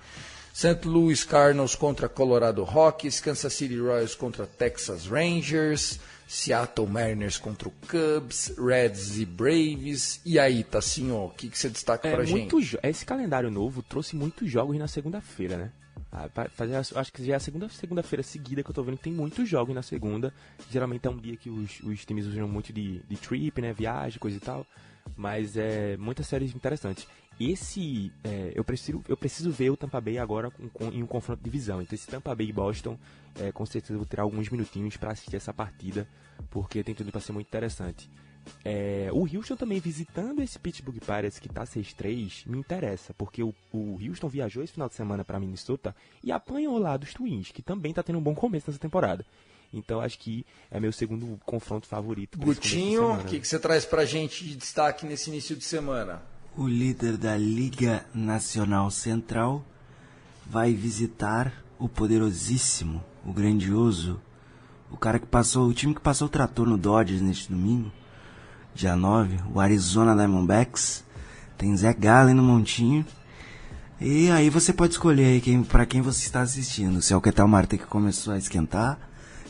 St. 0.52 0.80
Louis 0.84 1.24
Cardinals 1.24 1.76
contra 1.76 2.10
Colorado 2.10 2.64
Rockies, 2.64 3.20
Kansas 3.20 3.54
City 3.54 3.78
Royals 3.78 4.16
contra 4.16 4.48
Texas 4.48 5.06
Rangers, 5.06 6.00
Seattle 6.30 6.88
Mariners 6.88 7.40
contra 7.40 7.68
o 7.68 7.72
Cubs, 7.72 8.54
Reds 8.56 9.18
e 9.18 9.26
Braves. 9.26 10.22
E 10.24 10.38
aí, 10.38 10.64
Tassinho, 10.64 11.26
o 11.26 11.30
que, 11.32 11.50
que 11.50 11.58
você 11.58 11.70
destaca 11.70 12.08
é, 12.08 12.14
pra 12.14 12.24
gente? 12.24 12.78
Esse 12.84 13.04
calendário 13.04 13.50
novo 13.50 13.82
trouxe 13.82 14.16
muitos 14.16 14.48
jogos 14.48 14.78
na 14.78 14.88
segunda-feira, 14.88 15.58
né? 15.58 15.72
Ah, 16.12 16.30
fazer, 16.50 16.76
acho 16.76 17.12
que 17.12 17.26
já 17.26 17.34
é 17.34 17.36
a 17.36 17.40
segunda 17.40 17.68
segunda-feira 17.70 18.22
seguida 18.22 18.62
que 18.62 18.70
eu 18.70 18.74
tô 18.76 18.84
vendo 18.84 18.98
que 18.98 19.04
tem 19.04 19.14
muitos 19.14 19.50
jogos 19.50 19.74
na 19.74 19.82
segunda. 19.82 20.32
Geralmente 20.70 21.08
é 21.08 21.10
um 21.10 21.18
dia 21.18 21.36
que 21.36 21.50
os, 21.50 21.80
os 21.82 22.06
times 22.06 22.28
usam 22.28 22.48
muito 22.48 22.72
de, 22.72 23.00
de 23.10 23.18
trip, 23.18 23.60
né? 23.60 23.74
Viagem, 23.74 24.20
coisa 24.20 24.38
e 24.38 24.40
tal. 24.40 24.68
Mas 25.18 25.58
é 25.58 25.98
muitas 25.98 26.28
séries 26.28 26.54
interessantes. 26.54 27.08
Esse, 27.40 28.12
é, 28.24 28.52
eu, 28.54 28.64
preciso, 28.64 29.02
eu 29.08 29.16
preciso 29.16 29.50
ver 29.50 29.70
o 29.70 29.78
Tampa 29.78 30.02
Bay 30.02 30.18
agora 30.18 30.52
com, 30.52 30.68
com, 30.70 30.86
em 30.90 31.02
um 31.02 31.08
confronto 31.08 31.42
de 31.42 31.50
visão. 31.50 31.82
Então, 31.82 31.96
esse 31.96 32.08
Tampa 32.08 32.36
Bay 32.36 32.50
e 32.50 32.54
Boston, 32.54 32.98
é, 33.40 33.52
com 33.52 33.66
certeza 33.66 33.98
vou 33.98 34.06
tirar 34.06 34.24
alguns 34.24 34.50
minutinhos 34.50 34.98
para 34.98 35.12
assistir 35.12 35.38
essa 35.38 35.54
partida, 35.54 36.08
porque 36.50 36.84
tem 36.84 36.94
tudo 36.94 37.12
para 37.12 37.22
ser 37.22 37.32
muito 37.32 37.48
interessante. 37.48 38.10
É, 38.64 39.10
o 39.12 39.22
Houston 39.22 39.56
também 39.56 39.80
visitando 39.80 40.42
esse 40.42 40.58
Pittsburgh 40.60 41.00
Pirates 41.00 41.40
que 41.40 41.48
está 41.48 41.64
6-3 41.64 42.48
me 42.48 42.58
interessa, 42.58 43.14
porque 43.14 43.44
o, 43.44 43.54
o, 43.72 44.00
Houston 44.02 44.28
viajou 44.28 44.64
esse 44.64 44.74
final 44.74 44.90
de 44.90 44.96
semana 44.96 45.24
para 45.24 45.40
Minnesota 45.40 45.96
e 46.24 46.32
apanhou 46.32 46.78
lá 46.78 46.98
dos 46.98 47.14
Twins, 47.14 47.52
que 47.52 47.62
também 47.62 47.92
está 47.92 48.04
tendo 48.04 48.18
um 48.20 48.22
bom 48.22 48.36
começo 48.36 48.70
nessa 48.70 48.80
temporada. 48.80 49.26
Então 49.72 50.02
acho 50.02 50.18
que 50.18 50.46
é 50.72 50.80
meu 50.80 50.92
segundo 50.92 51.40
confronto 51.46 51.88
favorito. 51.88 52.40
Gutinho, 52.40 53.14
o 53.14 53.24
que, 53.24 53.40
que 53.40 53.48
você 53.48 53.60
traz 53.60 53.86
para 53.86 54.04
gente 54.04 54.44
de 54.44 54.56
destaque 54.56 55.06
nesse 55.06 55.30
início 55.30 55.56
de 55.56 55.64
semana? 55.64 56.22
O 56.60 56.68
líder 56.68 57.16
da 57.16 57.38
Liga 57.38 58.06
Nacional 58.14 58.92
Central 58.92 59.64
vai 60.46 60.74
visitar 60.74 61.54
o 61.80 61.88
poderosíssimo, 61.88 63.02
o 63.26 63.32
grandioso, 63.32 64.20
o 64.92 64.98
cara 64.98 65.20
que 65.20 65.26
passou, 65.26 65.70
o 65.70 65.74
time 65.74 65.96
que 65.96 66.02
passou 66.02 66.28
o 66.28 66.30
trator 66.30 66.68
no 66.68 66.78
Dodgers 66.78 67.22
neste 67.22 67.50
domingo, 67.50 67.90
dia 68.76 68.94
9, 68.94 69.40
o 69.54 69.60
Arizona 69.62 70.14
Diamondbacks. 70.14 71.06
Tem 71.58 71.76
Zé 71.78 71.94
Gallen 71.94 72.36
no 72.36 72.44
montinho. 72.44 73.06
E 74.02 74.30
aí 74.30 74.50
você 74.50 74.74
pode 74.74 74.92
escolher 74.92 75.28
aí 75.28 75.40
quem, 75.40 75.64
para 75.64 75.86
quem 75.86 76.02
você 76.02 76.26
está 76.26 76.42
assistindo. 76.42 77.02
Se 77.02 77.14
é 77.14 77.16
o 77.16 77.22
Ketel 77.22 77.48
Marte 77.48 77.78
que 77.78 77.86
começou 77.86 78.34
a 78.34 78.38
esquentar, 78.38 79.00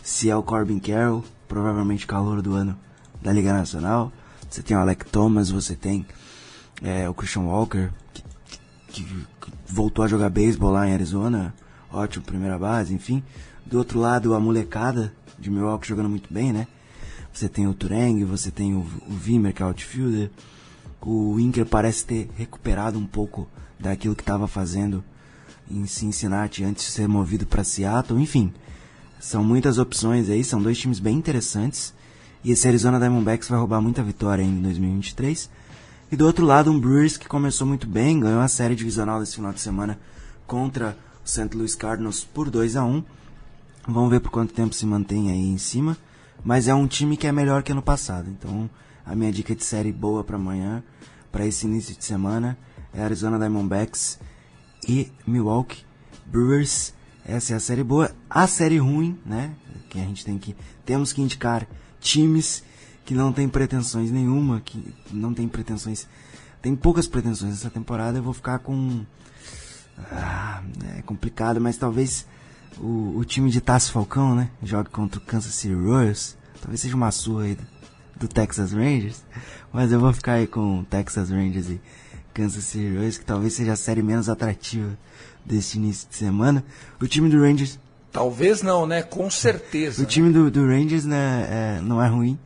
se 0.03 0.29
é 0.29 0.35
o 0.35 0.43
Corbin 0.43 0.77
Carroll, 0.77 1.25
provavelmente 1.47 2.05
calor 2.05 2.39
do 2.39 2.53
ano 2.53 2.77
da 3.19 3.33
Liga 3.33 3.51
Nacional. 3.51 4.11
Você 4.47 4.61
tem 4.61 4.77
o 4.77 4.79
Alec 4.79 5.05
Thomas, 5.05 5.49
você 5.49 5.75
tem 5.75 6.05
é, 6.81 7.09
o 7.09 7.13
Christian 7.13 7.43
Walker, 7.43 7.89
que, 8.13 8.23
que, 8.87 9.03
que 9.03 9.27
voltou 9.67 10.03
a 10.03 10.07
jogar 10.07 10.29
beisebol 10.29 10.71
lá 10.71 10.87
em 10.87 10.93
Arizona, 10.93 11.53
ótimo, 11.91 12.25
primeira 12.25 12.57
base, 12.57 12.93
enfim. 12.93 13.23
Do 13.65 13.77
outro 13.77 13.99
lado, 13.99 14.33
a 14.33 14.39
molecada 14.39 15.13
de 15.37 15.49
Milwaukee 15.49 15.87
jogando 15.87 16.09
muito 16.09 16.33
bem, 16.33 16.51
né? 16.51 16.67
Você 17.31 17.47
tem 17.47 17.67
o 17.67 17.73
Tureng, 17.73 18.23
você 18.25 18.51
tem 18.51 18.73
o, 18.73 18.79
o 18.79 19.53
que 19.53 19.61
é 19.61 19.65
outfielder. 19.65 20.31
O 21.01 21.35
Winker 21.35 21.65
parece 21.65 22.05
ter 22.05 22.29
recuperado 22.35 22.97
um 22.97 23.05
pouco 23.05 23.47
daquilo 23.79 24.15
que 24.15 24.23
estava 24.23 24.47
fazendo 24.47 25.03
em 25.69 25.85
Cincinnati 25.85 26.63
antes 26.63 26.85
de 26.85 26.91
ser 26.91 27.07
movido 27.07 27.45
para 27.45 27.63
Seattle. 27.63 28.21
Enfim, 28.21 28.51
são 29.19 29.43
muitas 29.43 29.77
opções 29.77 30.29
aí, 30.29 30.43
são 30.43 30.61
dois 30.61 30.77
times 30.77 30.99
bem 30.99 31.15
interessantes. 31.15 31.93
E 32.43 32.51
esse 32.51 32.67
Arizona 32.67 32.99
Diamondbacks 32.99 33.47
vai 33.47 33.59
roubar 33.59 33.81
muita 33.81 34.01
vitória 34.01 34.41
em 34.43 34.61
2023. 34.61 35.49
E 36.11 36.15
do 36.15 36.25
outro 36.25 36.45
lado, 36.45 36.71
um 36.71 36.79
Brewers 36.79 37.17
que 37.17 37.27
começou 37.27 37.67
muito 37.67 37.87
bem, 37.87 38.19
ganhou 38.19 38.41
a 38.41 38.47
série 38.47 38.75
divisional 38.75 39.19
desse 39.19 39.35
final 39.35 39.53
de 39.53 39.61
semana 39.61 39.99
contra 40.47 40.97
o 41.23 41.27
St. 41.27 41.55
Louis 41.55 41.75
Cardinals 41.75 42.23
por 42.23 42.49
2 42.49 42.75
a 42.75 42.83
1 42.83 43.03
Vamos 43.87 44.09
ver 44.09 44.19
por 44.19 44.29
quanto 44.29 44.53
tempo 44.53 44.73
se 44.73 44.85
mantém 44.85 45.31
aí 45.31 45.47
em 45.49 45.57
cima. 45.57 45.97
Mas 46.43 46.67
é 46.67 46.73
um 46.73 46.87
time 46.87 47.17
que 47.17 47.27
é 47.27 47.31
melhor 47.31 47.63
que 47.63 47.71
ano 47.71 47.81
passado. 47.81 48.29
Então, 48.29 48.69
a 49.05 49.15
minha 49.15 49.31
dica 49.31 49.55
de 49.55 49.63
série 49.63 49.91
boa 49.91 50.23
para 50.23 50.35
amanhã, 50.35 50.83
para 51.31 51.45
esse 51.45 51.65
início 51.65 51.95
de 51.95 52.05
semana, 52.05 52.57
é 52.93 53.01
Arizona 53.01 53.37
Diamondbacks 53.37 54.19
e 54.87 55.11
Milwaukee 55.25 55.83
Brewers. 56.25 56.93
Essa 57.25 57.53
é 57.53 57.55
a 57.55 57.59
série 57.59 57.83
boa. 57.83 58.11
A 58.29 58.47
série 58.47 58.77
ruim, 58.77 59.17
né? 59.25 59.53
Que 59.89 59.99
a 59.99 60.03
gente 60.03 60.23
tem 60.23 60.37
que. 60.37 60.55
Temos 60.85 61.11
que 61.11 61.21
indicar 61.21 61.67
times 61.99 62.63
que 63.09 63.15
não 63.15 63.33
tem 63.33 63.49
pretensões 63.49 64.11
nenhuma, 64.11 64.61
que 64.61 64.93
não 65.11 65.33
tem 65.33 65.47
pretensões. 65.47 66.07
Tem 66.61 66.75
poucas 66.75 67.07
pretensões 67.07 67.53
nessa 67.53 67.69
temporada. 67.71 68.19
Eu 68.19 68.21
vou 68.21 68.33
ficar 68.33 68.59
com. 68.59 69.03
Ah, 70.11 70.61
é 70.95 71.01
complicado, 71.01 71.59
mas 71.59 71.75
talvez 71.75 72.27
o, 72.77 73.17
o 73.17 73.25
time 73.25 73.49
de 73.49 73.59
Tassi 73.61 73.91
Falcão, 73.91 74.35
né? 74.35 74.51
Joga 74.61 74.91
contra 74.91 75.19
o 75.19 75.23
Kansas 75.23 75.55
City 75.55 75.73
Royals. 75.73 76.37
Talvez 76.61 76.81
seja 76.81 76.95
uma 76.95 77.09
sua 77.09 77.45
aí 77.45 77.55
do, 77.55 77.65
do 78.19 78.27
Texas 78.27 78.73
Rangers. 78.73 79.25
Mas 79.73 79.91
eu 79.91 79.99
vou 79.99 80.13
ficar 80.13 80.33
aí 80.33 80.45
com 80.45 80.83
Texas 80.83 81.31
Rangers 81.31 81.67
e 81.67 81.81
Kansas 82.31 82.63
City 82.63 82.95
Royals, 82.95 83.17
que 83.17 83.25
talvez 83.25 83.53
seja 83.53 83.73
a 83.73 83.75
série 83.75 84.03
menos 84.03 84.29
atrativa 84.29 84.95
deste 85.43 85.79
início 85.79 86.07
de 86.07 86.15
semana. 86.15 86.63
O 87.01 87.07
time 87.07 87.27
do 87.27 87.41
Rangers. 87.41 87.79
Talvez 88.11 88.61
não, 88.61 88.85
né? 88.85 89.01
Com 89.01 89.31
certeza. 89.31 90.03
O 90.03 90.05
time 90.05 90.31
do, 90.31 90.51
do 90.51 90.63
Rangers 90.67 91.05
né, 91.05 91.47
é, 91.49 91.81
não 91.81 91.99
é 91.99 92.07
ruim, 92.07 92.37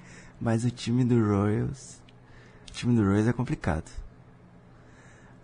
mas 0.44 0.66
o 0.66 0.70
time 0.70 1.06
do 1.06 1.16
Royals. 1.26 2.02
O 2.70 2.74
time 2.74 2.96
do 2.96 3.04
Royals 3.04 3.28
é 3.28 3.34
complicado. 3.34 3.90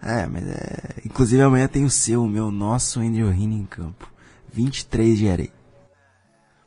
É, 0.02 0.26
mas 0.28 0.46
é. 0.46 1.02
Inclusive 1.06 1.42
amanhã 1.42 1.68
tem 1.68 1.86
o 1.86 1.90
seu, 1.90 2.24
o 2.24 2.28
meu, 2.28 2.52
nosso 2.52 3.00
Andrew 3.00 3.30
Heaney 3.30 3.60
em 3.60 3.66
campo. 3.66 4.12
23 4.52 5.18
de 5.18 5.30
areia. 5.30 5.60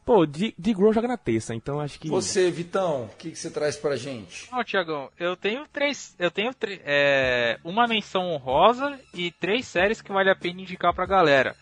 Pô, 0.04 0.26
de, 0.26 0.52
de 0.58 0.74
Grow 0.74 0.92
joga 0.92 1.06
na 1.06 1.16
terça, 1.16 1.54
então 1.54 1.78
acho 1.78 1.98
que. 2.00 2.08
Você, 2.08 2.50
Vitão, 2.50 3.04
o 3.04 3.16
que, 3.16 3.30
que 3.30 3.38
você 3.38 3.50
traz 3.50 3.76
pra 3.76 3.96
gente? 3.96 4.50
Não, 4.50 4.64
Tiagão, 4.64 5.10
eu 5.18 5.36
tenho 5.36 5.64
três. 5.72 6.14
Eu 6.18 6.30
tenho 6.30 6.50
é, 6.84 7.58
uma 7.62 7.86
menção 7.86 8.32
honrosa 8.32 8.98
e 9.14 9.30
três 9.30 9.66
séries 9.66 10.00
que 10.00 10.12
vale 10.12 10.30
a 10.30 10.34
pena 10.34 10.60
indicar 10.60 10.92
pra 10.92 11.06
galera. 11.06 11.54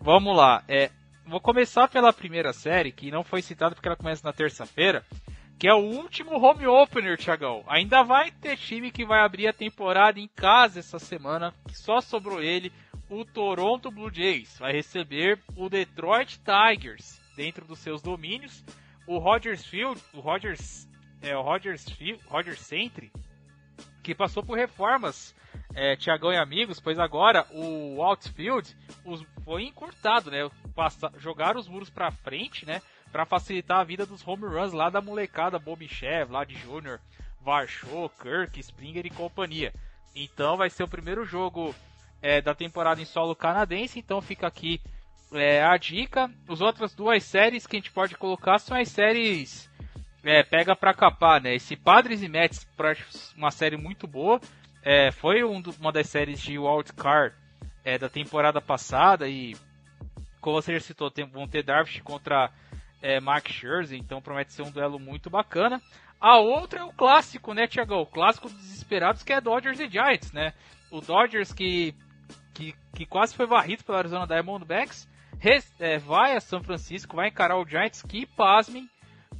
Vamos 0.00 0.36
lá. 0.36 0.64
É, 0.66 0.90
vou 1.26 1.40
começar 1.40 1.88
pela 1.88 2.12
primeira 2.12 2.52
série, 2.52 2.90
que 2.90 3.10
não 3.10 3.22
foi 3.22 3.40
citada 3.40 3.74
porque 3.74 3.86
ela 3.88 3.96
começa 3.96 4.26
na 4.26 4.32
terça-feira. 4.32 5.04
Que 5.58 5.68
é 5.68 5.74
o 5.74 5.78
último 5.78 6.38
home 6.38 6.66
opener, 6.66 7.16
Tiagão. 7.16 7.64
Ainda 7.66 8.02
vai 8.02 8.30
ter 8.30 8.58
time 8.58 8.90
que 8.90 9.06
vai 9.06 9.20
abrir 9.20 9.48
a 9.48 9.54
temporada 9.54 10.20
em 10.20 10.28
casa 10.28 10.80
essa 10.80 10.98
semana, 10.98 11.54
que 11.66 11.76
só 11.76 12.00
sobrou 12.00 12.42
ele. 12.42 12.70
O 13.08 13.24
Toronto 13.24 13.90
Blue 13.90 14.12
Jays 14.12 14.58
vai 14.58 14.72
receber 14.72 15.38
o 15.56 15.68
Detroit 15.70 16.40
Tigers 16.40 17.20
dentro 17.36 17.64
dos 17.64 17.78
seus 17.78 18.02
domínios. 18.02 18.62
O 19.06 19.18
Rogers 19.18 19.64
Field, 19.64 20.00
o 20.12 20.20
Rogers, 20.20 20.86
é, 21.22 21.34
o 21.34 21.40
Rogers 21.40 21.88
Field, 21.88 22.20
Rogers 22.26 22.60
Centre, 22.60 23.10
que 24.02 24.14
passou 24.14 24.42
por 24.42 24.58
reformas, 24.58 25.34
é, 25.74 25.96
Tiagão 25.96 26.32
e 26.32 26.36
amigos, 26.36 26.80
pois 26.80 26.98
agora 26.98 27.46
o 27.50 28.02
outfield 28.02 28.76
os, 29.04 29.24
foi 29.44 29.64
encurtado, 29.64 30.30
né? 30.30 30.50
Passa, 30.74 31.10
jogaram 31.18 31.58
os 31.60 31.68
muros 31.68 31.88
para 31.88 32.10
frente, 32.10 32.66
né? 32.66 32.82
Para 33.16 33.24
facilitar 33.24 33.80
a 33.80 33.82
vida 33.82 34.04
dos 34.04 34.22
home 34.28 34.44
runs 34.44 34.74
lá 34.74 34.90
da 34.90 35.00
molecada 35.00 35.58
Bobichev, 35.58 36.30
lá 36.30 36.44
de 36.44 36.54
Júnior, 36.54 37.00
Varchou, 37.40 38.10
Kirk, 38.10 38.60
Springer 38.60 39.06
e 39.06 39.10
companhia. 39.10 39.72
Então 40.14 40.58
vai 40.58 40.68
ser 40.68 40.82
o 40.82 40.88
primeiro 40.88 41.24
jogo 41.24 41.74
é, 42.20 42.42
da 42.42 42.54
temporada 42.54 43.00
em 43.00 43.06
solo 43.06 43.34
canadense, 43.34 43.98
então 43.98 44.20
fica 44.20 44.46
aqui 44.46 44.82
é, 45.32 45.64
a 45.64 45.78
dica. 45.78 46.30
As 46.46 46.60
outras 46.60 46.94
duas 46.94 47.24
séries 47.24 47.66
que 47.66 47.76
a 47.76 47.78
gente 47.78 47.90
pode 47.90 48.14
colocar 48.16 48.58
são 48.58 48.76
as 48.76 48.90
séries 48.90 49.66
é, 50.22 50.42
pega 50.42 50.76
pra 50.76 50.92
capar, 50.92 51.40
né? 51.40 51.54
Esse 51.54 51.74
Padres 51.74 52.22
e 52.22 52.28
Mets, 52.28 52.68
uma 53.34 53.50
série 53.50 53.78
muito 53.78 54.06
boa, 54.06 54.38
é, 54.82 55.10
foi 55.10 55.42
um 55.42 55.58
do, 55.58 55.74
uma 55.80 55.90
das 55.90 56.06
séries 56.10 56.38
de 56.38 56.58
wildcard 56.58 57.34
é, 57.82 57.96
da 57.96 58.10
temporada 58.10 58.60
passada 58.60 59.26
e, 59.26 59.56
como 60.38 60.60
você 60.60 60.74
já 60.74 60.80
citou, 60.80 61.10
tem, 61.10 61.24
vão 61.24 61.48
ter 61.48 61.62
Darvish 61.62 62.02
contra 62.02 62.52
é, 63.06 63.20
Mark 63.20 63.48
Scherzer, 63.48 63.96
então 63.96 64.20
promete 64.20 64.52
ser 64.52 64.62
um 64.62 64.70
duelo 64.70 64.98
muito 64.98 65.30
bacana. 65.30 65.80
A 66.20 66.38
outra 66.38 66.80
é 66.80 66.84
o 66.84 66.92
clássico, 66.92 67.54
né, 67.54 67.68
Tiagão? 67.68 68.00
O 68.00 68.06
clássico 68.06 68.48
dos 68.48 68.58
desesperados 68.58 69.22
que 69.22 69.32
é 69.32 69.40
Dodgers 69.40 69.78
e 69.78 69.88
Giants, 69.88 70.32
né? 70.32 70.52
O 70.90 71.00
Dodgers 71.00 71.52
que, 71.52 71.94
que, 72.52 72.74
que 72.92 73.06
quase 73.06 73.36
foi 73.36 73.46
varrido 73.46 73.84
pela 73.84 73.98
Arizona 73.98 74.26
Diamondbacks 74.26 75.08
é, 75.78 75.98
vai 75.98 76.34
a 76.34 76.40
São 76.40 76.60
Francisco, 76.64 77.14
vai 77.14 77.28
encarar 77.28 77.58
o 77.58 77.66
Giants, 77.66 78.02
que, 78.02 78.26
pasmem, 78.26 78.90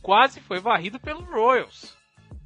quase 0.00 0.40
foi 0.40 0.60
varrido 0.60 1.00
pelo 1.00 1.24
Royals, 1.24 1.96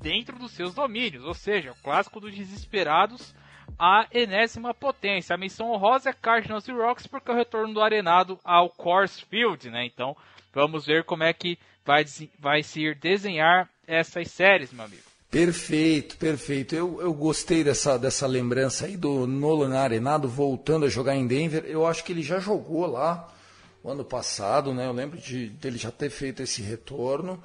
dentro 0.01 0.39
dos 0.39 0.53
seus 0.53 0.73
domínios, 0.73 1.25
ou 1.25 1.35
seja, 1.35 1.73
o 1.73 1.83
clássico 1.83 2.21
dos 2.21 2.35
desesperados, 2.35 3.35
a 3.81 4.07
enésima 4.13 4.75
potência. 4.75 5.35
A 5.35 5.39
missão 5.39 5.71
honrosa 5.71 6.11
é 6.11 6.13
Cardinals 6.13 6.69
e 6.69 6.73
Rocks, 6.73 7.07
porque 7.07 7.31
é 7.31 7.35
o 7.35 7.37
retorno 7.37 7.73
do 7.73 7.81
Arenado 7.81 8.39
ao 8.45 8.69
Coors 8.69 9.19
Field, 9.21 9.71
né? 9.71 9.87
Então, 9.87 10.15
vamos 10.53 10.85
ver 10.85 11.05
como 11.05 11.23
é 11.23 11.33
que 11.33 11.59
vai, 11.83 12.05
vai 12.39 12.63
se 12.63 12.95
desenhar 12.97 13.71
essas 13.87 14.31
séries, 14.31 14.71
meu 14.71 14.85
amigo. 14.85 15.03
Perfeito, 15.31 16.19
perfeito. 16.19 16.75
Eu, 16.75 17.01
eu 17.01 17.15
gostei 17.15 17.65
dessa, 17.65 17.99
dessa 17.99 18.27
lembrança 18.27 18.85
aí 18.85 18.99
do 18.99 19.27
Nolan 19.27 19.75
Arenado 19.79 20.29
voltando 20.29 20.85
a 20.85 20.91
jogar 20.91 21.17
em 21.17 21.27
Denver. 21.27 21.65
Eu 21.65 21.87
acho 21.87 22.05
que 22.05 22.13
ele 22.13 22.23
já 22.23 22.39
jogou 22.39 22.85
lá 22.85 23.33
o 23.83 23.91
ano 23.91 24.05
passado, 24.05 24.75
né? 24.75 24.87
Eu 24.87 24.93
lembro 24.93 25.19
de 25.19 25.49
dele 25.49 25.79
já 25.79 25.91
ter 25.91 26.11
feito 26.11 26.43
esse 26.43 26.61
retorno. 26.61 27.43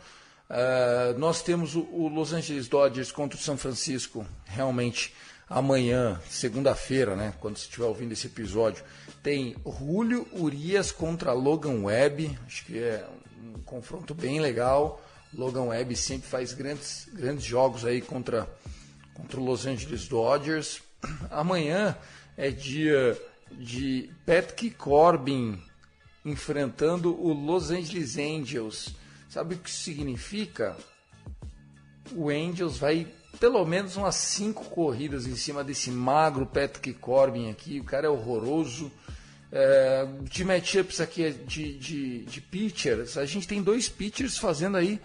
Uh, 0.50 1.18
nós 1.18 1.42
temos 1.42 1.76
o, 1.76 1.88
o, 1.92 2.08
Los 2.08 2.34
Angeles 2.34 2.68
Dodgers 2.68 3.12
contra 3.12 3.38
o 3.38 3.42
São 3.42 3.58
Francisco 3.58 4.26
realmente 4.46 5.14
amanhã, 5.50 6.20
segunda-feira, 6.30 7.16
né? 7.16 7.34
Quando 7.40 7.58
você 7.58 7.66
estiver 7.66 7.86
ouvindo 7.86 8.12
esse 8.12 8.28
episódio, 8.28 8.84
tem 9.22 9.56
Julio 9.66 10.28
Urias 10.34 10.92
contra 10.92 11.34
Logan 11.34 11.84
Webb. 11.84 12.38
Acho 12.46 12.66
que 12.66 12.78
é 12.78 13.08
um 13.44 13.62
confronto 13.62 14.14
bem 14.14 14.40
legal. 14.40 15.02
Logan 15.34 15.64
Webb 15.64 15.96
sempre 15.96 16.28
faz 16.28 16.54
grandes, 16.54 17.08
grandes 17.12 17.44
jogos 17.44 17.86
aí 17.86 18.02
contra, 18.02 18.48
contra 19.14 19.40
o 19.40 19.44
Los 19.44 19.66
Angeles 19.66 20.08
Dodgers. 20.08 20.82
Amanhã 21.30 21.98
é 22.38 22.50
dia 22.50 23.20
de 23.52 24.10
Patrick 24.26 24.72
Corbin 24.72 25.62
enfrentando 26.24 27.14
o 27.20 27.34
Los 27.34 27.70
Angeles 27.70 28.18
Angels. 28.18 28.96
Sabe 29.30 29.56
o 29.56 29.58
que 29.58 29.70
significa? 29.70 30.76
O 32.14 32.30
Angels 32.30 32.78
vai 32.78 33.08
pelo 33.40 33.66
menos 33.66 33.96
umas 33.96 34.16
cinco 34.16 34.66
corridas 34.66 35.28
em 35.28 35.36
cima 35.36 35.64
desse 35.64 35.92
magro 35.92 36.46
Patrick 36.46 36.94
Corbin 36.94 37.50
aqui. 37.50 37.80
O 37.80 37.84
cara 37.84 38.08
é 38.08 38.10
horroroso. 38.10 38.92
É, 39.52 40.06
de 40.24 40.44
matchups 40.44 41.00
aqui 41.00 41.32
de, 41.32 41.78
de, 41.78 42.26
de 42.26 42.42
pitchers, 42.42 43.16
a 43.16 43.26
gente 43.26 43.48
tem 43.48 43.62
dois 43.62 43.88
pitchers 43.88 44.38
fazendo 44.38 44.76
aí 44.76 45.00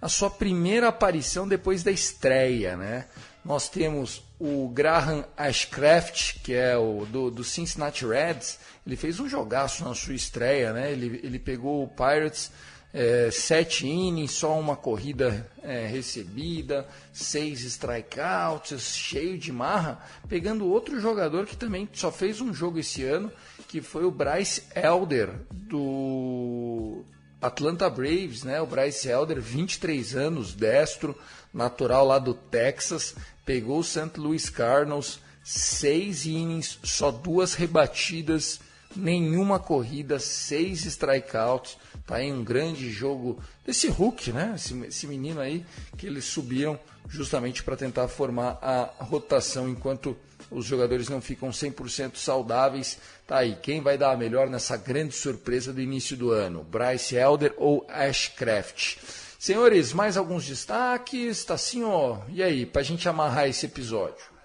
a 0.00 0.08
sua 0.08 0.30
primeira 0.30 0.88
aparição 0.88 1.48
depois 1.48 1.82
da 1.82 1.90
estreia, 1.90 2.76
né? 2.76 3.06
Nós 3.44 3.68
temos 3.68 4.22
o 4.38 4.68
Graham 4.68 5.24
Ashcraft, 5.36 6.40
que 6.42 6.52
é 6.52 6.76
o 6.76 7.06
do, 7.06 7.30
do 7.30 7.42
Cincinnati 7.42 8.06
Reds, 8.06 8.58
ele 8.86 8.96
fez 8.96 9.18
um 9.18 9.28
jogaço 9.28 9.84
na 9.84 9.94
sua 9.94 10.14
estreia, 10.14 10.72
né? 10.72 10.92
Ele, 10.92 11.20
ele 11.24 11.38
pegou 11.38 11.82
o 11.82 11.88
Pirates 11.88 12.52
é, 12.98 13.30
sete 13.30 13.86
innings, 13.86 14.32
só 14.32 14.58
uma 14.58 14.74
corrida 14.74 15.46
é, 15.62 15.86
recebida, 15.86 16.88
seis 17.12 17.60
strikeouts, 17.60 18.96
cheio 18.96 19.36
de 19.36 19.52
marra, 19.52 20.02
pegando 20.26 20.66
outro 20.66 20.98
jogador 20.98 21.44
que 21.44 21.58
também 21.58 21.86
só 21.92 22.10
fez 22.10 22.40
um 22.40 22.54
jogo 22.54 22.78
esse 22.78 23.04
ano, 23.04 23.30
que 23.68 23.82
foi 23.82 24.06
o 24.06 24.10
Bryce 24.10 24.62
Elder 24.74 25.28
do 25.50 27.04
Atlanta 27.38 27.90
Braves, 27.90 28.44
né? 28.44 28.62
O 28.62 28.66
Bryce 28.66 29.10
Elder, 29.10 29.42
23 29.42 30.16
anos, 30.16 30.54
destro, 30.54 31.14
natural 31.52 32.06
lá 32.06 32.18
do 32.18 32.32
Texas, 32.32 33.14
pegou 33.44 33.80
o 33.80 33.84
St. 33.84 34.18
Louis 34.18 34.48
Cardinals, 34.48 35.20
seis 35.44 36.24
innings, 36.24 36.78
só 36.82 37.10
duas 37.10 37.52
rebatidas, 37.52 38.58
nenhuma 38.96 39.58
corrida, 39.58 40.18
seis 40.18 40.84
strikeouts. 40.84 41.76
Tá 42.06 42.16
aí 42.16 42.32
um 42.32 42.42
grande 42.42 42.90
jogo 42.90 43.38
desse 43.64 43.88
Hulk, 43.88 44.32
né? 44.32 44.52
Esse, 44.56 44.78
esse 44.86 45.06
menino 45.06 45.40
aí 45.40 45.64
que 45.96 46.06
eles 46.06 46.24
subiram 46.24 46.78
justamente 47.08 47.62
para 47.62 47.76
tentar 47.76 48.08
formar 48.08 48.58
a 48.62 48.90
rotação 49.04 49.68
enquanto 49.68 50.16
os 50.50 50.64
jogadores 50.64 51.08
não 51.08 51.20
ficam 51.20 51.50
100% 51.50 52.16
saudáveis. 52.16 52.98
Tá 53.26 53.38
aí, 53.38 53.56
quem 53.56 53.80
vai 53.80 53.98
dar 53.98 54.12
a 54.12 54.16
melhor 54.16 54.48
nessa 54.48 54.76
grande 54.76 55.14
surpresa 55.14 55.72
do 55.72 55.80
início 55.80 56.16
do 56.16 56.30
ano? 56.30 56.64
Bryce 56.64 57.16
Elder 57.16 57.54
ou 57.56 57.84
Ashcraft? 57.88 58.98
Senhores, 59.38 59.92
mais 59.92 60.16
alguns 60.16 60.46
destaques? 60.46 61.44
Tá 61.44 61.56
ó. 61.84 62.18
E 62.28 62.42
aí, 62.42 62.64
para 62.64 62.80
a 62.82 62.84
gente 62.84 63.08
amarrar 63.08 63.48
esse 63.48 63.66
episódio? 63.66 64.35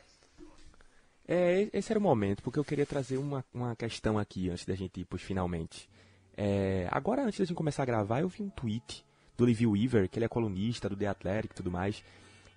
É, 1.34 1.70
esse 1.72 1.94
era 1.94 1.98
o 1.98 2.02
momento, 2.04 2.44
porque 2.44 2.60
eu 2.60 2.66
queria 2.66 2.86
trazer 2.86 3.16
uma, 3.16 3.42
uma 3.54 3.74
questão 3.74 4.20
aqui 4.20 4.50
antes 4.50 4.66
da 4.66 4.76
gente 4.76 5.00
ir 5.00 5.06
pros 5.06 5.22
finalmente. 5.22 5.90
É, 6.36 6.90
agora, 6.92 7.24
antes 7.24 7.40
da 7.40 7.46
gente 7.46 7.56
começar 7.56 7.84
a 7.84 7.86
gravar, 7.86 8.20
eu 8.20 8.28
vi 8.28 8.44
um 8.44 8.50
tweet 8.50 9.06
do 9.38 9.46
Levi 9.46 9.66
Weaver, 9.66 10.10
que 10.10 10.20
ele 10.20 10.26
é 10.26 10.28
colunista 10.28 10.90
do 10.90 10.96
The 10.98 11.08
Athletic 11.08 11.54
e 11.54 11.56
tudo 11.56 11.72
mais, 11.72 12.04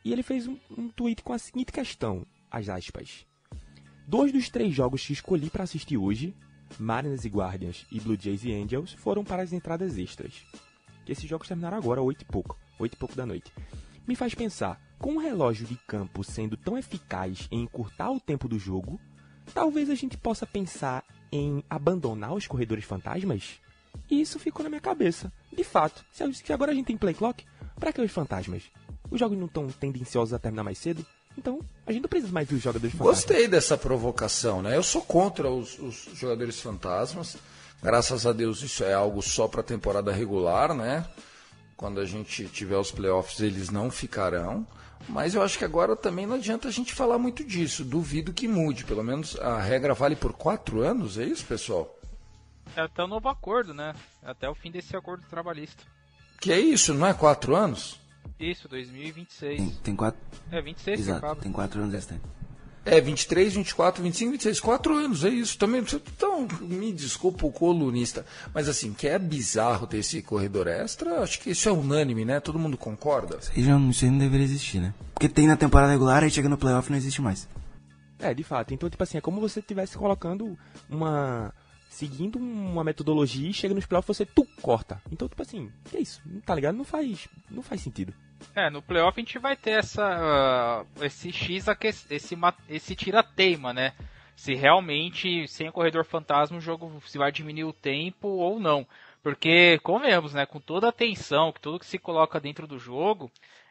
e 0.05 0.13
ele 0.13 0.25
fez 0.25 0.49
um, 0.49 0.59
um 0.77 0.89
tweet 0.89 1.23
com 1.23 1.33
a 1.33 1.39
seguinte 1.39 1.71
questão, 1.71 2.27
as 2.51 2.69
aspas. 2.69 3.25
Dois 4.09 4.33
dos 4.33 4.49
três 4.49 4.75
jogos 4.75 5.07
que 5.07 5.13
escolhi 5.13 5.51
para 5.51 5.63
assistir 5.63 5.97
hoje, 5.97 6.35
Mariners 6.77 7.25
e 7.25 7.29
Guardians 7.29 7.87
e 7.93 8.01
Blue 8.01 8.19
Jays 8.21 8.45
e 8.45 8.53
Angels, 8.53 8.93
foram 8.95 9.23
para 9.23 9.45
as 9.45 9.53
entradas 9.53 9.97
extras. 9.97 10.45
Esses 11.07 11.31
jogos 11.31 11.47
terminaram 11.47 11.79
agora, 11.79 12.03
oito 12.03 12.23
e 12.23 12.25
pouco, 12.25 12.59
oito 12.81 12.95
e 12.95 12.97
pouco 12.97 13.15
da 13.15 13.25
noite. 13.25 13.53
Me 14.05 14.17
faz 14.17 14.35
pensar, 14.35 14.81
com 15.05 15.17
o 15.17 15.19
relógio 15.19 15.67
de 15.67 15.77
campo 15.87 16.25
sendo 16.25 16.57
tão 16.57 16.79
eficaz 16.79 17.47
em 17.53 17.61
encurtar 17.61 18.11
o 18.11 18.19
tempo 18.19 18.49
do 18.49 18.59
jogo, 18.59 18.99
talvez 19.53 19.91
a 19.91 19.95
gente 19.95 20.17
possa 20.17 20.47
pensar 20.47 21.05
em 21.31 21.63
abandonar 21.69 22.33
os 22.33 22.47
corredores 22.47 22.87
fantasmas? 22.87 23.61
E 24.11 24.19
isso 24.19 24.39
ficou 24.39 24.63
na 24.63 24.71
minha 24.71 24.81
cabeça. 24.81 25.31
De 25.53 25.63
fato, 25.63 26.03
se 26.11 26.51
agora 26.55 26.73
a 26.73 26.75
gente 26.75 26.87
tem 26.87 26.97
play 26.97 27.13
clock, 27.13 27.45
para 27.79 27.93
que 27.93 28.01
os 28.01 28.11
fantasmas? 28.11 28.63
Os 29.11 29.21
jogos 29.21 29.37
não 29.37 29.45
estão 29.45 29.67
tendenciosos 29.69 30.33
a 30.33 30.39
terminar 30.39 30.65
mais 30.65 30.79
cedo? 30.79 31.05
Então, 31.37 31.61
a 31.87 31.93
gente 31.93 32.01
não 32.01 32.09
precisa 32.09 32.33
mais 32.33 32.49
dos 32.49 32.63
jogadores 32.63 32.97
fantasmas. 32.97 33.17
Gostei 33.17 33.47
dessa 33.47 33.77
provocação, 33.77 34.63
né? 34.63 34.75
Eu 34.75 34.83
sou 34.83 35.03
contra 35.03 35.51
os, 35.51 35.79
os 35.81 36.09
jogadores 36.15 36.59
fantasmas. 36.63 37.37
Graças 37.83 38.25
a 38.25 38.33
Deus 38.33 38.63
isso 38.63 38.83
é 38.83 38.95
algo 38.95 39.21
só 39.21 39.47
para 39.49 39.63
temporada 39.63 40.11
regular, 40.11 40.73
né? 40.73 41.07
Quando 41.77 42.01
a 42.01 42.07
gente 42.07 42.47
tiver 42.47 42.79
os 42.79 42.91
playoffs, 42.91 43.41
eles 43.41 43.69
não 43.69 43.91
ficarão. 43.91 44.67
Mas 45.09 45.35
eu 45.35 45.43
acho 45.43 45.59
que 45.59 45.65
agora 45.65 45.95
também 45.95 46.27
não 46.27 46.37
adianta 46.37 46.69
a 46.69 46.71
gente 46.71 46.95
falar 46.95 47.19
muito 47.19 47.45
disso. 47.45 47.85
Duvido 47.85 48.33
que 48.33 48.49
mude. 48.49 48.85
Pelo 48.85 49.05
menos 49.05 49.39
a 49.39 49.61
regra 49.61 49.95
vale 49.95 50.17
por 50.17 50.33
quatro 50.33 50.81
anos, 50.81 51.19
é 51.19 51.25
isso, 51.25 51.45
pessoal? 51.45 51.99
É 52.77 52.81
até 52.81 53.05
o 53.05 53.07
novo 53.07 53.29
acordo, 53.29 53.75
né? 53.75 53.95
Até 54.23 54.49
o 54.49 54.55
fim 54.55 54.71
desse 54.71 54.97
acordo 54.97 55.25
trabalhista. 55.29 55.83
Que 56.41 56.53
é 56.53 56.59
isso, 56.59 56.95
não 56.95 57.07
é 57.07 57.15
quatro 57.15 57.55
anos? 57.55 58.01
Isso, 58.39 58.69
2026. 58.69 59.59
Tem, 59.61 59.71
tem 59.83 59.97
quatro. 59.97 60.21
É, 60.51 60.61
26 60.61 61.01
Exato, 61.01 61.21
que 61.21 61.27
acaba. 61.27 61.41
tem 61.41 61.53
quatro 61.53 61.81
anos 61.83 61.95
esse 61.95 62.09
tempo. 62.09 62.27
É, 62.85 63.01
23, 63.01 63.55
24, 63.55 64.03
25, 64.03 64.33
26, 64.33 64.61
quatro 64.61 64.95
anos, 64.95 65.25
é 65.25 65.31
isso. 65.31 65.57
Também, 65.57 65.81
então, 65.81 66.47
me 66.61 66.93
desculpa 66.93 67.47
o 67.47 67.53
colunista, 67.53 68.27
mas 68.53 68.69
assim, 68.69 68.93
que 68.93 69.09
é 69.09 69.19
bizarro 69.19 69.87
ter 69.87 69.99
esse 69.99 70.21
corredor 70.21 70.67
extra, 70.67 71.21
acho 71.23 71.41
que 71.41 71.51
isso 71.51 71.69
é 71.69 71.73
unânime, 71.73 72.25
né? 72.25 72.41
Todo 72.41 72.59
mundo 72.59 72.77
concorda? 72.77 73.39
Isso 73.41 73.53
aí, 73.57 73.63
já, 73.65 73.79
isso 73.79 74.05
aí 74.05 74.11
não 74.11 74.19
deveria 74.19 74.45
existir, 74.45 74.81
né? 74.81 74.93
Porque 75.15 75.29
tem 75.29 75.47
na 75.47 75.57
temporada 75.57 75.93
regular, 75.93 76.23
aí 76.23 76.31
chega 76.31 76.49
no 76.49 76.59
playoff 76.59 76.89
e 76.89 76.91
não 76.91 76.99
existe 76.99 77.23
mais. 77.23 77.49
É, 78.19 78.33
de 78.35 78.43
fato. 78.43 78.73
Então, 78.75 78.89
tipo 78.89 79.03
assim, 79.03 79.19
é 79.19 79.21
como 79.21 79.41
você 79.41 79.61
estivesse 79.61 79.97
colocando 79.97 80.59
uma. 80.89 81.53
Seguindo 81.89 82.41
uma 82.41 82.83
metodologia 82.83 83.49
e 83.49 83.55
chega 83.55 83.73
nos 83.73 83.87
playoffs 83.87 84.17
você 84.17 84.27
tu 84.27 84.45
corta. 84.61 85.01
Então, 85.13 85.29
tipo 85.29 85.41
assim, 85.41 85.71
que 85.85 85.97
é 85.97 86.01
isso? 86.01 86.21
Tá 86.45 86.53
ligado? 86.53 86.75
Não 86.75 86.85
faz, 86.85 87.29
não 87.49 87.63
faz 87.63 87.83
sentido. 87.83 88.13
É, 88.55 88.71
no 88.71 88.83
playoff 88.83 89.19
a 89.19 89.25
gente 89.25 89.39
vai 89.39 89.57
ter 89.57 89.79
essa, 89.79 90.85
uh, 90.99 91.05
esse 91.05 91.33
X, 91.33 91.67
esse, 92.11 92.37
esse 92.69 92.97
tira-teima, 92.97 93.73
né? 93.73 93.93
Se 94.37 94.55
realmente, 94.55 95.47
sem 95.49 95.69
o 95.69 95.73
corredor 95.73 96.05
fantasma, 96.05 96.59
o 96.59 96.61
jogo 96.61 97.01
se 97.07 97.19
vai 97.19 97.31
diminuir 97.31 97.65
o 97.65 97.73
tempo 97.73 98.29
ou 98.29 98.59
não. 98.59 98.87
Porque, 99.23 99.79
convenhamos, 99.79 100.35
né? 100.35 100.45
Com 100.45 100.61
toda 100.61 100.89
a 100.89 100.93
tensão, 100.93 101.53
que 101.53 101.61
tudo 101.61 101.79
que 101.79 101.87
se 101.87 101.99
coloca 101.99 102.41
dentro 102.41 102.67
do 102.67 102.79
jogo, 102.79 103.31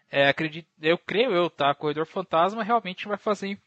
é, 0.10 0.28
acredito, 0.30 0.68
eu 0.82 0.98
creio 0.98 1.32
eu, 1.34 1.50
tá? 1.50 1.74
Corredor 1.76 2.06
fantasma 2.06 2.64
realmente 2.64 3.08
vai 3.08 3.18
fazer 3.18 3.48
in- 3.48 3.58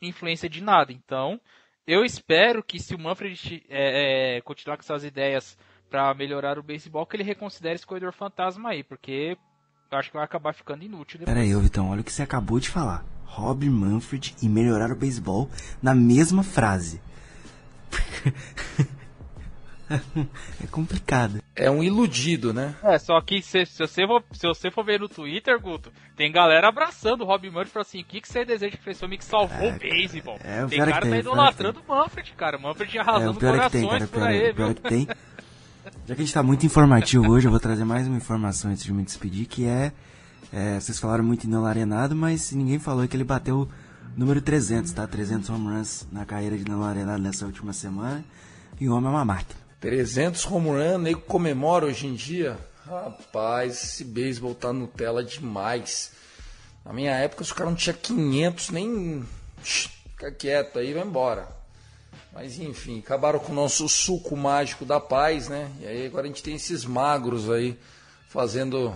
influência 0.00 0.48
de 0.48 0.62
nada. 0.62 0.92
Então, 0.92 1.40
eu 1.86 2.04
espero 2.04 2.62
que 2.62 2.78
se 2.78 2.94
o 2.94 2.98
Manfred 2.98 3.64
é, 3.68 4.36
é, 4.36 4.40
continuar 4.42 4.76
com 4.76 4.82
essas 4.82 5.04
ideias 5.04 5.58
para 5.90 6.14
melhorar 6.14 6.58
o 6.58 6.62
beisebol, 6.62 7.04
que 7.04 7.16
ele 7.16 7.22
reconsidere 7.22 7.74
esse 7.74 7.86
corredor 7.86 8.12
fantasma 8.12 8.70
aí, 8.70 8.82
porque 8.82 9.36
eu 9.92 9.98
acho 9.98 10.10
que 10.10 10.16
vai 10.16 10.24
acabar 10.24 10.54
ficando 10.54 10.82
inútil 10.84 11.18
depois. 11.18 11.34
Pera 11.34 11.46
aí, 11.46 11.54
ô 11.54 11.60
Vitão, 11.60 11.90
olha 11.90 12.00
o 12.00 12.04
que 12.04 12.12
você 12.12 12.22
acabou 12.22 12.58
de 12.58 12.68
falar. 12.68 13.04
Rob 13.24 13.68
Manfred 13.68 14.34
e 14.42 14.48
melhorar 14.48 14.90
o 14.90 14.96
beisebol 14.96 15.48
na 15.82 15.94
mesma 15.94 16.42
frase. 16.42 17.00
é 20.62 20.66
complicado. 20.70 21.42
É 21.54 21.70
um 21.70 21.82
iludido, 21.82 22.52
né? 22.52 22.74
É, 22.82 22.98
só 22.98 23.20
que 23.20 23.42
se, 23.42 23.66
se 23.66 23.78
você 23.78 24.06
for, 24.06 24.24
se 24.32 24.46
você 24.46 24.70
for 24.70 24.84
ver 24.84 25.00
no 25.00 25.08
Twitter, 25.08 25.58
Guto, 25.60 25.92
tem 26.16 26.32
galera 26.32 26.68
abraçando 26.68 27.22
o 27.22 27.26
Rob 27.26 27.46
Manfred 27.46 27.68
e 27.68 27.72
falando 27.72 27.86
assim, 27.86 28.00
o 28.00 28.04
que, 28.04 28.20
que 28.20 28.28
você 28.28 28.44
deseja 28.44 28.76
que 28.76 28.82
fez 28.82 29.00
o 29.02 29.04
homem 29.04 29.18
que 29.18 29.24
salvou 29.24 29.68
o 29.68 29.78
beisebol? 29.78 30.38
é, 30.42 30.64
o 30.64 30.68
tem 30.68 30.78
pior 30.78 30.88
é 30.88 30.92
cara 30.92 30.92
que 30.92 30.92
tá 30.92 31.00
pior 31.00 31.08
é 31.08 31.22
que 31.22 31.28
idolatrando 31.28 31.80
o 31.80 31.88
Manfred, 31.88 32.32
cara. 32.32 32.56
O 32.56 32.62
Manfred 32.62 32.96
É, 32.96 33.00
arrasando 33.00 33.30
o 33.32 33.40
pior 33.40 33.54
é 33.54 33.60
que 33.60 33.70
tem, 33.70 33.82
corações 33.82 33.92
cara. 33.92 34.04
O 34.04 34.08
por 34.08 34.18
pior, 34.18 34.28
aí, 34.28 34.46
é, 34.46 34.50
o 34.50 34.54
pior 34.54 34.66
viu? 34.66 34.70
é 34.70 34.74
que 34.74 34.82
tem. 34.82 35.08
Já 36.06 36.14
que 36.14 36.22
a 36.22 36.24
gente 36.24 36.34
tá 36.34 36.42
muito 36.42 36.64
informativo 36.64 37.32
hoje, 37.32 37.46
eu 37.46 37.50
vou 37.50 37.58
trazer 37.58 37.84
mais 37.84 38.06
uma 38.06 38.16
informação 38.16 38.70
antes 38.70 38.84
de 38.84 38.92
me 38.92 39.02
despedir, 39.02 39.46
que 39.46 39.66
é... 39.66 39.92
é, 40.52 40.78
vocês 40.78 40.98
falaram 40.98 41.24
muito 41.24 41.46
em 41.46 41.50
Nolan 41.50 41.68
Arenado, 41.68 42.14
mas 42.14 42.52
ninguém 42.52 42.78
falou 42.78 43.06
que 43.08 43.16
ele 43.16 43.24
bateu 43.24 43.62
o 43.62 43.68
número 44.16 44.40
300, 44.40 44.92
tá? 44.92 45.06
300 45.06 45.50
home 45.50 45.66
runs 45.66 46.06
na 46.12 46.24
carreira 46.24 46.56
de 46.56 46.64
Nolan 46.64 46.90
Arenado 46.90 47.22
nessa 47.22 47.46
última 47.46 47.72
semana. 47.72 48.24
E 48.80 48.88
o 48.88 48.94
homem 48.94 49.08
é 49.08 49.10
uma 49.10 49.24
máquina. 49.24 49.60
300 49.80 50.46
home 50.46 50.68
run, 50.68 50.98
nego 50.98 51.20
comemora 51.22 51.86
hoje 51.86 52.06
em 52.06 52.14
dia. 52.14 52.56
Rapaz, 52.86 53.82
esse 53.82 54.04
beisebol 54.04 54.54
tá 54.54 54.72
Nutella 54.72 55.24
demais. 55.24 56.12
Na 56.84 56.92
minha 56.92 57.12
época, 57.12 57.42
os 57.42 57.52
caras 57.52 57.72
não 57.72 57.76
tinham 57.76 57.96
500, 58.00 58.70
nem. 58.70 59.24
Fica 59.62 60.30
quieto 60.30 60.78
aí, 60.78 60.92
vai 60.92 61.02
embora. 61.02 61.61
Mas 62.32 62.58
enfim, 62.58 63.00
acabaram 63.00 63.38
com 63.38 63.52
o 63.52 63.54
nosso 63.54 63.88
suco 63.88 64.36
mágico 64.36 64.84
da 64.84 64.98
paz, 64.98 65.48
né? 65.48 65.70
E 65.80 65.86
aí 65.86 66.06
agora 66.06 66.24
a 66.24 66.28
gente 66.28 66.42
tem 66.42 66.54
esses 66.54 66.84
magros 66.84 67.50
aí 67.50 67.78
fazendo 68.28 68.94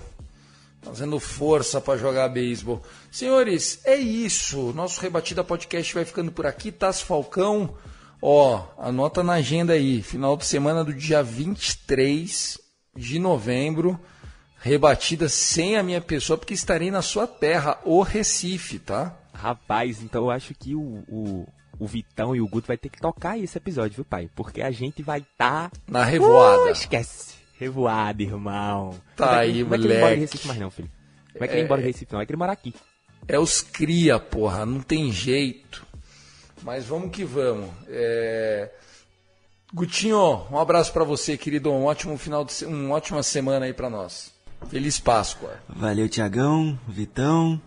fazendo 0.80 1.18
força 1.18 1.80
para 1.80 1.98
jogar 1.98 2.28
beisebol. 2.28 2.82
Senhores, 3.10 3.80
é 3.84 3.96
isso. 3.96 4.72
Nosso 4.72 5.00
Rebatida 5.00 5.42
Podcast 5.42 5.92
vai 5.92 6.04
ficando 6.04 6.30
por 6.30 6.46
aqui. 6.46 6.70
Tassi 6.70 7.04
Falcão, 7.04 7.74
ó, 8.22 8.62
anota 8.78 9.22
na 9.22 9.34
agenda 9.34 9.72
aí. 9.72 10.00
Final 10.00 10.36
de 10.36 10.46
semana 10.46 10.84
do 10.84 10.94
dia 10.94 11.22
23 11.22 12.58
de 12.96 13.18
novembro. 13.18 13.98
Rebatida 14.60 15.28
sem 15.28 15.76
a 15.76 15.82
minha 15.82 16.00
pessoa, 16.00 16.38
porque 16.38 16.54
estarei 16.54 16.90
na 16.90 17.02
sua 17.02 17.26
terra, 17.26 17.78
o 17.84 18.02
Recife, 18.02 18.78
tá? 18.78 19.14
Rapaz, 19.32 20.00
então 20.00 20.24
eu 20.24 20.30
acho 20.30 20.54
que 20.54 20.74
o, 20.74 21.04
o, 21.08 21.48
o 21.78 21.86
Vitão 21.86 22.34
e 22.34 22.40
o 22.40 22.48
Guto 22.48 22.66
vai 22.66 22.76
ter 22.76 22.88
que 22.88 23.00
tocar 23.00 23.38
esse 23.38 23.56
episódio, 23.56 23.96
viu, 23.96 24.04
pai? 24.04 24.30
Porque 24.34 24.62
a 24.62 24.70
gente 24.70 25.02
vai 25.02 25.20
estar. 25.20 25.70
Tá... 25.70 25.80
Na 25.88 26.04
revoada. 26.04 26.64
Uh, 26.64 26.68
esquece. 26.70 27.34
Revoada, 27.58 28.22
irmão. 28.22 28.94
Tá 29.16 29.26
não 29.26 29.32
vai, 29.34 29.46
aí, 29.46 29.62
não 29.62 29.68
vai 29.68 29.78
querer 29.78 29.94
ir 29.94 29.96
embora 29.96 30.14
de 30.14 30.16
moleque. 30.16 30.20
Recife 30.20 30.48
mais 30.48 30.60
não, 30.60 30.70
filho. 30.70 30.90
Não 31.34 31.38
vai 31.38 31.48
querer 31.48 31.60
ir 31.60 31.64
embora 31.64 31.80
de 31.80 31.86
Recife 31.86 32.12
não, 32.12 32.18
vai 32.18 32.26
querer 32.26 32.36
morar 32.36 32.52
aqui. 32.52 32.74
É 33.28 33.38
os 33.38 33.60
cria, 33.60 34.18
porra, 34.18 34.64
não 34.64 34.80
tem 34.80 35.10
jeito. 35.10 35.86
Mas 36.62 36.84
vamos 36.84 37.10
que 37.10 37.24
vamos. 37.24 37.70
É... 37.88 38.70
Gutinho, 39.72 40.46
um 40.50 40.58
abraço 40.58 40.92
pra 40.92 41.04
você, 41.04 41.36
querido. 41.36 41.70
Um 41.72 41.84
ótimo 41.84 42.16
final 42.16 42.44
de 42.44 42.52
se... 42.52 42.64
uma 42.64 42.94
ótima 42.94 43.22
semana 43.22 43.66
aí 43.66 43.72
pra 43.72 43.90
nós. 43.90 44.32
Feliz 44.68 44.98
Páscoa. 44.98 45.58
Valeu, 45.68 46.08
Tiagão, 46.08 46.78
Vitão, 46.88 47.60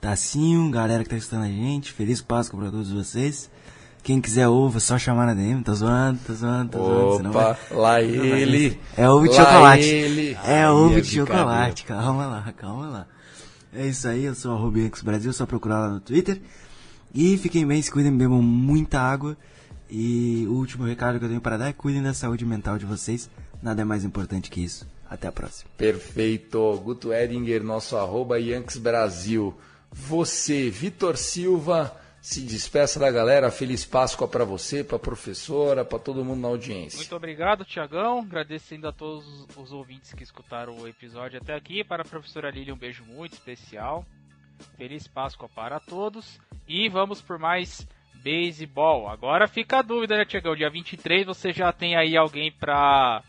Tacinho, 0.00 0.70
galera 0.70 1.02
que 1.02 1.10
tá 1.10 1.16
escutando 1.16 1.44
a 1.44 1.48
gente. 1.48 1.92
Feliz 1.92 2.20
Páscoa 2.20 2.58
pra 2.60 2.70
todos 2.70 2.90
vocês. 2.90 3.50
Quem 4.02 4.20
quiser 4.20 4.48
ovo, 4.48 4.76
é 4.78 4.80
só 4.80 4.96
chamar 4.98 5.26
na 5.26 5.34
DM. 5.34 5.62
Tô 5.62 5.74
zoando, 5.74 6.20
tô 6.26 6.32
zoando, 6.32 6.70
tô 6.70 6.78
zoando. 6.84 7.16
senão 7.16 7.32
vai- 7.32 7.52
Opa, 7.52 7.58
lá 7.74 8.00
ele. 8.02 8.78
É 8.96 9.08
ovo 9.10 9.28
de 9.28 9.34
chocolate. 9.34 9.84
ele. 9.84 10.30
É 10.44 10.62
Ai, 10.64 10.68
ovo 10.68 11.00
de 11.00 11.08
chocolate. 11.16 11.84
Calma 11.84 12.26
lá, 12.26 12.52
calma 12.56 12.86
lá. 12.88 13.06
É 13.72 13.86
isso 13.86 14.08
aí, 14.08 14.24
eu 14.24 14.34
sou 14.34 14.56
o 14.58 14.78
X 14.86 15.02
Brasil, 15.02 15.32
só 15.32 15.44
procurar 15.44 15.80
lá 15.80 15.88
no 15.90 16.00
Twitter. 16.00 16.40
E 17.14 17.36
fiquem 17.36 17.66
bem, 17.66 17.82
se 17.82 17.90
cuidem, 17.90 18.16
bebam 18.16 18.40
muita 18.40 19.00
água. 19.00 19.36
E 19.90 20.46
o 20.48 20.52
último 20.52 20.84
recado 20.84 21.18
que 21.18 21.24
eu 21.24 21.28
tenho 21.28 21.40
para 21.40 21.56
dar 21.58 21.68
é 21.68 21.72
cuidem 21.72 22.02
da 22.02 22.14
saúde 22.14 22.44
mental 22.46 22.78
de 22.78 22.86
vocês. 22.86 23.28
Nada 23.62 23.82
é 23.82 23.84
mais 23.84 24.04
importante 24.04 24.48
que 24.50 24.62
isso. 24.62 24.86
Até 25.10 25.26
a 25.28 25.32
próxima. 25.32 25.70
Perfeito. 25.76 26.80
Guto 26.84 27.12
Edinger, 27.12 27.62
nosso 27.64 27.96
arroba 27.96 28.38
Yankees 28.38 28.76
Brasil. 28.76 29.54
Você, 29.90 30.70
Vitor 30.70 31.16
Silva, 31.16 31.94
se 32.20 32.40
despeça 32.42 32.98
da 33.00 33.10
galera. 33.10 33.50
Feliz 33.50 33.84
Páscoa 33.84 34.28
pra 34.28 34.44
você, 34.44 34.84
pra 34.84 34.98
professora, 34.98 35.84
pra 35.84 35.98
todo 35.98 36.24
mundo 36.24 36.40
na 36.40 36.48
audiência. 36.48 36.98
Muito 36.98 37.16
obrigado, 37.16 37.64
Tiagão. 37.64 38.20
Agradecendo 38.20 38.86
a 38.88 38.92
todos 38.92 39.46
os- 39.56 39.72
ouvintes 39.72 40.12
que 40.12 40.22
escutaram 40.22 40.76
o 40.78 40.86
episódio 40.88 41.40
até 41.42 41.54
aqui. 41.54 41.82
Para 41.82 42.02
a 42.02 42.06
professora 42.06 42.50
Lili, 42.50 42.72
um 42.72 42.76
beijo 42.76 43.04
muito 43.04 43.32
especial. 43.34 44.04
Feliz 44.76 45.06
Páscoa 45.06 45.48
para 45.48 45.78
todos. 45.80 46.38
E 46.66 46.88
vamos 46.88 47.20
por 47.20 47.38
mais 47.38 47.86
beisebol. 48.22 49.08
Agora 49.08 49.46
fica 49.48 49.78
a 49.78 49.82
dúvida, 49.82 50.16
né, 50.16 50.24
Tiagão? 50.24 50.54
Dia 50.56 50.68
23 50.68 51.24
você 51.26 51.52
já 51.52 51.72
tem 51.72 51.96
aí 51.96 52.16
alguém 52.16 52.50
para 52.52 53.22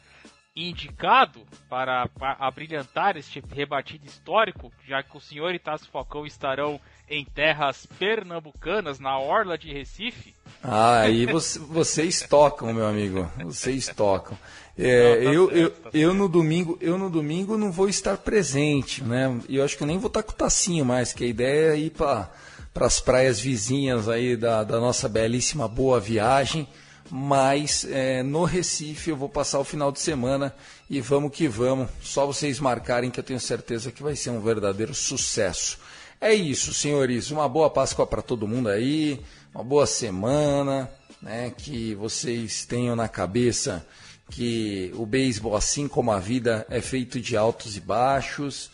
indicado 0.68 1.42
para, 1.70 2.10
abrilhantar 2.40 3.16
este 3.16 3.42
rebatido 3.54 4.06
histórico, 4.06 4.72
já 4.88 5.02
que 5.02 5.16
o 5.16 5.22
senhor 5.22 5.54
e 5.54 5.60
Tassi 5.60 5.88
Falcão 5.88 6.26
estarão 6.26 6.80
em 7.10 7.24
terras 7.26 7.86
pernambucanas, 7.98 9.00
na 9.00 9.18
orla 9.18 9.58
de 9.58 9.72
Recife. 9.72 10.36
Ah, 10.62 11.02
aí 11.02 11.26
você, 11.26 11.58
vocês 11.58 12.22
tocam, 12.22 12.74
meu 12.74 12.86
amigo. 12.86 13.30
Vocês 13.44 13.88
tocam. 13.88 14.38
É, 14.78 15.24
não, 15.24 15.24
tá 15.24 15.34
eu, 15.34 15.46
certo, 15.48 15.58
eu, 15.58 15.72
tá 15.72 15.90
eu 15.94 16.14
no 16.14 16.30
domingo, 16.30 16.78
eu 16.80 16.98
no 16.98 17.10
domingo 17.10 17.58
não 17.58 17.72
vou 17.72 17.90
estar 17.90 18.18
presente, 18.18 19.04
né? 19.04 19.40
E 19.48 19.56
eu 19.56 19.64
acho 19.64 19.76
que 19.76 19.84
eu 19.84 19.88
nem 19.88 19.98
vou 19.98 20.08
estar 20.08 20.24
com 20.24 20.32
o 20.32 20.36
Tacinho 20.36 20.86
mais, 20.86 21.14
que 21.14 21.24
a 21.24 21.28
ideia 21.28 21.74
é 21.74 21.80
ir 21.80 21.90
para 21.90 22.30
as 22.76 23.00
praias 23.00 23.40
vizinhas 23.40 24.08
aí 24.08 24.38
da, 24.38 24.64
da 24.64 24.80
nossa 24.80 25.10
belíssima 25.10 25.68
boa 25.68 26.00
viagem. 26.00 26.68
Mas 27.12 27.86
é, 27.90 28.22
no 28.22 28.44
Recife 28.44 29.10
eu 29.10 29.18
vou 29.18 29.30
passar 29.30 29.60
o 29.60 29.64
final 29.64 29.92
de 29.92 30.00
semana 30.00 30.54
e 30.90 31.02
vamos 31.02 31.32
que 31.32 31.48
vamos. 31.48 31.90
Só 32.02 32.26
vocês 32.26 32.60
marcarem 32.60 33.10
que 33.10 33.20
eu 33.20 33.24
tenho 33.24 33.40
certeza 33.40 33.92
que 33.92 34.04
vai 34.04 34.16
ser 34.16 34.30
um 34.30 34.42
verdadeiro 34.42 34.94
sucesso. 34.94 35.80
É 36.22 36.34
isso, 36.34 36.74
senhores. 36.74 37.32
Uma 37.32 37.50
boa 37.50 37.70
Páscoa 37.70 38.06
para 38.06 38.22
todo 38.22 38.48
mundo 38.48 38.70
aí, 38.70 39.22
uma 39.54 39.64
boa 39.64 39.88
semana, 39.88 40.92
né? 41.22 41.52
Que 41.58 41.96
vocês 41.96 42.66
tenham 42.66 42.96
na 42.96 43.08
cabeça 43.08 43.86
que 44.30 44.92
o 44.96 45.06
beisebol, 45.06 45.56
assim 45.56 45.88
como 45.88 46.12
a 46.12 46.20
vida, 46.20 46.66
é 46.70 46.82
feito 46.82 47.20
de 47.20 47.36
altos 47.36 47.76
e 47.76 47.80
baixos. 47.80 48.70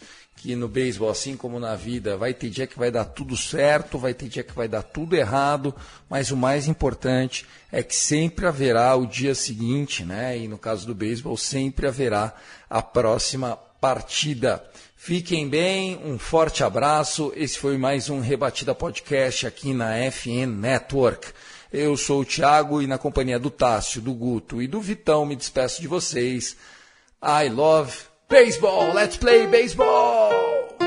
Que 0.46 0.56
no 0.56 0.68
beisebol, 0.68 1.10
assim 1.10 1.36
como 1.36 1.60
na 1.60 1.76
vida, 1.76 2.16
vai 2.18 2.32
ter 2.32 2.52
dia 2.52 2.68
que 2.68 2.78
vai 2.78 2.92
dar 2.92 3.06
tudo 3.06 3.36
certo, 3.36 3.98
vai 3.98 4.14
ter 4.14 4.28
dia 4.28 4.44
que 4.44 4.54
vai 4.54 4.68
dar 4.68 4.84
tudo 4.84 5.16
errado, 5.16 5.74
mas 6.08 6.30
o 6.30 6.38
mais 6.38 6.68
importante 6.68 7.48
é 7.72 7.82
que 7.82 7.96
sempre 7.96 8.46
haverá 8.46 8.96
o 8.96 9.08
dia 9.08 9.34
seguinte, 9.34 10.06
né? 10.06 10.38
E 10.38 10.48
no 10.48 10.60
caso 10.60 10.86
do 10.86 10.94
beisebol, 10.94 11.36
sempre 11.36 11.88
haverá 11.88 12.32
a 12.70 12.80
próxima 12.80 13.58
partida. 13.82 14.64
Fiquem 14.96 15.50
bem, 15.50 16.00
um 16.06 16.20
forte 16.20 16.64
abraço. 16.64 17.34
Esse 17.36 17.58
foi 17.58 17.76
mais 17.76 18.12
um 18.12 18.20
Rebatida 18.20 18.76
Podcast 18.76 19.48
aqui 19.48 19.74
na 19.74 19.96
FN 20.12 20.46
Network. 20.60 21.28
Eu 21.74 21.98
sou 21.98 22.22
o 22.22 22.26
Thiago 22.26 22.84
e 22.84 22.86
na 22.86 23.00
companhia 23.00 23.40
do 23.40 23.50
Tássio, 23.50 24.00
do 24.00 24.14
Guto 24.14 24.62
e 24.62 24.68
do 24.68 24.80
Vitão 24.80 25.26
me 25.26 25.36
despeço 25.36 25.82
de 25.82 25.88
vocês. 25.88 26.56
I 27.20 27.50
love 27.50 28.14
Baseball, 28.28 28.92
let's 28.94 29.18
play 29.18 29.46
baseball! 29.46 30.85